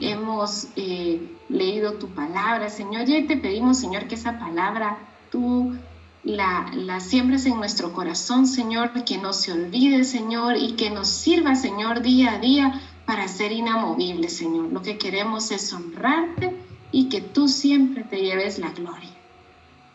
Hemos 0.00 0.68
eh, 0.76 1.36
leído 1.48 1.94
tu 1.94 2.08
palabra, 2.08 2.70
Señor, 2.70 3.08
y 3.08 3.26
te 3.26 3.36
pedimos, 3.36 3.78
Señor, 3.78 4.06
que 4.06 4.14
esa 4.14 4.38
palabra 4.38 4.96
tú 5.30 5.74
la, 6.22 6.70
la 6.72 7.00
siembres 7.00 7.46
en 7.46 7.56
nuestro 7.56 7.92
corazón, 7.92 8.46
Señor, 8.46 8.92
que 9.04 9.18
no 9.18 9.32
se 9.32 9.52
olvide, 9.52 10.04
Señor, 10.04 10.56
y 10.56 10.72
que 10.72 10.90
nos 10.90 11.08
sirva, 11.08 11.56
Señor, 11.56 12.00
día 12.02 12.34
a 12.34 12.38
día 12.38 12.80
para 13.06 13.26
ser 13.26 13.50
inamovibles, 13.50 14.36
Señor. 14.36 14.72
Lo 14.72 14.82
que 14.82 14.98
queremos 14.98 15.50
es 15.50 15.72
honrarte 15.72 16.54
y 16.92 17.08
que 17.08 17.20
tú 17.20 17.48
siempre 17.48 18.04
te 18.04 18.20
lleves 18.20 18.58
la 18.58 18.70
gloria. 18.70 19.17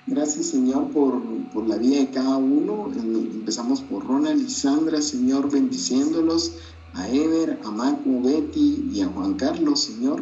Gracias, 0.06 0.48
Señor, 0.48 0.90
por, 0.92 1.22
por, 1.54 1.66
la 1.66 1.78
vida 1.78 2.00
de 2.00 2.10
cada 2.10 2.36
uno. 2.36 2.92
Empezamos 2.94 3.82
por 3.82 4.06
Ronald 4.06 4.42
y 4.42 4.50
Sandra, 4.50 5.02
Señor, 5.02 5.50
bendiciéndolos, 5.50 6.52
a 6.94 7.10
Ever, 7.10 7.62
a 7.64 7.72
Marco, 7.72 8.22
Betty 8.22 8.90
y 8.94 9.02
a 9.02 9.08
Juan 9.08 9.36
Carlos, 9.36 9.80
Señor, 9.80 10.22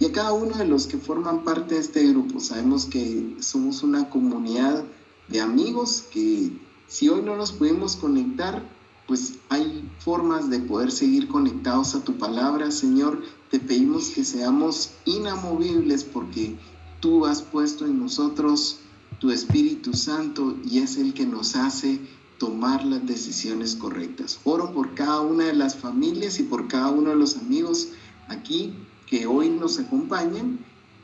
y 0.00 0.06
a 0.06 0.12
cada 0.12 0.32
uno 0.32 0.56
de 0.56 0.66
los 0.66 0.88
que 0.88 0.98
forman 0.98 1.44
parte 1.44 1.74
de 1.74 1.80
este 1.80 2.08
grupo. 2.08 2.40
Sabemos 2.40 2.86
que 2.86 3.36
somos 3.38 3.84
una 3.84 4.10
comunidad 4.10 4.84
de 5.28 5.40
amigos 5.40 6.04
que 6.12 6.50
si 6.88 7.08
hoy 7.08 7.22
no 7.22 7.36
nos 7.36 7.52
pudimos 7.52 7.94
conectar, 7.94 8.64
pues 9.06 9.34
hay 9.48 9.88
formas 10.00 10.50
de 10.50 10.58
poder 10.58 10.90
seguir 10.90 11.28
conectados 11.28 11.94
a 11.94 12.02
tu 12.02 12.18
palabra, 12.18 12.72
Señor. 12.72 13.22
Te 13.48 13.60
pedimos 13.60 14.08
que 14.10 14.24
seamos 14.24 14.90
inamovibles 15.04 16.02
porque 16.02 16.56
tú 16.98 17.26
has 17.26 17.42
puesto 17.42 17.86
en 17.86 18.00
nosotros 18.00 18.80
tu 19.20 19.30
Espíritu 19.30 19.92
Santo 19.92 20.56
y 20.64 20.78
es 20.78 20.96
el 20.96 21.14
que 21.14 21.26
nos 21.26 21.54
hace 21.54 22.00
tomar 22.38 22.84
las 22.84 23.06
decisiones 23.06 23.76
correctas. 23.76 24.40
Oro 24.44 24.72
por 24.72 24.94
cada 24.94 25.20
una 25.20 25.44
de 25.44 25.52
las 25.52 25.76
familias 25.76 26.40
y 26.40 26.44
por 26.44 26.68
cada 26.68 26.88
uno 26.88 27.10
de 27.10 27.16
los 27.16 27.36
amigos 27.36 27.88
aquí 28.28 28.74
que 29.06 29.26
hoy 29.26 29.50
nos 29.50 29.78
acompañen. 29.78 30.58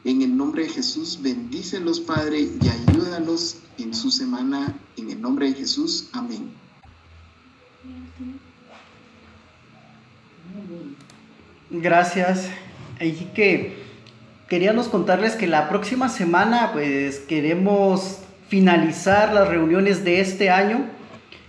En 0.04 0.22
el 0.22 0.36
nombre 0.36 0.62
de 0.62 0.68
Jesús, 0.68 1.18
bendícelos, 1.20 2.00
Padre, 2.00 2.40
y 2.40 2.68
ayúdalos 2.68 3.56
en 3.76 3.92
su 3.92 4.10
semana. 4.10 4.78
En 4.96 5.10
el 5.10 5.20
nombre 5.20 5.50
de 5.50 5.54
Jesús, 5.54 6.08
amén. 6.12 6.52
Gracias. 11.70 12.48
Así 12.98 13.28
que 13.34 13.86
queríamos 14.49 14.88
contarles 14.88 15.34
que 15.34 15.47
la 15.47 15.68
próxima 15.68 16.09
semana, 16.09 16.70
pues 16.72 17.18
queremos 17.20 18.20
finalizar 18.49 19.32
las 19.32 19.49
reuniones 19.49 20.05
de 20.05 20.20
este 20.20 20.51
año. 20.51 20.86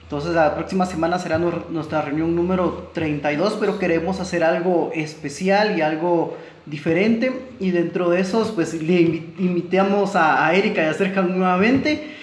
Entonces 0.04 0.34
la 0.34 0.56
próxima 0.56 0.86
semana 0.86 1.20
será 1.20 1.38
nuestra 1.38 2.02
reunión 2.02 2.36
número 2.36 2.92
32, 2.94 3.58
pero 3.60 3.78
queremos 3.78 4.20
hacer 4.20 4.44
algo 4.44 4.90
especial 4.94 5.78
y 5.78 5.82
algo 5.82 6.38
diferente. 6.66 7.32
Y 7.60 7.72
dentro 7.72 8.10
de 8.10 8.22
esos, 8.22 8.52
pues 8.52 8.74
le 8.74 9.02
invitamos 9.38 10.16
a, 10.16 10.54
Erika 10.54 10.82
y 10.82 10.86
a 10.86 10.94
Sergio 10.94 11.24
nuevamente, 11.24 12.16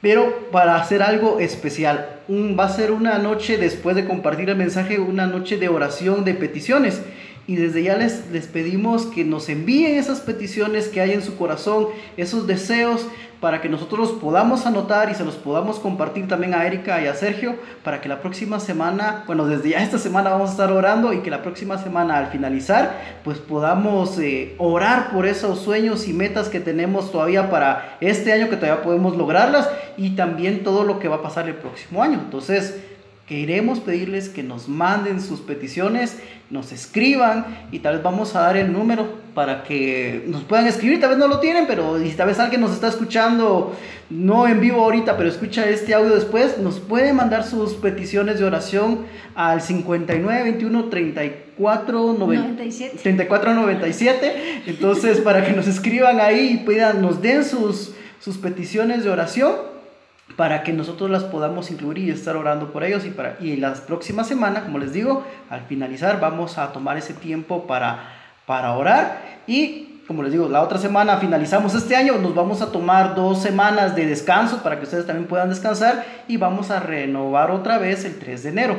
pero 0.00 0.48
para 0.50 0.76
hacer 0.76 1.02
algo 1.02 1.38
especial. 1.38 2.20
va 2.28 2.64
a 2.64 2.70
ser 2.70 2.92
una 2.92 3.18
noche, 3.18 3.58
después 3.58 3.94
de 3.94 4.06
compartir 4.06 4.48
el 4.48 4.56
mensaje, 4.56 4.98
una 4.98 5.26
noche 5.26 5.58
de 5.58 5.68
oración, 5.68 6.24
de 6.24 6.32
peticiones. 6.32 7.02
Y 7.48 7.56
desde 7.56 7.82
ya 7.82 7.96
les, 7.96 8.30
les 8.30 8.46
pedimos 8.46 9.06
que 9.06 9.24
nos 9.24 9.48
envíen 9.48 9.96
esas 9.96 10.20
peticiones 10.20 10.88
que 10.88 11.00
hay 11.00 11.12
en 11.12 11.22
su 11.22 11.36
corazón, 11.36 11.88
esos 12.16 12.46
deseos, 12.46 13.08
para 13.40 13.62
que 13.62 13.68
nosotros 13.68 14.10
los 14.10 14.18
podamos 14.18 14.66
anotar 14.66 15.10
y 15.10 15.14
se 15.14 15.24
los 15.24 15.36
podamos 15.36 15.78
compartir 15.78 16.26
también 16.28 16.54
a 16.54 16.66
Erika 16.66 17.00
y 17.00 17.06
a 17.06 17.14
Sergio, 17.14 17.56
para 17.84 18.00
que 18.00 18.08
la 18.08 18.20
próxima 18.20 18.58
semana, 18.60 19.24
bueno, 19.26 19.46
desde 19.46 19.70
ya 19.70 19.82
esta 19.82 19.98
semana 19.98 20.30
vamos 20.30 20.50
a 20.50 20.52
estar 20.52 20.72
orando 20.72 21.12
y 21.12 21.20
que 21.20 21.30
la 21.30 21.42
próxima 21.42 21.78
semana 21.78 22.18
al 22.18 22.26
finalizar, 22.26 23.20
pues 23.24 23.38
podamos 23.38 24.18
eh, 24.18 24.54
orar 24.58 25.10
por 25.10 25.26
esos 25.26 25.60
sueños 25.60 26.08
y 26.08 26.12
metas 26.12 26.48
que 26.48 26.60
tenemos 26.60 27.12
todavía 27.12 27.48
para 27.48 27.96
este 28.00 28.32
año, 28.32 28.50
que 28.50 28.56
todavía 28.56 28.82
podemos 28.82 29.16
lograrlas, 29.16 29.70
y 29.96 30.10
también 30.10 30.64
todo 30.64 30.84
lo 30.84 30.98
que 30.98 31.08
va 31.08 31.16
a 31.16 31.22
pasar 31.22 31.48
el 31.48 31.54
próximo 31.54 32.02
año. 32.02 32.20
Entonces, 32.22 32.76
queremos 33.28 33.80
pedirles 33.80 34.30
que 34.30 34.42
nos 34.42 34.68
manden 34.68 35.20
sus 35.20 35.40
peticiones, 35.40 36.18
nos 36.48 36.72
escriban 36.72 37.66
y 37.70 37.80
tal 37.80 37.96
vez 37.96 38.02
vamos 38.02 38.34
a 38.34 38.40
dar 38.40 38.56
el 38.56 38.72
número 38.72 39.06
para 39.34 39.64
que 39.64 40.24
nos 40.26 40.44
puedan 40.44 40.66
escribir. 40.66 40.98
Tal 40.98 41.10
vez 41.10 41.18
no 41.18 41.28
lo 41.28 41.38
tienen, 41.38 41.66
pero 41.66 42.00
si 42.00 42.10
tal 42.12 42.28
vez 42.28 42.38
alguien 42.38 42.62
nos 42.62 42.72
está 42.72 42.88
escuchando, 42.88 43.76
no 44.08 44.48
en 44.48 44.60
vivo 44.60 44.82
ahorita, 44.82 45.18
pero 45.18 45.28
escucha 45.28 45.68
este 45.68 45.92
audio 45.92 46.14
después, 46.14 46.56
nos 46.58 46.80
puede 46.80 47.12
mandar 47.12 47.44
sus 47.44 47.74
peticiones 47.74 48.38
de 48.38 48.46
oración 48.46 49.04
al 49.34 49.60
59 49.60 50.42
21 50.44 50.84
34 50.86 52.16
97. 52.18 52.98
34 53.02 53.54
97. 53.54 54.62
Entonces, 54.66 55.20
para 55.20 55.44
que 55.44 55.52
nos 55.52 55.68
escriban 55.68 56.18
ahí 56.18 56.54
y 56.54 56.56
puedan, 56.64 57.02
nos 57.02 57.20
den 57.20 57.44
sus 57.44 57.92
peticiones 58.40 59.04
de 59.04 59.10
oración 59.10 59.77
para 60.36 60.62
que 60.62 60.72
nosotros 60.72 61.10
las 61.10 61.24
podamos 61.24 61.70
incluir 61.70 61.98
y 61.98 62.10
estar 62.10 62.36
orando 62.36 62.72
por 62.72 62.84
ellos 62.84 63.04
y 63.04 63.10
para 63.10 63.36
y 63.40 63.56
la 63.56 63.74
próxima 63.74 64.24
semana, 64.24 64.64
como 64.64 64.78
les 64.78 64.92
digo, 64.92 65.24
al 65.50 65.62
finalizar 65.62 66.20
vamos 66.20 66.58
a 66.58 66.72
tomar 66.72 66.96
ese 66.96 67.14
tiempo 67.14 67.66
para 67.66 68.14
para 68.46 68.74
orar 68.74 69.42
y 69.46 69.88
como 70.08 70.22
les 70.22 70.32
digo, 70.32 70.48
la 70.48 70.62
otra 70.62 70.78
semana 70.78 71.18
finalizamos 71.18 71.74
este 71.74 71.94
año, 71.94 72.16
nos 72.16 72.34
vamos 72.34 72.62
a 72.62 72.72
tomar 72.72 73.14
dos 73.14 73.42
semanas 73.42 73.94
de 73.94 74.06
descanso 74.06 74.62
para 74.62 74.78
que 74.78 74.84
ustedes 74.84 75.06
también 75.06 75.28
puedan 75.28 75.50
descansar 75.50 76.02
y 76.26 76.38
vamos 76.38 76.70
a 76.70 76.80
renovar 76.80 77.50
otra 77.50 77.76
vez 77.76 78.06
el 78.06 78.18
3 78.18 78.42
de 78.42 78.48
enero. 78.48 78.76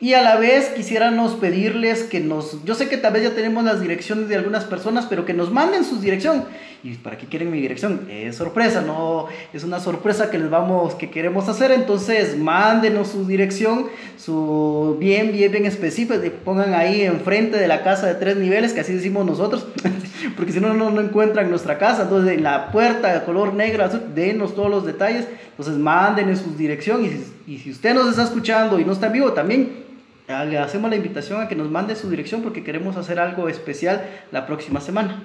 Y 0.00 0.14
a 0.14 0.22
la 0.22 0.34
vez 0.34 0.70
quisiéramos 0.70 1.34
pedirles 1.34 2.02
que 2.02 2.18
nos, 2.18 2.64
yo 2.64 2.74
sé 2.74 2.88
que 2.88 2.96
tal 2.96 3.12
vez 3.12 3.22
ya 3.22 3.30
tenemos 3.30 3.62
las 3.62 3.80
direcciones 3.80 4.28
de 4.28 4.34
algunas 4.34 4.64
personas, 4.64 5.06
pero 5.06 5.24
que 5.24 5.34
nos 5.34 5.52
manden 5.52 5.84
su 5.84 6.00
dirección. 6.00 6.46
¿Y 6.84 6.94
para 6.94 7.16
qué 7.16 7.26
quieren 7.26 7.48
mi 7.52 7.60
dirección? 7.60 8.08
Es 8.10 8.34
sorpresa, 8.34 8.80
no 8.80 9.28
es 9.52 9.62
una 9.62 9.78
sorpresa 9.78 10.30
que 10.30 10.38
les 10.38 10.50
vamos, 10.50 10.96
que 10.96 11.10
queremos 11.10 11.48
hacer. 11.48 11.70
Entonces, 11.70 12.36
mándenos 12.36 13.06
su 13.08 13.24
dirección, 13.24 13.86
su 14.18 14.96
bien, 14.98 15.30
bien, 15.30 15.52
bien 15.52 15.64
específica, 15.64 16.20
pongan 16.44 16.74
ahí 16.74 17.02
enfrente 17.02 17.56
de 17.56 17.68
la 17.68 17.84
casa 17.84 18.08
de 18.08 18.16
tres 18.16 18.36
niveles, 18.36 18.72
que 18.72 18.80
así 18.80 18.92
decimos 18.94 19.24
nosotros, 19.24 19.68
porque 20.36 20.50
si 20.50 20.58
no, 20.58 20.74
no, 20.74 20.90
no 20.90 21.00
encuentran 21.00 21.50
nuestra 21.50 21.78
casa. 21.78 22.02
Entonces, 22.02 22.36
en 22.36 22.42
la 22.42 22.72
puerta 22.72 23.14
de 23.14 23.24
color 23.24 23.54
negro, 23.54 23.84
azul, 23.84 24.02
denos 24.12 24.56
todos 24.56 24.68
los 24.68 24.84
detalles. 24.84 25.28
Entonces, 25.50 25.76
mándenos 25.78 26.40
su 26.40 26.56
dirección 26.56 27.04
y 27.04 27.10
si, 27.10 27.24
y 27.46 27.58
si 27.58 27.70
usted 27.70 27.94
nos 27.94 28.08
está 28.08 28.24
escuchando 28.24 28.80
y 28.80 28.84
no 28.84 28.92
está 28.92 29.08
vivo, 29.08 29.32
también 29.34 29.84
le 30.26 30.58
hacemos 30.58 30.90
la 30.90 30.96
invitación 30.96 31.40
a 31.40 31.46
que 31.46 31.54
nos 31.54 31.70
mande 31.70 31.94
su 31.94 32.10
dirección 32.10 32.42
porque 32.42 32.64
queremos 32.64 32.96
hacer 32.96 33.20
algo 33.20 33.48
especial 33.48 34.02
la 34.32 34.46
próxima 34.46 34.80
semana. 34.80 35.22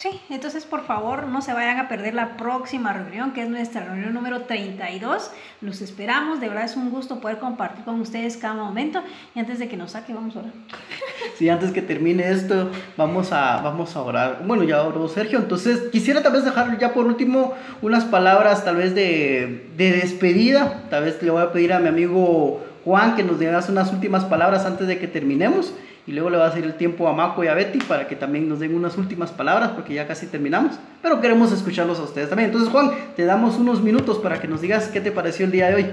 Sí, 0.00 0.18
entonces 0.30 0.64
por 0.64 0.86
favor 0.86 1.26
no 1.26 1.42
se 1.42 1.52
vayan 1.52 1.78
a 1.78 1.86
perder 1.86 2.14
la 2.14 2.38
próxima 2.38 2.94
reunión, 2.94 3.32
que 3.32 3.42
es 3.42 3.50
nuestra 3.50 3.84
reunión 3.84 4.14
número 4.14 4.44
32. 4.44 5.30
Los 5.60 5.82
esperamos, 5.82 6.40
de 6.40 6.48
verdad 6.48 6.64
es 6.64 6.74
un 6.74 6.88
gusto 6.90 7.20
poder 7.20 7.36
compartir 7.36 7.84
con 7.84 8.00
ustedes 8.00 8.38
cada 8.38 8.54
momento. 8.54 9.02
Y 9.34 9.40
antes 9.40 9.58
de 9.58 9.68
que 9.68 9.76
nos 9.76 9.90
saque, 9.90 10.14
vamos 10.14 10.34
a 10.36 10.38
orar. 10.38 10.52
Sí, 11.36 11.50
antes 11.50 11.70
que 11.72 11.82
termine 11.82 12.30
esto, 12.30 12.70
vamos 12.96 13.30
a, 13.32 13.60
vamos 13.60 13.94
a 13.94 14.00
orar. 14.00 14.42
Bueno, 14.46 14.62
ya 14.62 14.82
oró 14.82 15.06
Sergio, 15.06 15.38
entonces 15.38 15.90
quisiera 15.92 16.22
tal 16.22 16.32
vez 16.32 16.44
dejar 16.46 16.78
ya 16.78 16.94
por 16.94 17.04
último 17.06 17.52
unas 17.82 18.06
palabras 18.06 18.64
tal 18.64 18.76
vez 18.76 18.94
de, 18.94 19.68
de 19.76 19.92
despedida. 19.92 20.84
Tal 20.88 21.04
vez 21.04 21.22
le 21.22 21.30
voy 21.30 21.42
a 21.42 21.52
pedir 21.52 21.74
a 21.74 21.78
mi 21.78 21.88
amigo 21.88 22.64
Juan 22.86 23.16
que 23.16 23.22
nos 23.22 23.38
digas 23.38 23.68
unas 23.68 23.92
últimas 23.92 24.24
palabras 24.24 24.64
antes 24.64 24.86
de 24.86 24.98
que 24.98 25.08
terminemos 25.08 25.74
y 26.06 26.12
luego 26.12 26.30
le 26.30 26.38
va 26.38 26.46
a 26.46 26.48
hacer 26.48 26.64
el 26.64 26.74
tiempo 26.74 27.08
a 27.08 27.12
Maco 27.12 27.44
y 27.44 27.48
a 27.48 27.54
Betty 27.54 27.78
para 27.80 28.08
que 28.08 28.16
también 28.16 28.48
nos 28.48 28.60
den 28.60 28.74
unas 28.74 28.96
últimas 28.96 29.30
palabras 29.30 29.70
porque 29.70 29.94
ya 29.94 30.06
casi 30.06 30.26
terminamos, 30.26 30.76
pero 31.02 31.20
queremos 31.20 31.52
escucharlos 31.52 31.98
a 31.98 32.02
ustedes 32.02 32.28
también. 32.28 32.50
Entonces 32.50 32.70
Juan, 32.70 32.92
te 33.16 33.24
damos 33.24 33.56
unos 33.56 33.82
minutos 33.82 34.18
para 34.18 34.40
que 34.40 34.48
nos 34.48 34.60
digas 34.60 34.88
qué 34.88 35.00
te 35.00 35.12
pareció 35.12 35.46
el 35.46 35.52
día 35.52 35.68
de 35.68 35.74
hoy. 35.74 35.86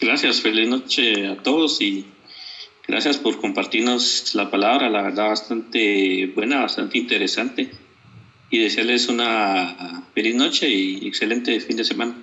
Gracias, 0.00 0.40
feliz 0.40 0.68
noche 0.68 1.28
a 1.28 1.36
todos 1.36 1.80
y 1.80 2.06
gracias 2.88 3.18
por 3.18 3.40
compartirnos 3.40 4.34
la 4.34 4.50
palabra, 4.50 4.88
la 4.88 5.02
verdad 5.02 5.28
bastante 5.28 6.26
buena, 6.34 6.62
bastante 6.62 6.98
interesante 6.98 7.70
y 8.50 8.58
desearles 8.58 9.08
una 9.08 10.04
feliz 10.14 10.34
noche 10.34 10.68
y 10.68 11.06
excelente 11.06 11.60
fin 11.60 11.76
de 11.76 11.84
semana. 11.84 12.14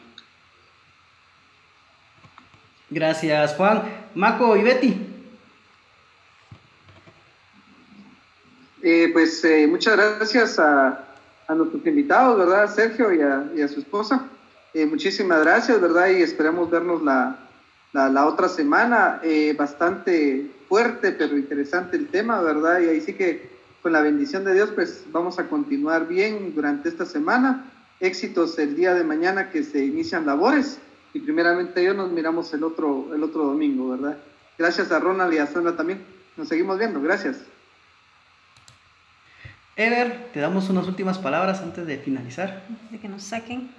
Gracias, 2.90 3.54
Juan. 3.56 3.84
Maco 4.16 4.56
y 4.56 4.64
Betty. 4.64 5.08
Eh, 8.82 9.10
pues 9.12 9.44
eh, 9.44 9.68
muchas 9.68 9.98
gracias 9.98 10.58
a, 10.58 11.04
a, 11.48 11.56
nuestros 11.56 11.86
invitados, 11.86 12.38
¿verdad? 12.38 12.74
Sergio 12.74 13.12
y 13.14 13.22
a, 13.22 13.46
y 13.56 13.62
a 13.62 13.68
su 13.68 13.82
esposa. 13.82 14.28
Eh, 14.74 14.86
muchísimas 14.86 15.42
gracias, 15.42 15.82
¿verdad? 15.82 16.08
Y 16.10 16.22
esperamos 16.22 16.70
vernos 16.70 17.04
la, 17.04 17.38
la, 17.92 18.08
la 18.08 18.26
otra 18.26 18.48
semana. 18.48 19.22
bastante 19.58 20.50
fuerte, 20.70 21.12
pero 21.12 21.38
interesante 21.38 21.98
el 21.98 22.08
tema, 22.08 22.40
¿verdad? 22.40 22.80
Y 22.80 22.88
ahí 22.88 23.02
sí 23.02 23.14
que 23.14 23.50
con 23.82 23.92
la 23.92 24.02
bendición 24.02 24.46
de 24.46 24.54
Dios, 24.54 24.70
pues 24.74 25.04
vamos 25.12 25.40
a 25.40 25.50
continuar 25.50 26.08
bien 26.08 26.56
durante 26.56 26.88
esta 26.88 27.06
semana. 27.06 27.66
Éxitos 28.00 28.58
el 28.60 28.78
día 28.78 28.94
de 28.94 29.04
mañana 29.04 29.50
que 29.50 29.64
se 29.64 29.84
inician 29.84 30.26
labores 30.26 30.80
y 31.14 31.20
primeramente 31.20 31.84
yo 31.84 31.94
nos 31.94 32.12
miramos 32.12 32.54
el 32.54 32.64
otro, 32.64 33.14
el 33.14 33.24
otro 33.24 33.46
domingo, 33.46 33.90
¿verdad? 33.90 34.18
Gracias 34.58 34.92
a 34.92 35.00
Ronald 35.00 35.34
y 35.34 35.38
a 35.38 35.48
Sandra 35.48 35.76
también. 35.76 36.04
Nos 36.36 36.48
seguimos 36.48 36.78
viendo. 36.78 37.02
Gracias. 37.02 37.44
Ever, 39.76 40.30
te 40.34 40.40
damos 40.40 40.70
unas 40.70 40.88
últimas 40.88 41.20
palabras 41.20 41.62
antes 41.62 41.86
de 41.86 41.98
finalizar. 41.98 42.64
Antes 42.68 42.92
de 42.92 43.00
que 43.00 43.08
nos 43.08 43.24
saquen. 43.24 43.70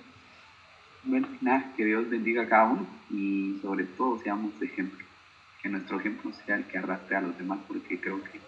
Bueno, 1.03 1.29
nada, 1.41 1.73
que 1.77 1.85
Dios 1.85 2.09
bendiga 2.09 2.43
a 2.43 2.49
cada 2.49 2.65
uno 2.67 2.87
y 3.11 3.59
sobre 3.63 3.85
todo 3.85 4.21
seamos 4.23 4.59
de 4.61 4.67
ejemplo. 4.67 5.05
Que 5.63 5.69
nuestro 5.69 5.99
ejemplo 5.99 6.31
sea 6.47 6.57
el 6.57 6.65
que 6.65 6.79
arrastre 6.79 7.17
a 7.17 7.21
los 7.21 7.37
demás, 7.37 7.59
porque 7.67 8.01
creo 8.01 8.21
que 8.23 8.41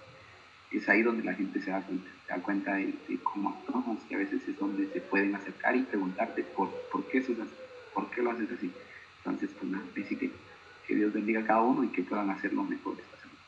es 0.76 0.88
ahí 0.88 1.02
donde 1.02 1.24
la 1.24 1.34
gente 1.34 1.60
se 1.60 1.70
da 1.70 1.80
cuenta, 1.80 2.10
se 2.26 2.32
da 2.32 2.40
cuenta 2.40 2.74
de, 2.74 2.94
cómo 3.24 3.50
actuamos 3.50 3.98
y 4.08 4.14
a 4.14 4.18
veces 4.18 4.46
es 4.46 4.58
donde 4.58 4.86
se 4.92 5.00
pueden 5.00 5.34
acercar 5.34 5.74
y 5.74 5.82
preguntarte 5.82 6.44
por, 6.44 6.70
por 6.92 7.04
qué 7.08 7.18
eso 7.18 7.32
por 7.94 8.10
qué 8.10 8.22
lo 8.22 8.30
haces 8.30 8.48
así. 8.56 8.70
Entonces, 9.18 9.50
pues 9.58 9.70
nada, 9.70 9.84
así 9.92 10.16
que, 10.16 10.30
que 10.86 10.94
Dios 10.94 11.12
bendiga 11.12 11.40
a 11.40 11.46
cada 11.46 11.60
uno 11.62 11.84
y 11.84 11.88
que 11.88 12.02
puedan 12.02 12.30
hacer 12.30 12.52
lo 12.52 12.62
mejor 12.62 12.94
esta 12.98 13.16
semana. 13.16 13.38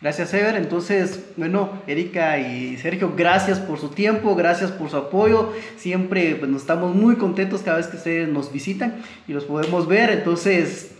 Gracias, 0.00 0.34
Ever. 0.34 0.56
Entonces, 0.56 1.32
bueno, 1.36 1.82
Erika 1.86 2.38
y 2.38 2.76
Sergio, 2.76 3.14
gracias 3.16 3.58
por 3.58 3.78
su 3.78 3.88
tiempo, 3.88 4.34
gracias 4.36 4.70
por 4.70 4.90
su 4.90 4.96
apoyo. 4.96 5.52
Siempre 5.76 6.36
pues, 6.36 6.50
nos 6.50 6.62
estamos 6.62 6.94
muy 6.94 7.16
contentos 7.16 7.62
cada 7.62 7.78
vez 7.78 7.86
que 7.86 7.96
ustedes 7.96 8.28
nos 8.28 8.52
visitan 8.52 9.02
y 9.26 9.32
los 9.32 9.44
podemos 9.44 9.88
ver. 9.88 10.10
Entonces, 10.10 10.94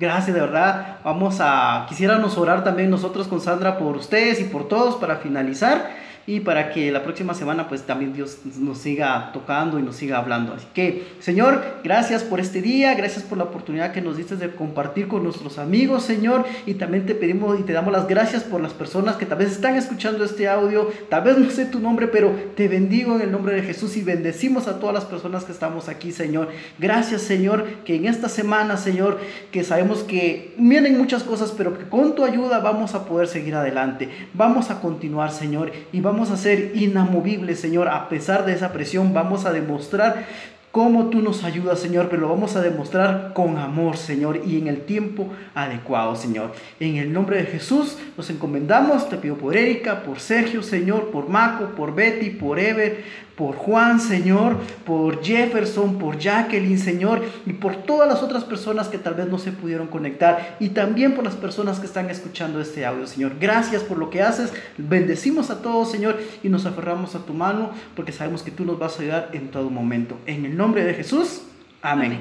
Gracias, 0.00 0.34
de 0.34 0.40
verdad. 0.40 0.98
Vamos 1.04 1.38
a, 1.40 1.84
quisiéramos 1.86 2.38
orar 2.38 2.64
también 2.64 2.88
nosotros 2.88 3.28
con 3.28 3.42
Sandra 3.42 3.76
por 3.76 3.96
ustedes 3.98 4.40
y 4.40 4.44
por 4.44 4.66
todos 4.66 4.96
para 4.96 5.16
finalizar. 5.16 5.90
Y 6.26 6.40
para 6.40 6.70
que 6.70 6.92
la 6.92 7.02
próxima 7.02 7.34
semana 7.34 7.68
pues 7.68 7.82
también 7.82 8.12
Dios 8.12 8.38
nos 8.58 8.78
siga 8.78 9.30
tocando 9.32 9.78
y 9.78 9.82
nos 9.82 9.96
siga 9.96 10.18
hablando. 10.18 10.54
Así 10.54 10.66
que, 10.74 11.06
Señor, 11.18 11.62
gracias 11.82 12.22
por 12.22 12.40
este 12.40 12.62
día, 12.62 12.94
gracias 12.94 13.24
por 13.24 13.38
la 13.38 13.44
oportunidad 13.44 13.92
que 13.92 14.00
nos 14.00 14.16
diste 14.16 14.36
de 14.36 14.50
compartir 14.50 15.08
con 15.08 15.24
nuestros 15.24 15.58
amigos, 15.58 16.04
Señor, 16.04 16.44
y 16.66 16.74
también 16.74 17.06
te 17.06 17.14
pedimos 17.14 17.58
y 17.58 17.62
te 17.62 17.72
damos 17.72 17.92
las 17.92 18.06
gracias 18.06 18.44
por 18.44 18.60
las 18.60 18.72
personas 18.72 19.16
que 19.16 19.26
tal 19.26 19.38
vez 19.38 19.50
están 19.50 19.76
escuchando 19.76 20.24
este 20.24 20.48
audio, 20.48 20.90
tal 21.08 21.24
vez 21.24 21.38
no 21.38 21.50
sé 21.50 21.66
tu 21.66 21.80
nombre, 21.80 22.08
pero 22.08 22.32
te 22.56 22.68
bendigo 22.68 23.16
en 23.16 23.22
el 23.22 23.32
nombre 23.32 23.54
de 23.54 23.62
Jesús 23.62 23.96
y 23.96 24.02
bendecimos 24.02 24.68
a 24.68 24.78
todas 24.78 24.94
las 24.94 25.04
personas 25.04 25.44
que 25.44 25.52
estamos 25.52 25.88
aquí, 25.88 26.12
Señor. 26.12 26.48
Gracias, 26.78 27.22
Señor, 27.22 27.64
que 27.84 27.96
en 27.96 28.06
esta 28.06 28.28
semana, 28.28 28.76
Señor, 28.76 29.18
que 29.50 29.64
sabemos 29.64 30.02
que 30.02 30.54
vienen 30.58 30.98
muchas 30.98 31.22
cosas, 31.22 31.52
pero 31.56 31.76
que 31.76 31.88
con 31.88 32.14
tu 32.14 32.24
ayuda 32.24 32.60
vamos 32.60 32.94
a 32.94 33.04
poder 33.04 33.28
seguir 33.28 33.54
adelante. 33.54 34.08
Vamos 34.34 34.70
a 34.70 34.80
continuar, 34.80 35.32
Señor, 35.32 35.72
y 35.92 36.00
vamos 36.00 36.09
a 36.10 36.36
ser 36.36 36.72
inamovibles, 36.74 37.60
Señor, 37.60 37.88
a 37.88 38.08
pesar 38.08 38.44
de 38.44 38.52
esa 38.52 38.72
presión, 38.72 39.14
vamos 39.14 39.46
a 39.46 39.52
demostrar 39.52 40.26
cómo 40.70 41.06
tú 41.06 41.20
nos 41.20 41.42
ayudas, 41.44 41.80
Señor, 41.80 42.08
pero 42.08 42.22
lo 42.22 42.28
vamos 42.28 42.54
a 42.56 42.62
demostrar 42.62 43.32
con 43.34 43.58
amor, 43.58 43.96
Señor, 43.96 44.42
y 44.46 44.58
en 44.58 44.68
el 44.68 44.82
tiempo 44.82 45.28
adecuado, 45.54 46.14
Señor. 46.16 46.52
En 46.78 46.96
el 46.96 47.12
nombre 47.12 47.38
de 47.38 47.44
Jesús 47.44 47.96
nos 48.16 48.30
encomendamos, 48.30 49.08
te 49.08 49.16
pido 49.16 49.36
por 49.36 49.56
Erika, 49.56 50.02
por 50.02 50.20
Sergio, 50.20 50.62
Señor, 50.62 51.10
por 51.10 51.28
Maco, 51.28 51.66
por 51.76 51.94
Betty, 51.94 52.30
por 52.30 52.58
Ever, 52.58 53.04
por 53.40 53.56
Juan, 53.56 54.00
Señor, 54.00 54.58
por 54.84 55.24
Jefferson, 55.24 55.96
por 55.98 56.18
Jacqueline, 56.18 56.78
Señor, 56.78 57.22
y 57.46 57.54
por 57.54 57.74
todas 57.74 58.06
las 58.06 58.22
otras 58.22 58.44
personas 58.44 58.88
que 58.88 58.98
tal 58.98 59.14
vez 59.14 59.28
no 59.28 59.38
se 59.38 59.50
pudieron 59.50 59.86
conectar, 59.86 60.58
y 60.60 60.68
también 60.68 61.14
por 61.14 61.24
las 61.24 61.36
personas 61.36 61.80
que 61.80 61.86
están 61.86 62.10
escuchando 62.10 62.60
este 62.60 62.84
audio, 62.84 63.06
Señor. 63.06 63.36
Gracias 63.40 63.82
por 63.82 63.96
lo 63.96 64.10
que 64.10 64.20
haces, 64.20 64.52
bendecimos 64.76 65.48
a 65.48 65.62
todos, 65.62 65.90
Señor, 65.90 66.20
y 66.42 66.50
nos 66.50 66.66
aferramos 66.66 67.14
a 67.14 67.20
tu 67.20 67.32
mano, 67.32 67.70
porque 67.96 68.12
sabemos 68.12 68.42
que 68.42 68.50
tú 68.50 68.66
nos 68.66 68.78
vas 68.78 68.98
a 68.98 69.02
ayudar 69.04 69.30
en 69.32 69.48
todo 69.48 69.70
momento. 69.70 70.18
En 70.26 70.44
el 70.44 70.54
nombre 70.54 70.84
de 70.84 70.92
Jesús, 70.92 71.40
amén. 71.80 72.18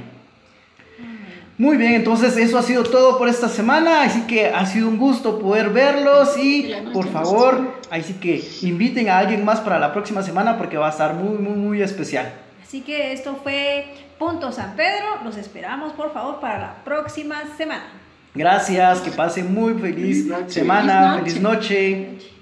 Muy 1.59 1.75
bien, 1.75 1.93
entonces 1.93 2.37
eso 2.37 2.57
ha 2.57 2.63
sido 2.63 2.83
todo 2.83 3.17
por 3.17 3.27
esta 3.27 3.49
semana, 3.49 4.03
así 4.03 4.21
que 4.21 4.47
ha 4.47 4.65
sido 4.65 4.87
un 4.87 4.97
gusto 4.97 5.39
poder 5.39 5.71
verlos 5.71 6.37
y 6.37 6.73
por 6.93 7.09
favor, 7.09 7.75
así 7.91 8.13
que 8.13 8.41
inviten 8.61 9.09
a 9.09 9.17
alguien 9.17 9.43
más 9.43 9.59
para 9.59 9.77
la 9.77 9.91
próxima 9.91 10.23
semana 10.23 10.57
porque 10.57 10.77
va 10.77 10.87
a 10.87 10.91
estar 10.91 11.15
muy, 11.15 11.37
muy, 11.37 11.57
muy 11.57 11.81
especial. 11.81 12.31
Así 12.63 12.79
que 12.79 13.11
esto 13.11 13.37
fue 13.43 13.93
Punto 14.17 14.53
San 14.53 14.77
Pedro, 14.77 15.21
los 15.25 15.35
esperamos 15.35 15.91
por 15.91 16.13
favor 16.13 16.39
para 16.39 16.59
la 16.59 16.75
próxima 16.85 17.43
semana. 17.57 17.89
Gracias, 18.33 19.01
que 19.01 19.11
pasen 19.11 19.53
muy 19.53 19.73
feliz, 19.73 20.31
semana, 20.47 21.17
Feliz 21.17 21.41
noche. 21.41 22.38